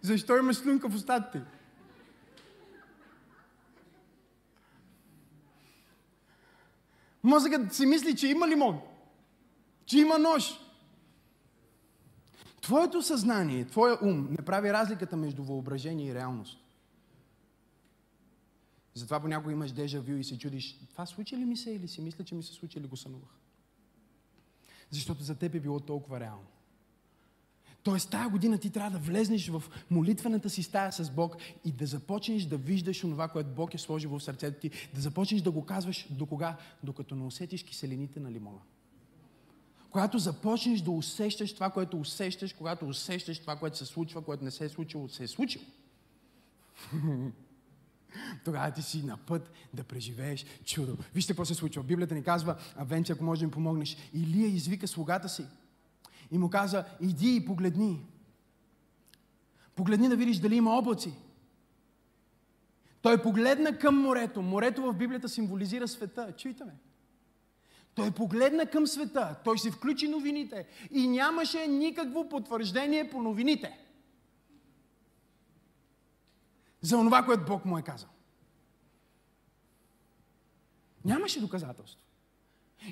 Защо 0.00 0.36
имаш 0.36 0.56
слюнка 0.56 0.88
в 0.88 0.94
устата 0.94 1.44
Мозъкът 7.22 7.74
си 7.74 7.86
мисли, 7.86 8.16
че 8.16 8.28
има 8.28 8.48
лимон, 8.48 8.80
че 9.86 9.98
има 9.98 10.18
нож. 10.18 10.60
Твоето 12.60 13.02
съзнание, 13.02 13.64
твоя 13.64 13.98
ум 14.02 14.28
не 14.30 14.44
прави 14.44 14.72
разликата 14.72 15.16
между 15.16 15.42
въображение 15.42 16.10
и 16.10 16.14
реалност. 16.14 16.58
Затова 18.94 19.20
понякога 19.20 19.52
имаш 19.52 19.72
дежавю 19.72 20.16
и 20.16 20.24
се 20.24 20.38
чудиш, 20.38 20.78
това 20.90 21.06
случи 21.06 21.36
ли 21.36 21.44
ми 21.44 21.56
се 21.56 21.70
или 21.70 21.88
си 21.88 22.00
мисля, 22.00 22.24
че 22.24 22.34
ми 22.34 22.42
се 22.42 22.52
случи 22.52 22.78
или 22.78 22.86
го 22.86 22.96
сънувах. 22.96 23.30
Защото 24.90 25.22
за 25.22 25.34
теб 25.34 25.54
е 25.54 25.60
било 25.60 25.80
толкова 25.80 26.20
реално. 26.20 26.46
Тоест, 27.82 28.10
тази 28.10 28.30
година 28.30 28.58
ти 28.58 28.70
трябва 28.70 28.90
да 28.90 28.98
влезнеш 28.98 29.48
в 29.48 29.62
молитвената 29.90 30.50
си 30.50 30.62
стая 30.62 30.92
с 30.92 31.10
Бог 31.10 31.36
и 31.64 31.72
да 31.72 31.86
започнеш 31.86 32.44
да 32.44 32.56
виждаш 32.56 33.00
това, 33.00 33.28
което 33.28 33.50
Бог 33.50 33.74
е 33.74 33.78
сложил 33.78 34.10
в 34.10 34.20
сърцето 34.20 34.60
ти, 34.60 34.70
да 34.94 35.00
започнеш 35.00 35.42
да 35.42 35.50
го 35.50 35.66
казваш 35.66 36.06
до 36.10 36.26
кога? 36.26 36.56
Докато 36.82 37.14
не 37.14 37.24
усетиш 37.24 37.62
киселините 37.62 38.20
на 38.20 38.32
лимона. 38.32 38.60
Когато 39.90 40.18
започнеш 40.18 40.80
да 40.80 40.90
усещаш 40.90 41.54
това, 41.54 41.70
което 41.70 42.00
усещаш, 42.00 42.52
когато 42.52 42.88
усещаш 42.88 43.38
това, 43.38 43.56
което 43.56 43.78
се 43.78 43.86
случва, 43.86 44.22
което 44.22 44.44
не 44.44 44.50
се 44.50 44.64
е 44.64 44.68
случило, 44.68 45.08
се 45.08 45.24
е 45.24 45.28
случило. 45.28 45.64
Тогава 48.44 48.70
ти 48.70 48.82
си 48.82 49.02
на 49.02 49.16
път 49.16 49.52
да 49.74 49.84
преживееш 49.84 50.46
чудо. 50.64 50.96
Вижте 51.14 51.32
какво 51.32 51.44
се 51.44 51.54
случва. 51.54 51.82
Библията 51.82 52.14
ни 52.14 52.22
казва, 52.22 52.56
Авенция, 52.76 53.14
ако 53.14 53.24
може 53.24 53.38
да 53.38 53.44
им 53.44 53.50
помогнеш. 53.50 53.96
Илия 54.14 54.48
извика 54.48 54.88
слугата 54.88 55.28
си 55.28 55.46
и 56.30 56.38
му 56.38 56.50
каза, 56.50 56.84
иди 57.00 57.36
и 57.36 57.44
погледни. 57.44 58.06
Погледни 59.74 60.08
да 60.08 60.16
видиш 60.16 60.38
дали 60.38 60.56
има 60.56 60.78
облаци. 60.78 61.12
Той 63.02 63.22
погледна 63.22 63.78
към 63.78 64.00
морето. 64.00 64.42
Морето 64.42 64.82
в 64.82 64.94
Библията 64.94 65.28
символизира 65.28 65.88
света. 65.88 66.32
Чуйте 66.36 66.64
ме. 66.64 66.72
Той 67.94 68.10
погледна 68.10 68.66
към 68.66 68.86
света. 68.86 69.36
Той 69.44 69.58
си 69.58 69.70
включи 69.70 70.08
новините. 70.08 70.66
И 70.90 71.08
нямаше 71.08 71.66
никакво 71.66 72.28
потвърждение 72.28 73.10
по 73.10 73.22
новините. 73.22 73.78
За 76.82 76.96
това, 76.96 77.22
което 77.22 77.44
Бог 77.44 77.64
му 77.64 77.78
е 77.78 77.82
казал. 77.82 78.08
Нямаше 81.04 81.40
доказателство. 81.40 82.01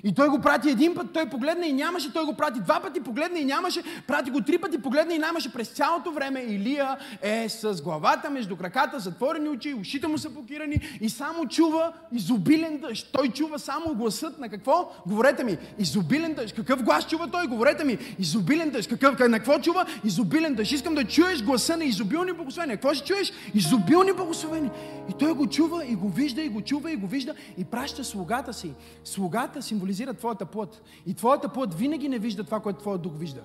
И 0.03 0.13
той 0.13 0.29
го 0.29 0.39
прати 0.39 0.69
един 0.69 0.95
път, 0.95 1.07
той 1.13 1.25
погледна 1.29 1.65
и 1.65 1.73
нямаше, 1.73 2.13
той 2.13 2.25
го 2.25 2.33
прати 2.33 2.59
два 2.59 2.79
пъти, 2.79 3.01
погледна 3.01 3.39
и 3.39 3.45
нямаше, 3.45 3.83
прати 4.07 4.31
го 4.31 4.41
три 4.41 4.57
пъти, 4.57 4.81
погледна 4.81 5.13
и 5.13 5.19
нямаше. 5.19 5.53
През 5.53 5.67
цялото 5.67 6.11
време 6.11 6.41
Илия 6.41 6.97
е 7.21 7.49
с 7.49 7.81
главата 7.81 8.29
между 8.29 8.55
краката, 8.55 8.99
затворени 8.99 9.49
очи, 9.49 9.73
ушите 9.73 10.07
му 10.07 10.17
са 10.17 10.29
покирани 10.29 10.97
и 11.01 11.09
само 11.09 11.47
чува 11.47 11.93
изобилен 12.11 12.77
дъжд. 12.77 13.09
Той 13.11 13.29
чува 13.29 13.59
само 13.59 13.95
гласът 13.95 14.39
на 14.39 14.49
какво? 14.49 14.93
Говорете 15.07 15.43
ми, 15.43 15.57
изобилен 15.79 16.33
дъжд. 16.33 16.55
Какъв 16.55 16.83
глас 16.83 17.07
чува 17.07 17.27
той? 17.27 17.47
Говорете 17.47 17.83
ми, 17.83 17.97
изобилен 18.19 18.69
дъжд. 18.69 18.89
Какъв, 18.89 19.19
на 19.19 19.39
какво 19.39 19.59
чува? 19.59 19.85
Изобилен 20.03 20.55
дъжд. 20.55 20.71
Искам 20.71 20.95
да 20.95 21.03
чуеш 21.03 21.43
гласа 21.43 21.77
на 21.77 21.83
изобилни 21.83 22.33
благословения. 22.33 22.77
Какво 22.77 22.93
ще 22.93 23.13
чуеш? 23.13 23.31
Изобилни 23.53 24.13
благословения. 24.13 24.71
И 25.09 25.13
той 25.19 25.33
го 25.33 25.47
чува 25.47 25.85
и 25.85 25.95
го 25.95 26.09
вижда 26.09 26.41
и 26.41 26.49
го 26.49 26.61
чува 26.61 26.91
и 26.91 26.95
го 26.95 27.07
вижда 27.07 27.33
и 27.57 27.63
праща 27.63 28.03
слугата 28.03 28.53
си. 28.53 28.73
Слугата 29.03 29.61
си 29.61 29.75
символизира 29.81 30.13
твоята 30.13 30.45
плът. 30.45 30.81
И 31.05 31.13
твоята 31.13 31.49
плът 31.49 31.73
винаги 31.73 32.09
не 32.09 32.19
вижда 32.19 32.43
това, 32.43 32.59
което 32.59 32.79
твоят 32.79 33.01
дух 33.01 33.13
вижда. 33.17 33.41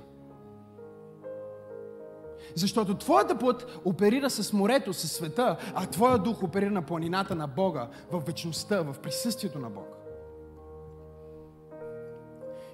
Защото 2.55 2.95
твоята 2.95 3.39
плът 3.39 3.81
оперира 3.85 4.31
с 4.31 4.53
морето, 4.53 4.93
с 4.93 5.09
света, 5.09 5.57
а 5.75 5.87
твоя 5.87 6.19
дух 6.19 6.43
оперира 6.43 6.71
на 6.71 6.83
планината 6.83 7.35
на 7.35 7.47
Бога, 7.47 7.89
в 8.13 8.23
вечността, 8.27 8.83
в 8.83 8.95
присъствието 9.03 9.59
на 9.59 9.71
Бог. 9.71 10.06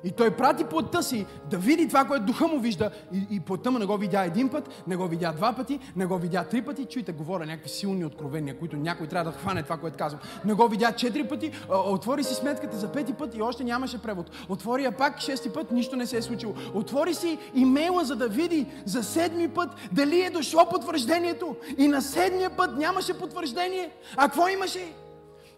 И 0.05 0.11
той 0.11 0.31
прати 0.31 0.65
плътта 0.65 1.03
си 1.03 1.27
да 1.51 1.59
види 1.59 1.89
това, 1.89 2.05
което 2.05 2.25
духа 2.25 2.49
му 2.49 2.61
вижда. 2.61 2.91
И, 3.13 3.27
и 3.31 3.41
плътта 3.41 3.71
му 3.71 3.79
не 3.79 3.87
го 3.87 3.97
видя 3.97 4.25
един 4.25 4.49
път, 4.49 4.85
не 4.87 4.97
го 4.97 5.09
видя 5.09 5.33
два 5.33 5.53
пъти, 5.53 5.79
не 5.97 6.07
го 6.07 6.19
видя 6.19 6.45
три 6.45 6.63
пъти. 6.63 6.85
Чуйте, 6.85 7.13
говоря 7.13 7.47
някакви 7.47 7.69
силни 7.69 8.05
откровения, 8.05 8.59
които 8.59 8.77
някой 8.77 9.07
трябва 9.07 9.33
да 9.33 9.39
хване 9.39 9.63
това, 9.63 9.77
което 9.77 9.97
казвам. 9.97 10.21
Не 10.45 10.53
го 10.53 10.69
видя 10.69 10.93
четири 10.93 11.29
пъти, 11.29 11.53
отвори 11.69 12.25
си 12.25 12.35
сметката 12.35 12.77
за 12.77 12.93
пети 12.93 13.13
път 13.13 13.35
и 13.35 13.43
още 13.43 13.65
нямаше 13.65 14.03
превод. 14.03 14.31
Отвори 14.49 14.85
я 14.85 14.93
пак 14.93 15.21
шести 15.21 15.53
път, 15.53 15.73
нищо 15.73 15.97
не 15.97 16.07
се 16.07 16.17
е 16.17 16.23
случило. 16.23 16.55
Отвори 16.75 17.15
си 17.15 17.39
имейла, 17.55 18.05
за 18.05 18.17
да 18.17 18.29
види 18.29 18.67
за 18.85 19.03
седми 19.03 19.49
път 19.49 19.69
дали 19.93 20.21
е 20.21 20.31
дошло 20.31 20.69
потвърждението. 20.71 21.57
И 21.79 21.89
на 21.89 22.03
седмия 22.03 22.51
път 22.51 22.79
нямаше 22.79 23.19
потвърждение. 23.19 23.91
А 24.17 24.25
какво 24.25 24.49
имаше? 24.49 24.93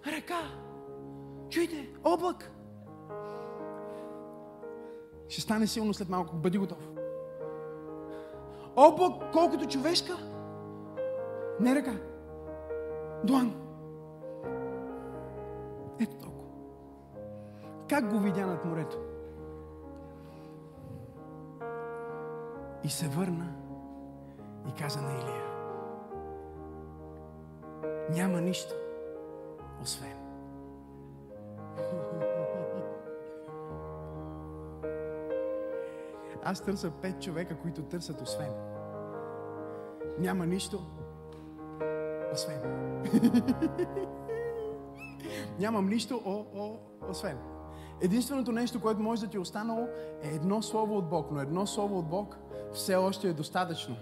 Ръка. 0.07 0.40
Чуйте, 1.51 1.88
облак. 2.05 2.53
Ще 5.28 5.40
стане 5.40 5.66
силно 5.66 5.94
след 5.94 6.08
малко. 6.08 6.36
Бъди 6.36 6.58
готов. 6.58 6.88
Облак, 8.76 9.32
колкото 9.32 9.66
човешка. 9.66 10.16
Не 11.60 11.74
ръка. 11.74 11.92
Дуан. 13.24 13.54
Ето 16.00 16.16
толкова. 16.16 16.50
Как 17.88 18.10
го 18.10 18.18
видя 18.18 18.46
над 18.46 18.64
морето? 18.64 18.98
И 22.84 22.88
се 22.88 23.08
върна 23.08 23.54
и 24.68 24.72
каза 24.72 25.00
на 25.00 25.12
Илия. 25.12 25.44
Няма 28.10 28.40
нищо, 28.40 28.74
освен. 29.82 30.16
Аз 36.45 36.61
търся 36.61 36.90
пет 36.90 37.22
човека, 37.22 37.59
които 37.59 37.82
търсят 37.82 38.20
освен. 38.20 38.53
Няма 40.18 40.47
нищо, 40.47 40.86
освен. 42.32 42.61
Нямам 45.59 45.88
нищо, 45.88 46.22
о, 46.24 46.45
о, 46.55 46.76
освен. 47.11 47.38
Единственото 48.01 48.53
нещо, 48.53 48.80
което 48.80 49.01
може 49.01 49.20
да 49.20 49.26
ти 49.26 49.36
е 49.36 49.40
останало, 49.40 49.88
е 50.22 50.28
едно 50.28 50.62
слово 50.62 50.97
от 50.97 51.09
Бог, 51.09 51.30
но 51.30 51.40
едно 51.40 51.66
слово 51.66 51.99
от 51.99 52.09
Бог 52.09 52.38
все 52.72 52.95
още 52.95 53.28
е 53.28 53.32
достатъчно. 53.32 53.97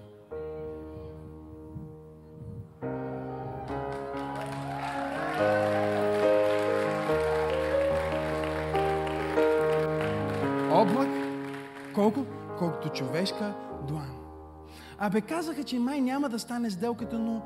Абе, 15.04 15.20
казаха, 15.20 15.64
че 15.64 15.78
май 15.78 16.00
няма 16.00 16.28
да 16.28 16.38
стане 16.38 16.70
сделката, 16.70 17.18
но 17.18 17.42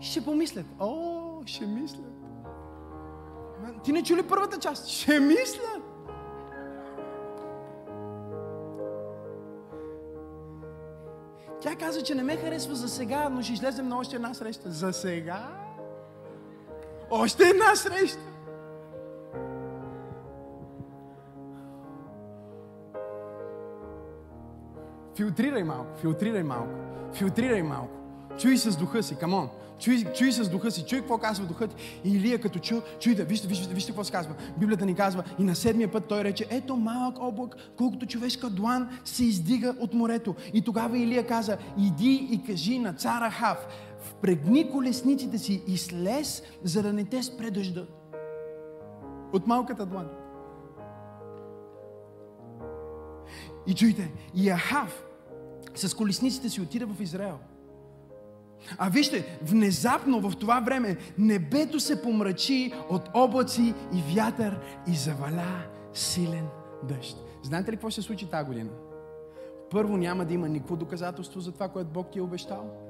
ще 0.00 0.24
помислят. 0.24 0.66
О, 0.80 1.42
ще 1.46 1.66
мислят. 1.66 2.12
Ти 3.84 3.92
не 3.92 4.02
чули 4.02 4.22
първата 4.22 4.58
част? 4.58 4.88
Ще 4.88 5.20
мислят. 5.20 5.82
Тя 11.60 11.76
каза, 11.76 12.02
че 12.02 12.14
не 12.14 12.22
ме 12.22 12.36
харесва 12.36 12.74
за 12.74 12.88
сега, 12.88 13.28
но 13.28 13.42
ще 13.42 13.52
излезем 13.52 13.88
на 13.88 13.98
още 13.98 14.16
една 14.16 14.34
среща. 14.34 14.70
За 14.70 14.92
сега? 14.92 15.48
Още 17.10 17.44
една 17.44 17.76
среща. 17.76 18.20
Филтрирай 25.16 25.64
малко, 25.64 25.96
филтрирай 25.96 26.42
малко, 26.42 26.89
филтрирай 27.14 27.62
малко. 27.62 27.96
Чуй 28.38 28.56
с 28.56 28.76
духа 28.76 29.02
си, 29.02 29.16
камон. 29.16 29.48
Чуй, 29.80 30.04
чуй 30.14 30.32
с 30.32 30.48
духа 30.48 30.70
си, 30.70 30.84
чуй 30.86 30.98
какво 30.98 31.18
казва 31.18 31.46
духът. 31.46 31.74
И 32.04 32.10
Илия 32.10 32.40
като 32.40 32.58
чу, 32.58 32.80
чуйте, 33.00 33.24
вижте, 33.24 33.48
вижте, 33.48 33.74
вижте 33.74 33.90
какво 33.90 34.04
се 34.04 34.12
казва. 34.12 34.34
Библията 34.58 34.86
ни 34.86 34.94
казва, 34.94 35.24
и 35.38 35.44
на 35.44 35.54
седмия 35.56 35.92
път 35.92 36.04
той 36.08 36.24
рече, 36.24 36.46
ето 36.50 36.76
малък 36.76 37.18
облак, 37.20 37.56
колкото 37.76 38.06
човешка 38.06 38.50
длан 38.50 38.88
се 39.04 39.24
издига 39.24 39.74
от 39.80 39.94
морето. 39.94 40.34
И 40.54 40.62
тогава 40.62 40.98
Илия 40.98 41.26
каза, 41.26 41.58
иди 41.78 42.28
и 42.30 42.42
кажи 42.46 42.78
на 42.78 42.92
цара 42.92 43.30
Хав, 43.30 43.66
впрегни 44.00 44.70
колесниците 44.70 45.38
си 45.38 45.62
и 45.66 45.78
слез, 45.78 46.42
за 46.64 46.82
да 46.82 46.92
не 46.92 47.04
те 47.04 47.22
спре 47.22 47.50
дъжда. 47.50 47.86
От 49.32 49.46
малката 49.46 49.86
длан. 49.86 50.08
И 53.66 53.74
чуйте, 53.74 54.12
и 54.34 54.50
Ахав 54.50 55.04
с 55.74 55.94
колесниците 55.94 56.48
си 56.48 56.60
отида 56.60 56.86
в 56.86 57.00
Израел. 57.00 57.38
А 58.78 58.88
вижте, 58.88 59.38
внезапно 59.42 60.20
в 60.20 60.36
това 60.36 60.60
време 60.60 60.96
небето 61.18 61.80
се 61.80 62.02
помрачи 62.02 62.72
от 62.90 63.02
облаци 63.14 63.74
и 63.94 64.14
вятър 64.14 64.60
и 64.88 64.94
заваля 64.94 65.62
силен 65.94 66.46
дъжд. 66.82 67.16
Знаете 67.42 67.72
ли 67.72 67.76
какво 67.76 67.90
ще 67.90 68.02
случи 68.02 68.26
тази 68.26 68.46
година? 68.46 68.70
Първо 69.70 69.96
няма 69.96 70.24
да 70.24 70.34
има 70.34 70.48
никакво 70.48 70.76
доказателство 70.76 71.40
за 71.40 71.52
това, 71.52 71.68
което 71.68 71.90
Бог 71.90 72.10
ти 72.10 72.18
е 72.18 72.22
обещал. 72.22 72.89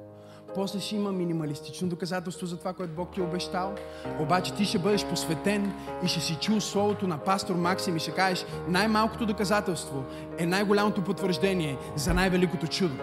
После 0.54 0.80
ще 0.80 0.96
има 0.96 1.12
минималистично 1.12 1.88
доказателство 1.88 2.46
за 2.46 2.56
това, 2.56 2.72
което 2.72 2.92
Бог 2.92 3.14
ти 3.14 3.20
е 3.20 3.22
обещал. 3.22 3.74
Обаче 4.20 4.54
ти 4.54 4.64
ще 4.64 4.78
бъдеш 4.78 5.04
посветен 5.04 5.72
и 6.04 6.08
ще 6.08 6.20
си 6.20 6.38
чул 6.40 6.60
словото 6.60 7.06
на 7.06 7.18
пастор 7.18 7.54
Максим 7.54 7.96
и 7.96 8.00
ще 8.00 8.10
кажеш, 8.10 8.44
най-малкото 8.68 9.26
доказателство 9.26 10.04
е 10.38 10.46
най-голямото 10.46 11.04
потвърждение 11.04 11.76
за 11.96 12.14
най-великото 12.14 12.66
чудо. 12.66 12.94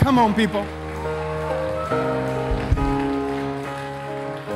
Come 0.00 0.18
on, 0.18 0.48
people. 0.48 0.64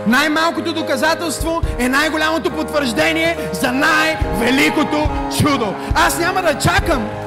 Най-малкото 0.06 0.72
доказателство 0.72 1.60
е 1.78 1.88
най-голямото 1.88 2.50
потвърждение 2.50 3.50
за 3.52 3.72
най-великото 3.72 5.08
чудо. 5.38 5.74
Аз 5.94 6.18
няма 6.18 6.42
да 6.42 6.58
чакам 6.58 7.25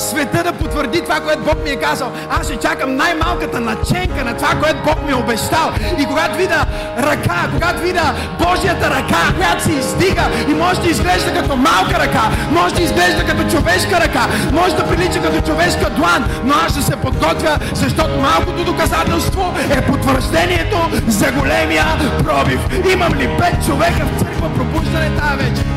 света 0.00 0.42
да 0.42 0.52
потвърди 0.52 1.00
това, 1.00 1.20
което 1.20 1.42
Бог 1.42 1.64
ми 1.64 1.70
е 1.70 1.76
казал. 1.76 2.12
Аз 2.30 2.46
ще 2.46 2.56
чакам 2.56 2.96
най-малката 2.96 3.60
наченка 3.60 4.24
на 4.24 4.36
това, 4.36 4.48
което 4.62 4.76
Бог 4.84 5.06
ми 5.06 5.12
е 5.12 5.14
обещал. 5.14 5.70
И 5.98 6.04
когато 6.06 6.36
видя 6.36 6.66
ръка, 6.98 7.48
когато 7.54 7.82
видя 7.82 8.14
Божията 8.38 8.90
ръка, 8.90 9.22
която 9.36 9.64
се 9.64 9.72
издига 9.72 10.24
и 10.48 10.54
може 10.54 10.80
да 10.80 10.88
изглежда 10.88 11.34
като 11.34 11.56
малка 11.56 11.98
ръка, 11.98 12.22
може 12.50 12.74
да 12.74 12.82
изглежда 12.82 13.26
като 13.26 13.50
човешка 13.50 14.00
ръка, 14.00 14.26
може 14.52 14.76
да 14.76 14.86
прилича 14.86 15.22
като 15.22 15.46
човешка 15.46 15.90
длан, 15.90 16.24
но 16.44 16.54
аз 16.66 16.72
ще 16.72 16.82
се 16.82 16.96
подготвя, 16.96 17.58
защото 17.74 18.20
малкото 18.20 18.64
доказателство 18.64 19.54
е 19.70 19.80
потвърждението 19.82 20.78
за 21.06 21.32
големия 21.32 21.86
пробив. 22.24 22.60
Имам 22.92 23.14
ли 23.14 23.28
пет 23.38 23.66
човека 23.66 24.06
в 24.06 24.18
църква 24.18 24.54
пробуждане 24.54 25.10
тази 25.16 25.36
вечер? 25.36 25.75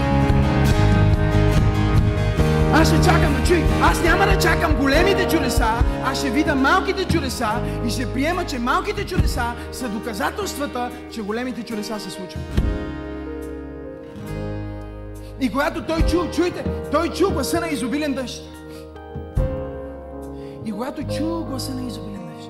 Аз 2.74 2.88
ще 2.88 3.10
чакам 3.10 3.34
да 3.34 3.44
чуй. 3.44 3.64
Аз 3.82 4.04
няма 4.04 4.26
да 4.26 4.38
чакам 4.38 4.76
големите 4.76 5.28
чудеса, 5.28 5.84
аз 6.06 6.20
ще 6.20 6.30
видя 6.30 6.56
малките 6.56 7.06
чудеса 7.06 7.50
и 7.88 7.90
ще 7.90 8.14
приема, 8.14 8.46
че 8.46 8.60
малките 8.60 9.06
чудеса 9.06 9.54
са 9.72 9.90
доказателствата, 9.90 10.92
че 11.12 11.22
големите 11.22 11.64
чудеса 11.64 12.00
се 12.00 12.10
случват. 12.10 12.44
И 15.42 15.52
когато 15.52 15.86
той 15.86 16.02
чу, 16.02 16.32
чуйте, 16.32 16.64
той 16.92 17.10
чу 17.10 17.32
гласа 17.32 17.60
на 17.60 17.68
изобилен 17.68 18.14
дъжд. 18.14 18.44
И 20.66 20.72
когато 20.72 21.04
чу 21.04 21.44
гласа 21.44 21.76
на 21.76 21.88
изобилен 21.88 22.22
дъжд. 22.36 22.50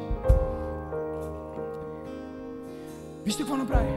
Вижте 3.25 3.41
какво 3.41 3.57
направи. 3.57 3.93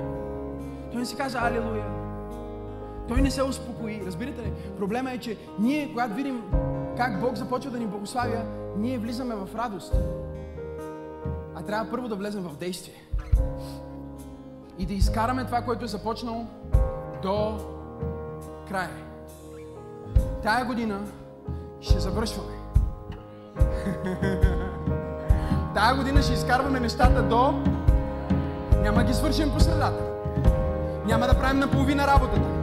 Той 0.92 1.00
не 1.00 1.06
си 1.06 1.16
каза 1.16 1.38
Алилуя. 1.42 2.01
Той 3.12 3.22
не 3.22 3.30
се 3.30 3.42
успокои. 3.42 4.02
Разбирате 4.06 4.42
ли? 4.42 4.52
Проблема 4.78 5.12
е, 5.12 5.18
че 5.18 5.36
ние, 5.58 5.88
когато 5.88 6.14
видим 6.14 6.42
как 6.96 7.20
Бог 7.20 7.36
започва 7.36 7.70
да 7.70 7.78
ни 7.78 7.86
благославя, 7.86 8.44
ние 8.76 8.98
влизаме 8.98 9.34
в 9.34 9.48
радост. 9.54 9.94
А 11.54 11.62
трябва 11.62 11.90
първо 11.90 12.08
да 12.08 12.16
влезем 12.16 12.42
в 12.42 12.56
действие. 12.56 12.94
И 14.78 14.86
да 14.86 14.94
изкараме 14.94 15.44
това, 15.44 15.62
което 15.62 15.84
е 15.84 15.88
започнало 15.88 16.46
до 17.22 17.58
края. 18.68 18.90
Тая 20.42 20.64
година 20.64 21.00
ще 21.80 22.00
завършваме. 22.00 22.52
Тая 25.74 25.96
година 25.96 26.22
ще 26.22 26.32
изкарваме 26.32 26.80
нещата 26.80 27.22
до... 27.22 27.62
Няма 28.82 29.04
ги 29.04 29.14
свършим 29.14 29.50
по 29.50 29.60
средата. 29.60 30.04
Няма 31.06 31.26
да 31.26 31.34
правим 31.34 31.58
наполовина 31.58 32.06
работата. 32.06 32.61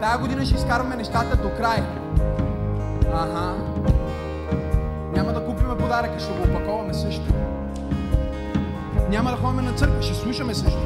Тая 0.00 0.18
година 0.18 0.44
ще 0.44 0.54
изкарваме 0.54 0.96
нещата 0.96 1.36
до 1.36 1.50
край. 1.50 1.82
Ага. 3.14 3.54
Няма 5.14 5.32
да 5.32 5.44
купиме 5.44 5.76
подаръка, 5.78 6.20
ще 6.20 6.32
го 6.32 6.42
опаковаме 6.42 6.94
също. 6.94 7.24
Няма 9.10 9.30
да 9.30 9.36
ходим 9.36 9.64
на 9.64 9.72
църква, 9.72 10.02
ще 10.02 10.14
слушаме 10.14 10.54
също. 10.54 10.78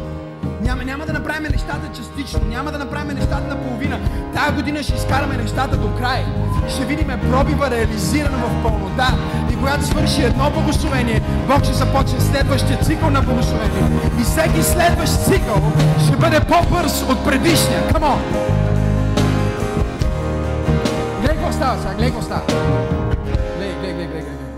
Няма, 0.62 0.84
няма 0.84 1.06
да 1.06 1.12
направим 1.12 1.42
нещата 1.42 1.90
частично, 1.96 2.40
няма 2.48 2.72
да 2.72 2.78
направим 2.78 3.16
нещата 3.16 3.48
на 3.48 3.62
половина. 3.62 4.00
Тая 4.34 4.52
година 4.52 4.82
ще 4.82 4.94
изкараме 4.94 5.36
нещата 5.36 5.76
до 5.76 5.94
край. 5.98 6.24
Ще 6.68 6.84
видим 6.84 7.08
пробива 7.30 7.70
реализирана 7.70 8.38
в 8.38 8.62
пълнота. 8.62 9.08
И 9.52 9.56
когато 9.56 9.84
свърши 9.84 10.22
едно 10.22 10.50
благословение, 10.50 11.22
Бог 11.48 11.64
ще 11.64 11.72
започне 11.72 12.20
следващия 12.20 12.78
цикъл 12.78 13.10
на 13.10 13.22
благословение. 13.22 14.00
И 14.20 14.22
всеки 14.22 14.62
следващ 14.62 15.12
цикъл 15.24 15.72
ще 16.06 16.16
бъде 16.16 16.40
по-бърз 16.40 17.02
от 17.02 17.24
предишния. 17.24 17.80
Come 17.92 18.02
on! 18.02 18.61
Сега, 21.53 21.94
гледай 21.94 22.11
какво 22.11 22.22
става. 22.22 22.46
Гледай, 23.57 23.80
гледай, 23.80 24.07
гледай, 24.07 24.22
гледай. 24.22 24.53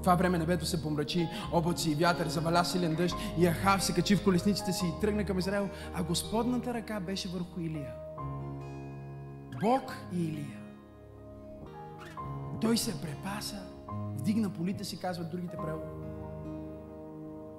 В 0.00 0.02
това 0.02 0.14
време 0.14 0.38
небето 0.38 0.66
се 0.66 0.82
помрачи, 0.82 1.28
облаци 1.52 1.90
и 1.90 1.94
вятър, 1.94 2.28
заваля 2.28 2.64
силен 2.64 2.94
дъжд 2.94 3.16
и 3.38 3.46
Ахав 3.46 3.84
се 3.84 3.94
качи 3.94 4.16
в 4.16 4.24
колесниците 4.24 4.72
си 4.72 4.86
и 4.86 5.00
тръгна 5.00 5.24
към 5.24 5.38
Израел, 5.38 5.68
а 5.94 6.02
Господната 6.02 6.74
ръка 6.74 7.00
беше 7.00 7.28
върху 7.28 7.60
Илия. 7.60 7.92
Бог 9.60 9.92
и 10.12 10.24
Илия. 10.24 10.58
Той 12.60 12.76
се 12.76 13.00
препаса, 13.00 13.62
вдигна 14.14 14.50
полите 14.50 14.84
си, 14.84 15.00
казват 15.00 15.30
другите 15.30 15.56
преводи. 15.56 16.06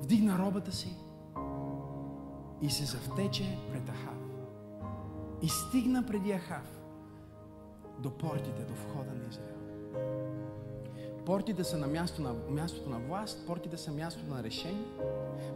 Вдигна 0.02 0.40
робата 0.40 0.72
си 0.72 0.96
и 2.62 2.70
се 2.70 2.86
завтече 2.86 3.58
пред 3.72 3.90
Ахав. 3.90 4.21
И 5.42 5.50
стигна 5.50 6.06
преди 6.06 6.32
Ахав 6.32 6.82
до 8.00 8.10
портите, 8.10 8.62
до 8.62 8.74
входа 8.74 9.12
на 9.14 9.30
Израел. 9.30 9.62
Портите 11.26 11.64
са 11.64 11.78
на, 11.78 11.88
място 11.88 12.22
на 12.22 12.34
мястото 12.50 12.90
на 12.90 13.00
власт, 13.00 13.44
портите 13.48 13.78
са 13.78 13.92
мястото 13.92 14.34
на 14.34 14.44
решение. 14.44 14.86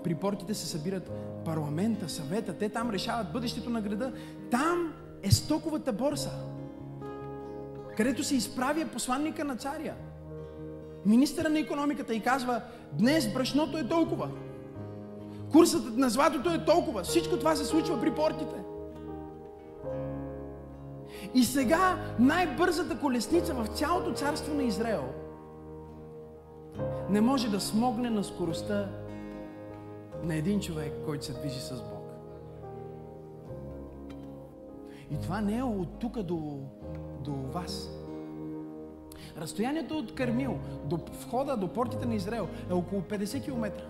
При 0.04 0.16
портите 0.16 0.54
се 0.54 0.68
събират 0.68 1.12
парламента, 1.46 2.10
съвета, 2.10 2.58
те 2.58 2.70
там 2.70 2.90
решават 2.90 3.32
бъдещето 3.32 3.70
на 3.70 3.82
града. 3.82 4.14
Там 4.52 4.94
е 5.24 5.32
стоковата 5.32 5.94
борса, 5.94 6.32
където 7.98 8.24
се 8.24 8.36
изправя 8.36 8.88
посланника 8.94 9.46
на 9.46 9.56
царя. 9.56 9.94
Министъра 11.06 11.50
на 11.50 11.60
економиката 11.60 12.16
и 12.16 12.22
казва, 12.22 12.62
днес 12.94 13.34
брашното 13.34 13.78
е 13.78 13.88
толкова. 13.88 14.30
Курсът 15.52 15.98
на 15.98 16.10
златото 16.10 16.50
е 16.50 16.66
толкова. 16.66 17.04
Всичко 17.04 17.40
това 17.40 17.56
се 17.56 17.66
случва 17.66 18.02
при 18.02 18.16
портите. 18.16 18.56
И 21.36 21.44
сега 21.44 21.98
най-бързата 22.20 23.00
колесница 23.00 23.54
в 23.54 23.68
цялото 23.68 24.14
царство 24.14 24.54
на 24.54 24.64
Израел 24.64 25.04
не 27.10 27.22
може 27.22 27.50
да 27.50 27.60
смогне 27.60 28.10
на 28.10 28.24
скоростта 28.24 28.90
на 30.24 30.36
един 30.36 30.60
човек, 30.60 30.94
който 31.06 31.26
се 31.26 31.34
движи 31.34 31.60
с 31.60 31.72
Бог. 31.72 32.06
И 35.12 35.22
това 35.22 35.42
не 35.42 35.58
е 35.58 35.64
от 35.64 36.00
тук 36.00 36.22
до, 36.22 36.60
до 37.20 37.32
вас. 37.32 37.90
Разстоянието 39.38 39.98
от 39.98 40.16
Кармил 40.16 40.58
до 40.86 41.00
входа, 41.22 41.58
до 41.58 41.68
портите 41.68 42.06
на 42.06 42.16
Израел 42.16 42.48
е 42.70 42.74
около 42.74 43.02
50 43.02 43.44
км. 43.46 43.84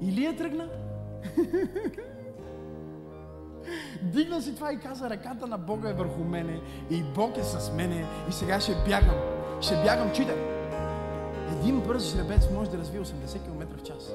Илия 0.00 0.36
тръгна. 0.36 0.68
Вдигна 4.02 4.42
си 4.42 4.54
това 4.54 4.72
и 4.72 4.78
каза, 4.78 5.10
ръката 5.10 5.46
на 5.46 5.58
Бога 5.58 5.90
е 5.90 5.92
върху 5.92 6.24
мене 6.24 6.60
и 6.90 7.02
Бог 7.02 7.36
е 7.36 7.42
с 7.42 7.72
мене 7.72 8.06
и 8.28 8.32
сега 8.32 8.60
ще 8.60 8.74
бягам. 8.88 9.16
Ще 9.60 9.74
бягам, 9.74 10.12
читай. 10.12 10.36
Един 11.52 11.80
бърз 11.80 12.12
жребец 12.12 12.50
може 12.54 12.70
да 12.70 12.78
развие 12.78 13.00
80 13.00 13.44
км 13.44 13.66
в 13.78 13.82
час. 13.82 14.12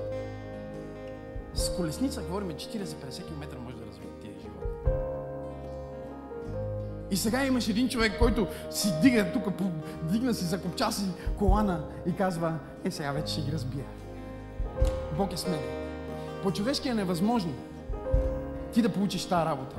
С 1.54 1.76
колесница 1.76 2.22
говорим 2.22 2.50
40-50 2.50 3.28
км 3.28 3.60
може 3.64 3.76
да 3.76 3.86
развие 3.86 4.10
тия 4.22 4.34
живот. 4.42 4.62
И 7.12 7.18
сега 7.18 7.46
имаш 7.46 7.68
един 7.68 7.90
човек, 7.90 8.20
който 8.20 8.48
си 8.70 8.94
дига 9.02 9.32
тук, 9.34 9.44
дигна 10.12 10.34
си, 10.34 10.46
закопча 10.46 10.92
си 10.92 11.06
колана 11.38 11.84
и 12.06 12.16
казва, 12.16 12.54
е 12.84 12.92
сега 12.92 13.12
вече 13.12 13.34
ще 13.34 13.42
ги 13.42 13.52
разбия. 13.52 13.86
Бог 15.18 15.34
е 15.34 15.38
с 15.38 15.48
мен. 15.48 15.60
По-човешки 16.44 16.90
е 16.90 16.94
невъзможно 16.94 17.54
ти 18.74 18.82
да 18.82 18.90
получиш 18.90 19.26
тази 19.26 19.46
работа. 19.46 19.76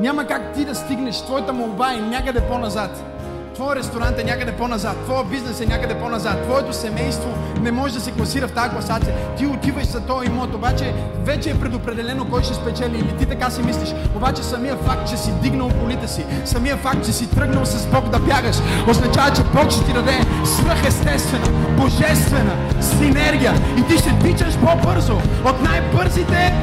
Няма 0.00 0.26
как 0.26 0.54
ти 0.54 0.64
да 0.64 0.74
стигнеш, 0.74 1.22
твоята 1.22 1.52
молба 1.52 1.92
е 1.92 2.00
някъде 2.00 2.40
по-назад. 2.40 3.15
Твоя 3.56 3.76
ресторант 3.76 4.18
е 4.18 4.24
някъде 4.24 4.52
по-назад, 4.52 4.96
твоя 5.04 5.24
бизнес 5.24 5.60
е 5.60 5.66
някъде 5.66 5.94
по-назад, 5.94 6.42
твоето 6.44 6.72
семейство 6.72 7.28
не 7.60 7.72
може 7.72 7.94
да 7.94 8.00
се 8.00 8.10
класира 8.10 8.48
в 8.48 8.52
тази 8.52 8.70
класация. 8.70 9.14
Ти 9.36 9.46
отиваш 9.46 9.86
за 9.86 10.00
този 10.00 10.26
имот, 10.26 10.54
обаче 10.54 10.94
вече 11.24 11.50
е 11.50 11.60
предопределено 11.60 12.30
кой 12.30 12.42
ще 12.42 12.54
спечели 12.54 12.98
или 12.98 13.16
ти 13.18 13.26
така 13.26 13.50
си 13.50 13.62
мислиш. 13.62 13.94
Обаче 14.16 14.42
самия 14.42 14.76
факт, 14.76 15.10
че 15.10 15.16
си 15.16 15.32
дигнал 15.42 15.68
полите 15.68 16.08
си, 16.08 16.24
самия 16.44 16.76
факт, 16.76 17.04
че 17.06 17.12
си 17.12 17.30
тръгнал 17.30 17.64
с 17.64 17.86
Бог 17.86 18.08
да 18.08 18.18
бягаш, 18.18 18.56
означава, 18.88 19.36
че 19.36 19.42
Бог 19.42 19.70
ще 19.70 19.84
ти 19.84 19.92
даде 19.92 20.20
свръхестествена, 20.44 21.48
божествена 21.76 22.56
синергия 22.80 23.54
и 23.78 23.82
ти 23.82 23.98
ще 23.98 24.18
тичаш 24.18 24.58
по-бързо 24.58 25.16
от 25.44 25.62
най-бързите 25.62 26.54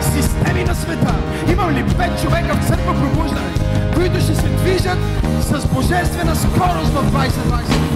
системи 0.00 0.64
на 0.64 0.74
света. 0.74 1.14
Имам 1.52 1.74
ли 1.74 1.84
пет 1.98 2.22
човека 2.22 2.54
в 2.56 2.68
църква 2.68 2.94
пробуждане, 2.94 3.57
които 3.98 4.20
ще 4.20 4.34
се 4.34 4.48
движат 4.48 4.98
с 5.40 5.66
божествена 5.74 6.36
скорост 6.36 6.92
в 6.92 7.12
2020? 7.12 7.28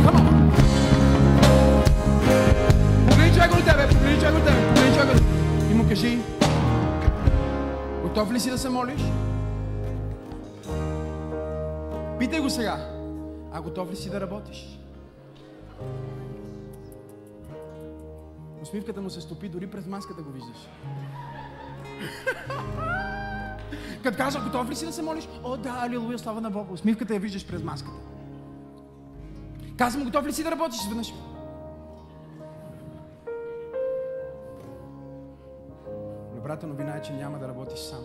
Come 0.05 0.19
on! 0.19 0.51
Погледни 3.09 3.35
човека 3.35 3.57
до 3.57 3.63
тебе, 3.65 3.89
погледни 3.89 4.19
човека 4.21 4.39
до 4.39 4.45
тебе, 4.45 4.69
погледни 4.69 4.95
човека 4.95 5.15
до 5.15 5.19
тебе. 5.19 5.71
И 5.71 5.75
му 5.75 5.89
кажи, 5.89 6.19
готов 8.03 8.33
ли 8.33 8.41
си 8.41 8.51
да 8.51 8.59
се 8.59 8.69
молиш? 8.69 9.03
Питай 12.19 12.41
го 12.41 12.51
сега. 12.51 12.77
А 13.53 13.61
готов 13.61 13.91
ли 13.91 13.97
си 13.97 14.11
да 14.11 14.21
работиш? 14.21 14.79
Усмивката 18.63 19.01
му 19.01 19.11
се 19.11 19.21
стопи, 19.21 19.49
дори 19.49 19.67
през 19.67 19.87
маската 19.87 20.23
го 20.23 20.31
виждаш. 20.31 20.69
Като 24.03 24.17
каза, 24.17 24.41
готов 24.41 24.71
ли 24.71 24.77
си 24.77 24.87
да 24.87 24.93
се 24.93 25.03
молиш? 25.03 25.29
О, 25.45 25.57
да, 25.57 25.79
алилуя, 25.83 26.19
слава 26.19 26.41
на 26.41 26.51
Бога. 26.51 26.73
Усмивката 26.73 27.15
я 27.15 27.21
виждаш 27.21 27.47
през 27.47 27.63
маската. 27.63 27.97
Казвам, 29.79 30.05
готов 30.05 30.27
ли 30.27 30.33
си 30.33 30.45
да 30.45 30.51
работиш 30.51 30.81
изведнъж? 30.81 31.15
Добрата 36.35 36.67
новина 36.67 36.97
е, 36.97 37.03
че 37.03 37.13
няма 37.13 37.39
да 37.39 37.49
работиш 37.49 37.79
сам. 37.79 38.05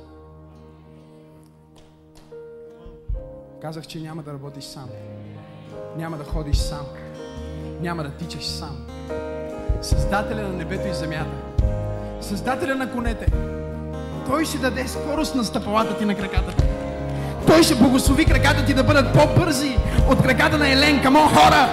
Казах, 3.61 3.87
че 3.87 3.99
няма 3.99 4.23
да 4.23 4.33
работиш 4.33 4.63
сам. 4.63 4.89
Няма 5.97 6.17
да 6.17 6.23
ходиш 6.23 6.57
сам. 6.57 6.85
Няма 7.81 8.03
да 8.03 8.11
тичаш 8.11 8.45
сам. 8.45 8.87
Създателя 9.81 10.41
на 10.41 10.53
небето 10.53 10.87
и 10.87 10.93
земята. 10.93 11.31
Създателя 12.21 12.75
на 12.75 12.91
конете 12.91 13.56
той 14.27 14.45
ще 14.45 14.57
даде 14.57 14.87
скорост 14.87 15.35
на 15.35 15.43
стъпалата 15.43 15.97
ти 15.97 16.05
на 16.05 16.15
краката 16.15 16.55
ти. 16.55 16.63
Той 17.47 17.63
ще 17.63 17.75
благослови 17.75 18.25
краката 18.25 18.65
ти 18.65 18.73
да 18.73 18.83
бъдат 18.83 19.13
по-бързи 19.13 19.77
от 20.09 20.21
краката 20.21 20.57
на 20.57 20.71
Елен. 20.71 21.01
Камо, 21.03 21.19
хора! 21.19 21.67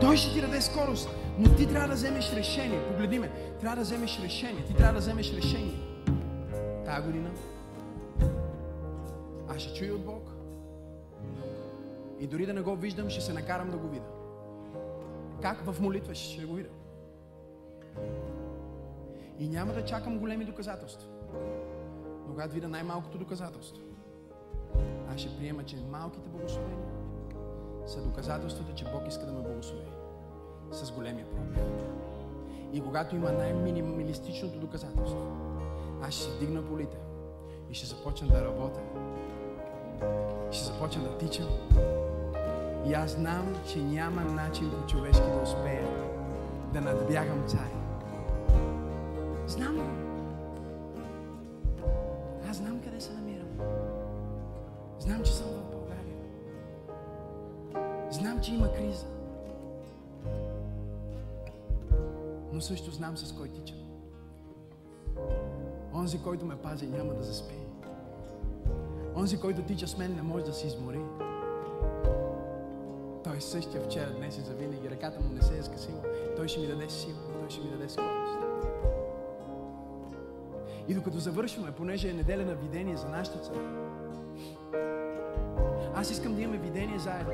Той 0.00 0.16
ще 0.16 0.32
ти 0.32 0.40
даде 0.40 0.60
скорост, 0.60 1.08
но 1.38 1.48
ти 1.54 1.66
трябва 1.66 1.88
да 1.88 1.94
вземеш 1.94 2.32
решение. 2.32 2.78
Погледи 2.88 3.18
ме. 3.18 3.30
Трябва 3.60 3.76
да 3.76 3.82
вземеш 3.82 4.20
решение. 4.22 4.64
Ти 4.66 4.74
трябва 4.74 4.92
да 4.92 5.00
вземеш 5.00 5.32
решение. 5.32 5.74
Тая 6.84 7.02
година 7.02 7.30
аз 9.48 9.62
ще 9.62 9.74
чуя 9.74 9.94
от 9.94 10.04
Бог. 10.04 10.30
И 12.20 12.26
дори 12.26 12.46
да 12.46 12.54
не 12.54 12.60
го 12.60 12.76
виждам, 12.76 13.10
ще 13.10 13.20
се 13.20 13.32
накарам 13.32 13.70
да 13.70 13.76
го 13.76 13.88
видя. 13.88 14.06
Как? 15.42 15.64
В 15.64 15.80
молитва 15.80 16.14
ще 16.14 16.44
го 16.44 16.54
видя. 16.54 16.68
И 19.38 19.48
няма 19.48 19.72
да 19.72 19.84
чакам 19.84 20.18
големи 20.18 20.44
доказателства. 20.44 21.08
Но 22.26 22.30
когато 22.30 22.54
видя 22.54 22.68
най-малкото 22.68 23.18
доказателство, 23.18 23.82
аз 25.14 25.20
ще 25.20 25.36
приема, 25.38 25.64
че 25.64 25.76
малките 25.90 26.28
благословения 26.28 26.86
са 27.86 28.02
доказателствата, 28.02 28.74
че 28.74 28.84
Бог 28.84 29.02
иска 29.08 29.26
да 29.26 29.32
ме 29.32 29.40
благослови 29.40 29.86
с 30.72 30.92
големия 30.92 31.26
пробив. 31.30 31.58
И 32.72 32.80
когато 32.80 33.16
има 33.16 33.32
най-минималистичното 33.32 34.58
доказателство, 34.58 35.36
аз 36.02 36.14
ще 36.14 36.24
се 36.24 36.38
дигна 36.38 36.62
полите 36.62 36.96
и 37.70 37.74
ще 37.74 37.86
започна 37.86 38.28
да 38.28 38.44
работя. 38.44 38.80
Ще 40.50 40.64
започна 40.64 41.02
да 41.02 41.18
тичам. 41.18 41.48
И 42.86 42.94
аз 42.94 43.10
знам, 43.10 43.56
че 43.68 43.82
няма 43.82 44.20
начин 44.20 44.70
по 44.70 44.86
човешки 44.86 45.26
да 45.34 45.42
успея 45.42 45.88
да 46.72 46.80
надбягам 46.80 47.44
царя. 47.46 47.85
Знам. 49.46 49.78
Аз 52.50 52.56
знам 52.56 52.80
къде 52.84 53.00
се 53.00 53.12
намирам. 53.12 53.48
Знам, 54.98 55.22
че 55.24 55.32
съм 55.32 55.46
в 55.46 55.70
България. 55.70 56.16
Знам, 58.10 58.40
че 58.40 58.54
има 58.54 58.72
криза. 58.72 59.06
Но 62.52 62.60
също 62.60 62.90
знам 62.90 63.16
с 63.16 63.32
кой 63.32 63.48
тичам. 63.48 63.78
Онзи, 65.94 66.22
който 66.22 66.46
ме 66.46 66.56
пази, 66.56 66.86
няма 66.86 67.14
да 67.14 67.22
заспи. 67.22 67.54
Онзи, 69.16 69.40
който 69.40 69.62
тича 69.62 69.88
с 69.88 69.98
мен, 69.98 70.14
не 70.14 70.22
може 70.22 70.44
да 70.44 70.52
се 70.52 70.66
измори. 70.66 71.00
Той 73.24 73.36
е 73.36 73.40
същия 73.40 73.82
вчера, 73.82 74.10
днес 74.16 74.38
и 74.38 74.40
завинаги. 74.40 74.90
Ръката 74.90 75.20
му 75.20 75.34
не 75.34 75.42
се 75.42 75.58
е 75.58 75.62
скъсила. 75.62 76.02
Той 76.36 76.48
ще 76.48 76.60
ми 76.60 76.66
даде 76.66 76.90
сила. 76.90 77.18
Той 77.40 77.50
ще 77.50 77.60
ми 77.60 77.70
даде 77.70 77.88
скорост. 77.88 78.55
И 80.88 80.94
докато 80.94 81.18
завършваме, 81.18 81.72
понеже 81.72 82.10
е 82.10 82.12
неделя 82.12 82.44
на 82.44 82.54
видение 82.54 82.96
за 82.96 83.08
нашата 83.08 83.38
църква, 83.38 83.86
аз 85.94 86.10
искам 86.10 86.34
да 86.34 86.42
имаме 86.42 86.58
видение 86.58 86.98
заедно. 86.98 87.32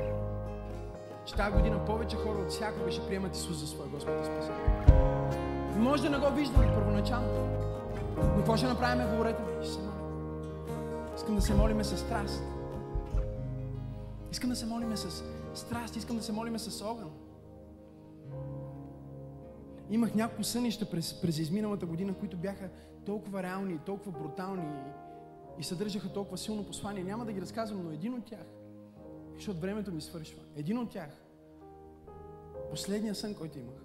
Че 1.25 1.35
тази 1.35 1.55
година 1.55 1.85
повече 1.85 2.15
хора 2.15 2.37
от 2.37 2.49
всякога 2.49 2.91
ще 2.91 3.07
приемат 3.07 3.35
Исус 3.35 3.57
за 3.57 3.67
своя 3.67 3.89
Господ 3.89 4.13
и 4.21 4.25
Спасител. 4.25 4.55
Може 5.77 6.03
да 6.03 6.09
не 6.09 6.17
го 6.17 6.35
виждаме 6.35 6.73
първоначално. 6.73 7.27
Но 8.17 8.35
какво 8.37 8.57
ще 8.57 8.67
направим? 8.67 9.07
Говорете 9.11 9.41
ми. 9.41 9.65
Ще 9.65 9.73
се. 9.73 9.79
Искам 11.15 11.35
да 11.35 11.41
се 11.41 11.55
молиме 11.55 11.83
с 11.83 11.97
страст. 11.97 12.43
Искам 14.31 14.49
да 14.49 14.55
се 14.55 14.65
молиме 14.65 14.97
с 14.97 15.23
страст. 15.53 15.95
Искам 15.95 16.17
да 16.17 16.23
се 16.23 16.31
молиме 16.31 16.59
с 16.59 16.81
огън. 16.85 17.11
Имах 19.89 20.15
няколко 20.15 20.43
сънища 20.43 20.85
през, 20.85 21.21
през 21.21 21.37
изминалата 21.37 21.85
година, 21.85 22.13
които 22.13 22.37
бяха 22.37 22.69
толкова 23.05 23.43
реални, 23.43 23.79
толкова 23.85 24.19
брутални 24.19 24.83
и 25.59 25.63
съдържаха 25.63 26.13
толкова 26.13 26.37
силно 26.37 26.65
послание. 26.67 27.03
Няма 27.03 27.25
да 27.25 27.33
ги 27.33 27.41
разказвам, 27.41 27.83
но 27.83 27.91
един 27.91 28.13
от 28.13 28.25
тях, 28.25 28.45
защото 29.35 29.59
времето 29.59 29.91
ми 29.91 30.01
свършва, 30.01 30.41
един 30.55 30.77
от 30.77 30.89
тях, 30.89 31.09
последния 32.69 33.15
сън, 33.15 33.35
който 33.35 33.59
имах, 33.59 33.83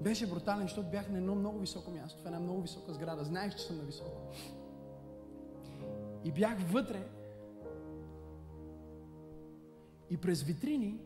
беше 0.00 0.30
брутален, 0.30 0.62
защото 0.62 0.90
бях 0.90 1.10
на 1.10 1.18
едно 1.18 1.34
много 1.34 1.58
високо 1.58 1.90
място, 1.90 2.22
в 2.22 2.26
една 2.26 2.40
много 2.40 2.62
висока 2.62 2.92
сграда. 2.92 3.24
Знаех, 3.24 3.56
че 3.56 3.62
съм 3.62 3.76
на 3.76 3.82
високо. 3.82 4.20
И 6.24 6.32
бях 6.32 6.58
вътре. 6.72 7.08
И 10.10 10.16
през 10.16 10.42
витрини 10.42 11.00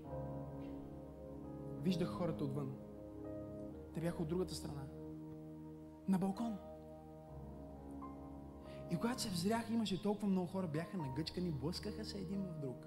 виждах 1.82 2.08
хората 2.08 2.44
отвън. 2.44 2.72
Те 3.94 4.00
бяха 4.00 4.22
от 4.22 4.28
другата 4.28 4.54
страна. 4.54 4.82
На 6.08 6.18
балкон. 6.18 6.56
И 8.90 8.96
когато 8.96 9.22
се 9.22 9.30
взрях, 9.30 9.70
имаше 9.70 10.02
толкова 10.02 10.28
много 10.28 10.46
хора, 10.46 10.66
бяха 10.66 10.96
нагъчкани, 10.96 11.50
блъскаха 11.50 12.04
се 12.04 12.18
един 12.18 12.42
в 12.42 12.60
друг. 12.60 12.86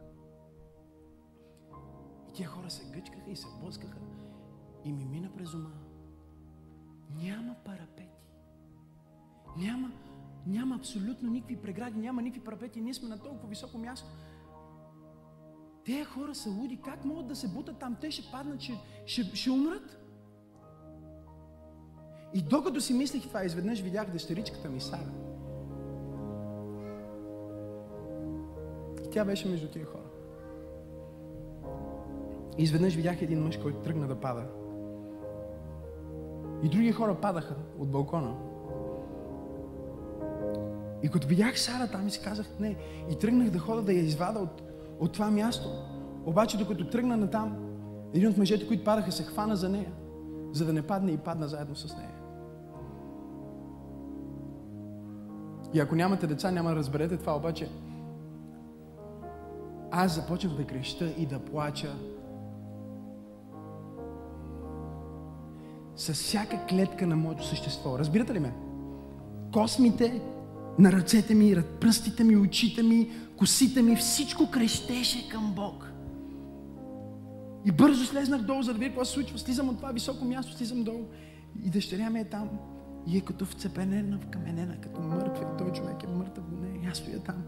И 2.29 2.33
тия 2.33 2.49
хора 2.49 2.69
се 2.69 2.91
гъчкаха 2.91 3.31
и 3.31 3.35
се 3.35 3.47
блъскаха. 3.61 3.99
И 4.85 4.91
ми 4.91 5.05
мина 5.05 5.29
през 5.37 5.53
ума. 5.53 5.71
Няма 7.15 7.55
парапети. 7.65 8.19
Няма, 9.57 9.91
няма 10.47 10.75
абсолютно 10.75 11.29
никакви 11.29 11.61
прегради, 11.61 11.99
няма 11.99 12.21
никакви 12.21 12.45
парапети. 12.45 12.81
Ние 12.81 12.93
сме 12.93 13.09
на 13.09 13.19
толкова 13.19 13.47
високо 13.47 13.77
място. 13.77 14.07
Те 15.85 16.03
хора 16.03 16.35
са 16.35 16.49
луди. 16.49 16.81
Как 16.81 17.05
могат 17.05 17.27
да 17.27 17.35
се 17.35 17.47
бутат 17.47 17.79
там? 17.79 17.97
Те 18.01 18.11
ще 18.11 18.31
паднат, 18.31 18.61
ще, 18.61 18.73
ще, 19.05 19.35
ще 19.35 19.51
умрат. 19.51 19.99
И 22.33 22.41
докато 22.41 22.81
си 22.81 22.93
мислих 22.93 23.23
това, 23.27 23.43
изведнъж 23.43 23.81
видях 23.81 24.09
дъщеричката 24.09 24.69
ми 24.69 24.81
Сара. 24.81 25.11
И 29.05 29.09
тя 29.09 29.25
беше 29.25 29.49
между 29.49 29.67
тия 29.67 29.85
хора. 29.85 30.03
И 32.57 32.63
изведнъж 32.63 32.95
видях 32.95 33.21
един 33.21 33.43
мъж, 33.43 33.57
който 33.57 33.79
тръгна 33.79 34.07
да 34.07 34.15
пада. 34.15 34.43
И 36.63 36.69
други 36.69 36.91
хора 36.91 37.15
падаха 37.15 37.55
от 37.79 37.89
балкона. 37.89 38.35
И 41.03 41.09
като 41.09 41.27
видях 41.27 41.59
Сара 41.59 41.87
там 41.87 42.07
и 42.07 42.11
си 42.11 42.21
казах 42.23 42.47
не. 42.59 42.77
И 43.11 43.19
тръгнах 43.19 43.49
да 43.49 43.59
хода 43.59 43.81
да 43.81 43.93
я 43.93 43.99
извада 43.99 44.39
от, 44.39 44.61
от 44.99 45.13
това 45.13 45.31
място. 45.31 45.69
Обаче 46.25 46.57
докато 46.57 46.89
тръгна 46.89 47.17
на 47.17 47.29
там, 47.29 47.57
един 48.13 48.29
от 48.29 48.37
мъжете, 48.37 48.67
които 48.67 48.83
падаха, 48.83 49.11
се 49.11 49.23
хвана 49.23 49.55
за 49.55 49.69
нея, 49.69 49.91
за 50.51 50.65
да 50.65 50.73
не 50.73 50.81
падне 50.81 51.11
и 51.11 51.17
падна 51.17 51.47
заедно 51.47 51.75
с 51.75 51.97
нея. 51.97 52.18
И 55.73 55.79
ако 55.79 55.95
нямате 55.95 56.27
деца, 56.27 56.51
няма 56.51 56.69
да 56.69 56.75
разберете 56.75 57.17
това, 57.17 57.35
обаче 57.35 57.69
аз 59.91 60.15
започнах 60.15 60.53
да 60.53 60.63
креща 60.63 61.13
и 61.17 61.25
да 61.25 61.39
плача 61.39 61.95
с 65.95 66.13
всяка 66.13 66.65
клетка 66.69 67.07
на 67.07 67.15
моето 67.15 67.45
същество. 67.45 67.99
Разбирате 67.99 68.33
ли 68.33 68.39
ме? 68.39 68.53
Космите 69.53 70.21
на 70.79 70.91
ръцете 70.91 71.35
ми, 71.35 71.55
пръстите 71.81 72.23
ми, 72.23 72.37
очите 72.37 72.83
ми, 72.83 73.11
косите 73.37 73.81
ми, 73.81 73.95
всичко 73.95 74.51
крещеше 74.51 75.29
към 75.29 75.53
Бог. 75.55 75.91
И 77.65 77.71
бързо 77.71 78.05
слезнах 78.05 78.41
долу, 78.41 78.61
за 78.61 78.73
да 78.73 78.79
видя 78.79 78.91
какво 78.91 79.05
се 79.05 79.11
случва. 79.11 79.39
Слизам 79.39 79.69
от 79.69 79.77
това 79.77 79.91
високо 79.91 80.25
място, 80.25 80.57
слизам 80.57 80.83
долу. 80.83 81.05
И 81.63 81.69
дъщеря 81.69 82.09
ми 82.09 82.19
е 82.19 82.25
там. 82.25 82.49
И 83.07 83.17
е 83.17 83.21
като 83.21 83.45
вцепенена, 83.45 84.19
вкаменена, 84.19 84.81
като 84.81 85.01
мъртва. 85.01 85.43
И 85.53 85.57
той 85.57 85.71
човек 85.71 86.03
е 86.03 86.07
мъртъв 86.07 86.49
до 86.49 86.61
нея. 86.61 86.81
И 86.83 86.87
аз 86.87 86.97
стоя 86.97 87.19
там. 87.19 87.43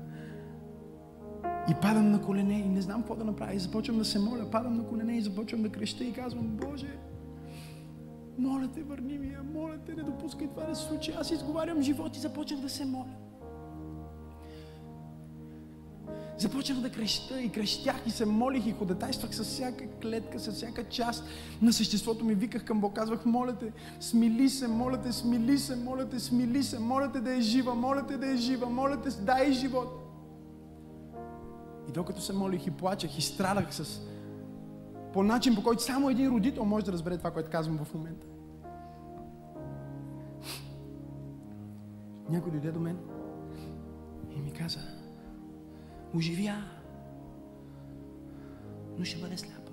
И 1.70 1.74
падам 1.82 2.12
на 2.12 2.22
колене 2.22 2.60
и 2.60 2.70
не 2.70 2.82
знам 2.82 3.02
какво 3.02 3.16
да 3.16 3.24
направя. 3.24 3.54
И 3.54 3.60
започвам 3.60 3.98
да 3.98 4.06
се 4.06 4.20
моля. 4.20 4.52
Падам 4.52 4.78
на 4.78 4.88
колене 4.88 5.18
и 5.18 5.22
започвам 5.22 5.62
да 5.62 5.70
креща 5.70 6.04
и 6.04 6.14
казвам, 6.14 6.48
Боже, 6.48 6.98
моля 8.38 8.68
те, 8.74 8.84
върни 8.84 9.18
ми 9.18 9.28
я, 9.28 9.44
моля 9.44 9.78
те, 9.86 9.94
не 9.94 10.04
допускай 10.04 10.48
това 10.48 10.64
да 10.64 10.76
се 10.76 10.88
случи. 10.88 11.14
Аз 11.20 11.32
изговарям 11.32 11.82
живот 11.82 12.18
и 12.18 12.20
започнах 12.20 12.60
да 12.60 12.70
се 12.70 12.86
моля. 12.86 13.21
Започнах 16.42 16.80
да 16.80 16.90
креща 16.90 17.42
и 17.42 17.50
крещях 17.50 17.96
и 18.06 18.12
се 18.12 18.26
молих 18.26 18.66
и 18.68 18.72
ходатайствах 18.72 19.36
с 19.36 19.44
всяка 19.44 19.88
клетка, 20.02 20.40
с 20.40 20.52
всяка 20.52 20.90
част 20.90 21.24
на 21.62 21.74
съществото 21.74 22.26
ми. 22.26 22.36
Виках 22.36 22.66
към 22.66 22.82
Бог, 22.82 22.94
казвах, 22.94 23.26
моля 23.26 23.56
те, 23.56 23.72
смили 24.00 24.50
се, 24.50 24.68
моля 24.68 25.02
те, 25.02 25.12
смили 25.12 25.58
се, 25.58 25.76
моля 25.76 26.10
те, 26.10 26.20
смили 26.20 26.64
се, 26.64 26.80
моля 26.80 27.12
те 27.12 27.20
да 27.20 27.36
е 27.36 27.42
жива, 27.42 27.76
моля 27.76 28.08
те 28.08 28.18
да 28.18 28.28
е 28.28 28.36
жива, 28.36 28.70
моля 28.70 29.02
те, 29.02 29.10
дай 29.10 29.52
живот. 29.52 29.88
И 31.90 31.92
докато 31.92 32.22
се 32.22 32.34
молих 32.34 32.68
и 32.68 32.72
плачех 32.72 33.18
и 33.18 33.22
страдах 33.22 33.76
с 33.76 34.02
по 35.14 35.24
начин, 35.24 35.56
по 35.56 35.64
който 35.64 35.84
само 35.84 36.10
един 36.10 36.32
родител 36.32 36.66
може 36.66 36.86
да 36.86 36.92
разбере 36.92 37.18
това, 37.18 37.32
което 37.32 37.52
казвам 37.52 37.86
в 37.86 37.94
момента. 37.94 38.28
Някой 42.30 42.52
дойде 42.52 42.72
до 42.72 42.80
мен 42.80 42.98
и 44.36 44.42
ми 44.42 44.52
каза, 44.52 44.80
оживя, 46.16 46.64
но 48.98 49.06
ще 49.06 49.22
бъде 49.22 49.38
сляпа. 49.38 49.72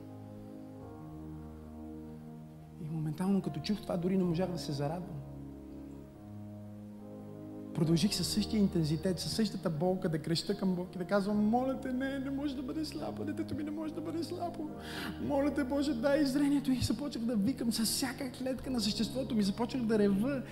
И 2.80 2.89
моментално, 2.91 3.43
като 3.43 3.61
чух 3.61 3.82
това, 3.82 3.97
дори 3.97 4.16
не 4.16 4.24
можах 4.24 4.51
да 4.51 4.59
се 4.59 4.72
зарадвам. 4.72 5.28
Продължих 7.79 8.14
със 8.14 8.29
същия 8.29 8.59
интензитет, 8.59 9.20
със 9.20 9.33
същата 9.33 9.70
болка 9.70 10.09
да 10.09 10.18
креща 10.18 10.55
към 10.55 10.74
Бог 10.74 10.95
и 10.95 10.99
да 10.99 11.05
казвам, 11.05 11.37
моля 11.37 11.81
те, 11.81 11.93
не, 11.93 12.18
не 12.18 12.31
може 12.31 12.57
да 12.57 12.62
бъде 12.62 12.85
слабо, 12.85 13.24
детето 13.24 13.55
ми 13.55 13.62
не 13.62 13.70
може 13.70 13.95
да 13.95 14.01
бъде 14.01 14.24
слабо. 14.24 14.70
Моля 15.22 15.55
те, 15.55 15.64
Боже, 15.64 15.95
дай 15.95 16.24
зрението. 16.24 16.72
И 16.72 16.81
започнах 16.83 17.24
да 17.24 17.37
викам 17.37 17.72
с 17.72 17.85
всяка 17.85 18.31
клетка 18.31 18.70
на 18.70 18.81
съществото 18.81 19.35
ми, 19.35 19.43
започнах 19.43 19.83
да 19.83 19.99
рева. 19.99 20.43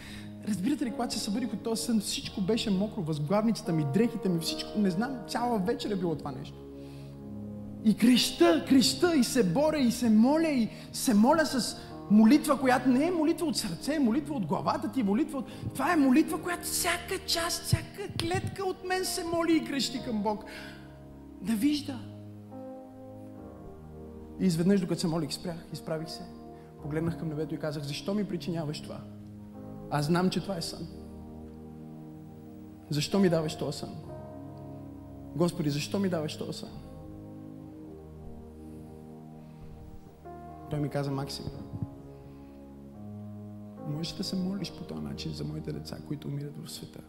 Разбирате 0.49 0.85
ли, 0.85 0.91
когато 0.91 1.15
се 1.15 1.21
събудих 1.21 1.53
от 1.53 1.63
този 1.63 1.83
сън, 1.83 2.01
всичко 2.01 2.41
беше 2.41 2.71
мокро, 2.71 3.03
възглавницата 3.03 3.73
ми, 3.73 3.87
дрехите 3.95 4.29
ми, 4.29 4.41
всичко, 4.41 4.79
не 4.79 4.91
знам, 4.91 5.17
цяла 5.29 5.59
вечер 5.59 5.91
е 5.91 5.97
било 5.97 6.15
това 6.15 6.33
нещо. 6.33 6.59
И 7.85 7.95
креща, 7.95 8.65
креща, 8.69 9.17
и 9.17 9.25
се 9.25 9.45
боря, 9.45 9.79
и 9.79 9.93
се 9.93 10.11
моля, 10.11 10.49
и 10.49 10.69
се 10.93 11.15
моля 11.15 11.47
с 11.47 11.77
молитва, 12.11 12.61
която 12.61 12.89
не 12.89 13.07
е 13.07 13.11
молитва 13.11 13.47
от 13.47 13.57
сърце, 13.57 13.95
е 13.95 13.99
молитва 13.99 14.35
от 14.35 14.47
главата 14.47 14.93
ти, 14.93 15.03
молитва 15.03 15.39
от... 15.39 15.47
Това 15.75 15.93
е 15.93 15.97
молитва, 15.97 16.43
която 16.43 16.63
всяка 16.63 17.19
част, 17.27 17.63
всяка 17.63 18.13
клетка 18.21 18.65
от 18.65 18.85
мен 18.89 19.05
се 19.05 19.25
моли 19.25 19.57
и 19.57 19.65
крещи 19.65 20.03
към 20.05 20.23
Бог. 20.23 20.45
Да 21.41 21.53
вижда. 21.53 21.99
И 24.41 24.47
изведнъж, 24.47 24.81
докато 24.81 25.01
се 25.01 25.07
молих, 25.07 25.33
спрях, 25.33 25.67
изправих 25.73 26.11
се, 26.11 26.23
погледнах 26.83 27.19
към 27.19 27.29
небето 27.29 27.55
и 27.55 27.59
казах, 27.59 27.83
защо 27.83 28.15
ми 28.15 28.29
причиняваш 28.29 28.83
това? 28.83 29.01
Аз 29.91 30.07
знам, 30.07 30.31
че 30.31 30.41
това 30.41 30.57
е 30.57 30.63
сън. 30.63 30.87
Защо 32.91 33.19
ми 33.19 33.29
даваш 33.29 33.59
този 33.59 33.79
сън? 33.79 33.95
Господи, 35.37 35.71
защо 35.71 35.99
ми 35.99 36.09
даваш 36.09 36.39
този 36.39 36.59
сън? 36.59 36.71
Той 40.71 40.81
ми 40.81 40.89
каза, 40.89 41.11
Максим, 41.11 41.45
можеш 43.97 44.13
да 44.13 44.25
се 44.25 44.37
молиш 44.37 44.73
по 44.73 44.85
този 44.85 45.01
начин 45.01 45.33
за 45.33 45.45
моите 45.45 45.73
деца, 45.73 45.99
които 46.07 46.29
умират 46.29 46.65
в 46.65 46.71
света. 46.71 47.01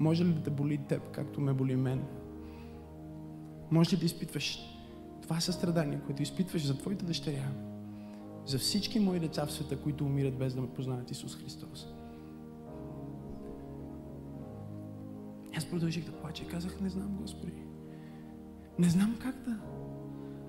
Може 0.00 0.24
ли 0.24 0.32
да 0.32 0.50
боли 0.50 0.78
теб, 0.88 1.10
както 1.10 1.40
ме 1.40 1.52
боли 1.52 1.76
мен? 1.76 2.04
Може 3.70 3.96
ли 3.96 4.00
да 4.00 4.06
изпитваш 4.06 4.58
това 5.22 5.40
състрадание, 5.40 6.00
което 6.06 6.22
изпитваш 6.22 6.66
за 6.66 6.78
твоите 6.78 7.04
дъщеря, 7.04 7.52
за 8.46 8.58
всички 8.58 9.00
мои 9.00 9.20
деца 9.20 9.46
в 9.46 9.52
света, 9.52 9.82
които 9.82 10.04
умират 10.04 10.38
без 10.38 10.54
да 10.54 10.60
ме 10.60 10.68
познаят 10.68 11.10
Исус 11.10 11.36
Христос? 11.36 11.86
Аз 15.56 15.70
продължих 15.70 16.04
да 16.04 16.12
плача 16.12 16.42
и 16.44 16.48
казах, 16.48 16.80
не 16.80 16.88
знам, 16.88 17.18
Господи. 17.20 17.52
Не 18.78 18.88
знам 18.88 19.18
как 19.22 19.42
да, 19.44 19.58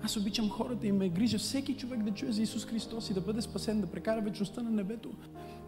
аз 0.02 0.16
обичам 0.16 0.48
хората 0.48 0.86
и 0.86 0.92
ме 0.92 1.08
грижа 1.08 1.38
всеки 1.38 1.76
човек 1.76 2.02
да 2.02 2.10
чуе 2.10 2.32
за 2.32 2.42
Исус 2.42 2.66
Христос 2.66 3.10
и 3.10 3.14
да 3.14 3.20
бъде 3.20 3.42
спасен, 3.42 3.80
да 3.80 3.86
прекара 3.86 4.20
вечността 4.20 4.62
на 4.62 4.70
небето, 4.70 5.10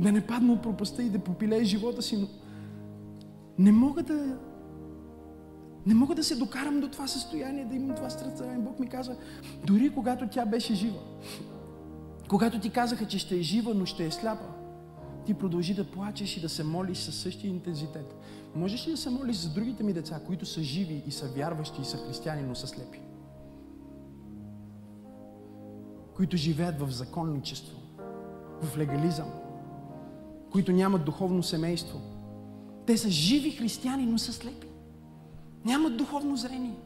да 0.01 0.12
не 0.12 0.26
падне 0.26 0.53
от 0.53 0.62
пропаста 0.62 1.03
и 1.03 1.11
да 1.11 1.18
попилее 1.18 1.64
живота 1.64 2.03
си, 2.03 2.16
но 2.16 2.28
не 3.59 3.72
мога 3.72 4.03
да 4.03 4.39
не 5.87 5.95
мога 5.95 6.14
да 6.14 6.24
се 6.24 6.37
докарам 6.37 6.80
до 6.80 6.89
това 6.89 7.07
състояние, 7.07 7.64
да 7.64 7.74
имам 7.74 7.97
това 7.97 8.11
страдание. 8.11 8.59
Бог 8.59 8.80
ми 8.80 8.87
каза, 8.87 9.16
дори 9.66 9.91
когато 9.91 10.28
тя 10.28 10.47
беше 10.47 10.74
жива, 10.74 10.99
когато 12.28 12.61
ти 12.61 12.70
казаха, 12.70 13.07
че 13.07 13.18
ще 13.18 13.37
е 13.37 13.43
жива, 13.43 13.74
но 13.74 13.87
ще 13.87 14.07
е 14.07 14.11
сляпа, 14.11 14.47
ти 15.26 15.35
продължи 15.35 15.74
да 15.74 15.85
плачеш 15.85 16.37
и 16.37 16.41
да 16.41 16.49
се 16.49 16.64
молиш 16.64 16.99
със 16.99 17.14
същия 17.14 17.49
интензитет. 17.49 18.14
Можеш 18.55 18.87
ли 18.87 18.91
да 18.91 18.97
се 18.97 19.11
молиш 19.11 19.37
за 19.37 19.49
другите 19.49 19.83
ми 19.83 19.93
деца, 19.93 20.20
които 20.26 20.47
са 20.47 20.62
живи 20.62 21.03
и 21.07 21.11
са 21.11 21.28
вярващи 21.28 21.83
и 21.83 21.85
са 21.85 21.97
християни, 21.97 22.43
но 22.43 22.55
са 22.55 22.66
слепи? 22.66 23.01
Които 26.16 26.36
живеят 26.36 26.80
в 26.80 26.90
законничество, 26.90 27.78
в 28.62 28.78
легализъм, 28.78 29.32
които 30.50 30.72
нямат 30.72 31.04
духовно 31.04 31.42
семейство. 31.42 32.00
Те 32.86 32.96
са 32.96 33.10
живи 33.10 33.50
християни, 33.50 34.06
но 34.06 34.18
са 34.18 34.32
слепи. 34.32 34.66
Нямат 35.64 35.96
духовно 35.96 36.36
зрение. 36.36 36.76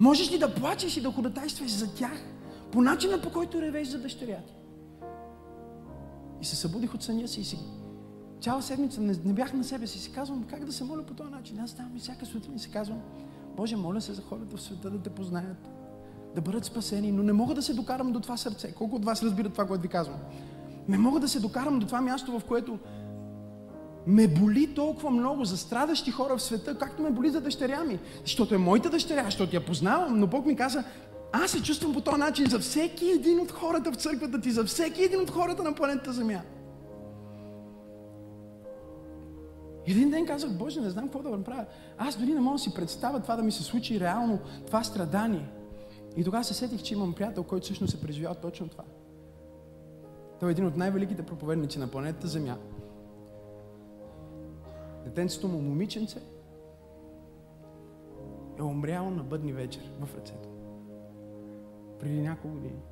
Можеш 0.00 0.32
ли 0.32 0.38
да 0.38 0.54
плачеш 0.54 0.96
и 0.96 1.00
да 1.00 1.12
ходатайстваш 1.12 1.70
за 1.70 1.94
тях 1.94 2.24
по 2.72 2.82
начина 2.82 3.22
по 3.22 3.32
който 3.32 3.62
ревеш 3.62 3.88
за 3.88 3.98
дъщеря 3.98 4.38
ти? 4.46 4.54
И 6.40 6.44
се 6.44 6.56
събудих 6.56 6.94
от 6.94 7.02
съня 7.02 7.28
си 7.28 7.40
и 7.40 7.44
си 7.44 7.58
цяла 8.44 8.62
седмица 8.62 9.00
не, 9.00 9.14
не 9.24 9.32
бях 9.32 9.52
на 9.52 9.64
себе 9.64 9.86
си. 9.86 9.98
Си 9.98 10.12
казвам 10.12 10.44
как 10.44 10.64
да 10.64 10.72
се 10.72 10.84
моля 10.84 11.02
по 11.02 11.14
този 11.14 11.30
начин. 11.30 11.60
Аз 11.60 11.70
ставам 11.70 11.96
и 11.96 12.00
всяка 12.00 12.26
сутрин 12.26 12.56
и 12.56 12.58
си 12.58 12.70
казвам, 12.70 13.00
Боже, 13.56 13.76
моля 13.76 14.00
се 14.00 14.12
за 14.12 14.22
хората 14.22 14.56
в 14.56 14.62
света 14.62 14.90
да 14.90 15.02
те 15.02 15.10
познаят 15.10 15.68
да 16.34 16.40
бъдат 16.40 16.64
спасени, 16.64 17.12
но 17.12 17.22
не 17.22 17.32
мога 17.32 17.54
да 17.54 17.62
се 17.62 17.74
докарам 17.74 18.12
до 18.12 18.20
това 18.20 18.36
сърце. 18.36 18.72
Колко 18.72 18.96
от 18.96 19.04
вас 19.04 19.22
разбират 19.22 19.52
това, 19.52 19.66
което 19.66 19.82
ви 19.82 19.88
казвам? 19.88 20.18
Не 20.88 20.98
мога 20.98 21.20
да 21.20 21.28
се 21.28 21.40
докарам 21.40 21.78
до 21.78 21.86
това 21.86 22.00
място, 22.00 22.38
в 22.38 22.44
което 22.44 22.78
ме 24.06 24.28
боли 24.28 24.74
толкова 24.74 25.10
много 25.10 25.44
за 25.44 25.56
страдащи 25.56 26.10
хора 26.10 26.36
в 26.36 26.42
света, 26.42 26.78
както 26.78 27.02
ме 27.02 27.10
боли 27.10 27.30
за 27.30 27.40
дъщеря 27.40 27.84
ми. 27.84 27.98
Защото 28.20 28.54
е 28.54 28.58
моята 28.58 28.90
дъщеря, 28.90 29.24
защото 29.24 29.56
я 29.56 29.66
познавам, 29.66 30.18
но 30.18 30.26
Бог 30.26 30.46
ми 30.46 30.56
каза, 30.56 30.84
аз 31.32 31.50
се 31.50 31.62
чувствам 31.62 31.92
по 31.92 32.00
този 32.00 32.16
начин 32.16 32.50
за 32.50 32.58
всеки 32.58 33.10
един 33.10 33.40
от 33.40 33.52
хората 33.52 33.92
в 33.92 33.96
църквата 33.96 34.40
ти, 34.40 34.50
за 34.50 34.64
всеки 34.64 35.02
един 35.02 35.20
от 35.20 35.30
хората 35.30 35.62
на 35.62 35.74
планетата 35.74 36.12
Земя. 36.12 36.40
Един 39.86 40.10
ден 40.10 40.26
казах, 40.26 40.52
Боже, 40.52 40.80
не 40.80 40.90
знам 40.90 41.04
какво 41.04 41.22
да 41.22 41.30
направя. 41.30 41.64
Аз 41.98 42.16
дори 42.16 42.34
не 42.34 42.40
мога 42.40 42.54
да 42.54 42.62
си 42.62 42.74
представя 42.74 43.20
това 43.20 43.36
да 43.36 43.42
ми 43.42 43.52
се 43.52 43.62
случи 43.62 44.00
реално, 44.00 44.38
това 44.66 44.84
страдание. 44.84 45.48
И 46.16 46.24
тогава 46.24 46.44
се 46.44 46.54
сетих, 46.54 46.82
че 46.82 46.94
имам 46.94 47.14
приятел, 47.14 47.44
който 47.44 47.64
всъщност 47.64 47.94
е 47.94 48.00
преживял 48.00 48.34
точно 48.34 48.68
това. 48.68 48.84
Той 50.40 50.48
е 50.48 50.52
един 50.52 50.66
от 50.66 50.76
най-великите 50.76 51.22
проповедници 51.22 51.78
на 51.78 51.88
планетата 51.88 52.28
Земя. 52.28 52.58
Детенцето 55.04 55.48
му, 55.48 55.60
момиченце, 55.60 56.20
е 58.58 58.62
умряло 58.62 59.10
на 59.10 59.22
бъдни 59.22 59.52
вечер 59.52 59.92
в 60.00 60.14
ръцето. 60.16 60.48
Преди 62.00 62.22
няколко 62.22 62.56
години. 62.56 62.82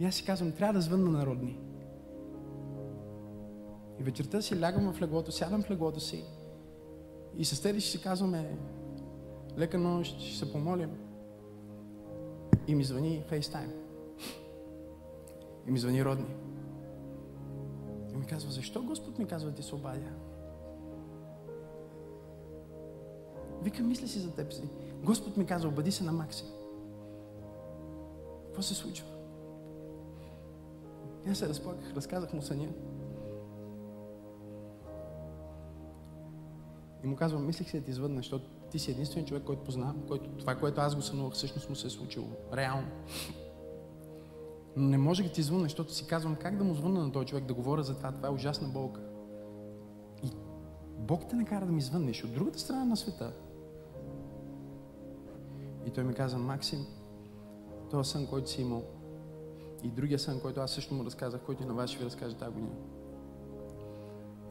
И 0.00 0.04
аз 0.04 0.14
си 0.14 0.24
казвам, 0.24 0.52
трябва 0.52 0.72
да 0.72 0.80
звънна 0.80 1.10
на 1.10 1.26
родни. 1.26 1.60
И 4.00 4.02
вечерта 4.02 4.42
си 4.42 4.60
лягам 4.60 4.92
в 4.92 5.00
леглото, 5.00 5.32
сядам 5.32 5.62
в 5.62 5.70
леглото 5.70 6.00
си 6.00 6.24
и 7.36 7.44
с 7.44 7.62
тези 7.62 7.80
ще 7.80 7.90
си 7.90 8.02
казваме 8.02 8.58
лека 9.58 9.78
нощ, 9.78 10.20
ще 10.20 10.38
се 10.38 10.52
помолим. 10.52 11.03
И 12.66 12.74
ми 12.74 12.84
звъни 12.84 13.24
FaceTime. 13.30 13.74
И 15.66 15.70
ми 15.70 15.78
звъни 15.78 16.04
родни. 16.04 16.34
И 18.12 18.16
ми 18.16 18.26
казва, 18.26 18.50
защо 18.52 18.82
Господ 18.82 19.18
ми 19.18 19.26
казва 19.26 19.50
да 19.50 19.56
ти 19.56 19.62
се 19.62 19.74
обадя? 19.74 20.10
Вика, 23.62 23.82
мисля 23.82 24.08
си 24.08 24.18
за 24.18 24.34
теб 24.34 24.52
си. 24.52 24.62
Господ 25.02 25.36
ми 25.36 25.46
казва, 25.46 25.68
обади 25.68 25.92
се 25.92 26.04
на 26.04 26.12
Макси. 26.12 26.44
Какво 28.46 28.62
се 28.62 28.74
случва? 28.74 29.06
И 31.26 31.30
аз 31.30 31.38
се 31.38 31.48
разплаках, 31.48 31.94
разказах 31.94 32.32
му 32.32 32.42
съня. 32.42 32.68
И 37.04 37.06
му 37.06 37.16
казвам, 37.16 37.46
мислих 37.46 37.70
си 37.70 37.78
да 37.78 37.84
ти 37.84 37.90
извъдна, 37.90 38.16
защото 38.16 38.50
ти 38.74 38.78
си 38.78 38.90
единствен 38.90 39.24
човек, 39.24 39.42
който 39.42 39.64
познавам, 39.64 40.02
който 40.08 40.30
това, 40.30 40.54
което 40.54 40.80
аз 40.80 40.96
го 40.96 41.02
сънувах, 41.02 41.32
всъщност 41.32 41.68
му 41.68 41.76
се 41.76 41.86
е 41.86 41.90
случило. 41.90 42.26
Реално. 42.52 42.86
Но 44.76 44.88
не 44.88 44.98
може 44.98 45.22
да 45.22 45.28
ти 45.28 45.42
звънна, 45.42 45.62
защото 45.62 45.94
си 45.94 46.06
казвам 46.06 46.36
как 46.36 46.56
да 46.56 46.64
му 46.64 46.74
звънна 46.74 47.04
на 47.04 47.12
този 47.12 47.26
човек, 47.26 47.44
да 47.44 47.54
говоря 47.54 47.82
за 47.82 47.96
това. 47.96 48.12
Това 48.12 48.28
е 48.28 48.30
ужасна 48.30 48.68
болка. 48.68 49.00
И 50.24 50.30
Бог 50.98 51.28
те 51.30 51.36
накара 51.36 51.66
да 51.66 51.72
ми 51.72 51.80
звъннеш 51.80 52.24
от 52.24 52.34
другата 52.34 52.58
страна 52.58 52.84
на 52.84 52.96
света. 52.96 53.32
И 55.86 55.90
той 55.90 56.04
ми 56.04 56.14
каза, 56.14 56.38
Максим, 56.38 56.86
този 57.90 58.10
сън, 58.10 58.26
който 58.26 58.50
си 58.50 58.62
имал, 58.62 58.82
и 59.82 59.88
другия 59.88 60.18
сън, 60.18 60.40
който 60.40 60.60
аз 60.60 60.70
също 60.70 60.94
му 60.94 61.04
разказах, 61.04 61.40
който 61.40 61.62
и 61.62 61.66
на 61.66 61.74
вас 61.74 61.90
ще 61.90 61.98
ви 61.98 62.04
разкажа 62.04 62.36
тази 62.36 62.52
година, 62.52 62.74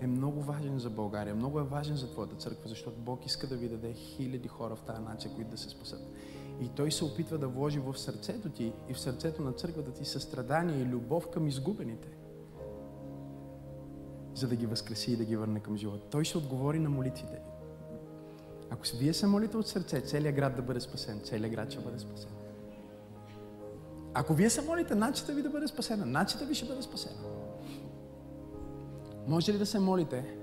е 0.03 0.07
много 0.07 0.41
важен 0.41 0.79
за 0.79 0.89
България, 0.89 1.35
много 1.35 1.59
е 1.59 1.63
важен 1.63 1.95
за 1.95 2.11
Твоята 2.11 2.35
църква, 2.35 2.69
защото 2.69 2.99
Бог 2.99 3.25
иска 3.25 3.47
да 3.47 3.55
ви 3.55 3.69
даде 3.69 3.93
хиляди 3.93 4.47
хора 4.47 4.75
в 4.75 4.81
тази 4.81 5.01
нация, 5.01 5.31
които 5.35 5.51
да 5.51 5.57
се 5.57 5.69
спасат. 5.69 6.01
И 6.61 6.69
Той 6.75 6.91
се 6.91 7.05
опитва 7.05 7.37
да 7.37 7.47
вложи 7.47 7.79
в 7.79 7.97
сърцето 7.97 8.49
ти 8.49 8.73
и 8.89 8.93
в 8.93 8.99
сърцето 8.99 9.41
на 9.41 9.51
църквата 9.51 9.91
ти 9.91 10.05
състрадание 10.05 10.81
и 10.81 10.85
любов 10.85 11.29
към 11.29 11.47
изгубените, 11.47 12.07
за 14.35 14.47
да 14.47 14.55
ги 14.55 14.65
възкреси 14.65 15.11
и 15.11 15.15
да 15.15 15.25
ги 15.25 15.35
върне 15.35 15.59
към 15.59 15.77
живота. 15.77 16.05
Той 16.09 16.23
ще 16.23 16.37
отговори 16.37 16.79
на 16.79 16.89
молитвите. 16.89 17.41
Ако 18.69 18.83
вие 18.97 19.13
се 19.13 19.27
молите 19.27 19.57
от 19.57 19.67
сърце, 19.67 20.01
целият 20.01 20.35
град 20.35 20.55
да 20.55 20.61
бъде 20.61 20.79
спасен, 20.79 21.21
целият 21.23 21.53
град 21.53 21.71
ще 21.71 21.81
бъде 21.81 21.99
спасен. 21.99 22.29
Ако 24.13 24.33
вие 24.33 24.49
се 24.49 24.61
молите, 24.61 24.95
начата 24.95 25.33
ви 25.33 25.41
да 25.41 25.49
бъде 25.49 25.67
спасена, 25.67 26.05
начата 26.05 26.45
ви 26.45 26.55
ще 26.55 26.65
бъде 26.65 26.81
спасена. 26.81 27.32
Може 29.27 29.53
ли 29.53 29.57
да 29.57 29.65
се 29.65 29.79
молите, 29.79 30.37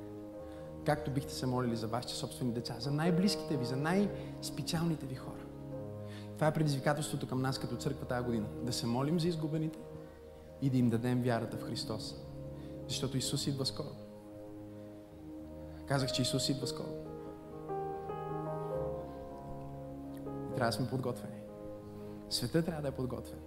както 0.87 1.11
бихте 1.11 1.35
се 1.35 1.47
молили 1.47 1.77
за 1.77 1.87
вашите 1.87 2.15
собствени 2.15 2.53
деца, 2.53 2.77
за 2.79 2.91
най-близките 2.91 3.57
ви, 3.57 3.65
за 3.65 3.77
най-специалните 3.77 5.07
ви 5.07 5.15
хора? 5.15 5.45
Това 6.35 6.47
е 6.47 6.53
предизвикателството 6.53 7.27
към 7.27 7.43
нас 7.43 7.59
като 7.59 7.77
църква 7.77 8.07
тази 8.07 8.27
година. 8.27 8.47
Да 8.63 8.73
се 8.73 8.87
молим 8.87 9.21
за 9.21 9.29
изгубените 9.29 9.79
и 10.63 10.71
да 10.71 10.79
им 10.79 10.91
дадем 10.91 11.23
вярата 11.23 11.57
в 11.57 11.63
Христос. 11.63 12.15
Защото 12.89 13.17
Исус 13.17 13.47
идва 13.47 13.67
скоро. 13.67 13.89
Казах, 15.87 16.13
че 16.13 16.23
Исус 16.23 16.49
идва 16.49 16.67
скоро. 16.67 16.89
И 20.15 20.55
трябва 20.55 20.71
да 20.71 20.73
сме 20.73 20.89
подготвени. 20.89 21.41
Светът 22.31 22.67
трябва 22.67 22.83
да 22.83 22.89
е 22.89 22.93
подготвен. 22.93 23.39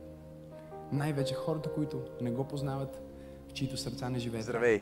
Най-вече 0.91 1.33
хората, 1.33 1.73
които 1.73 2.01
не 2.21 2.31
го 2.31 2.43
познават, 2.43 3.01
в 3.49 3.53
чието 3.53 3.77
сърца 3.77 4.09
не 4.09 4.19
живеят. 4.19 4.45
Здравей! 4.45 4.81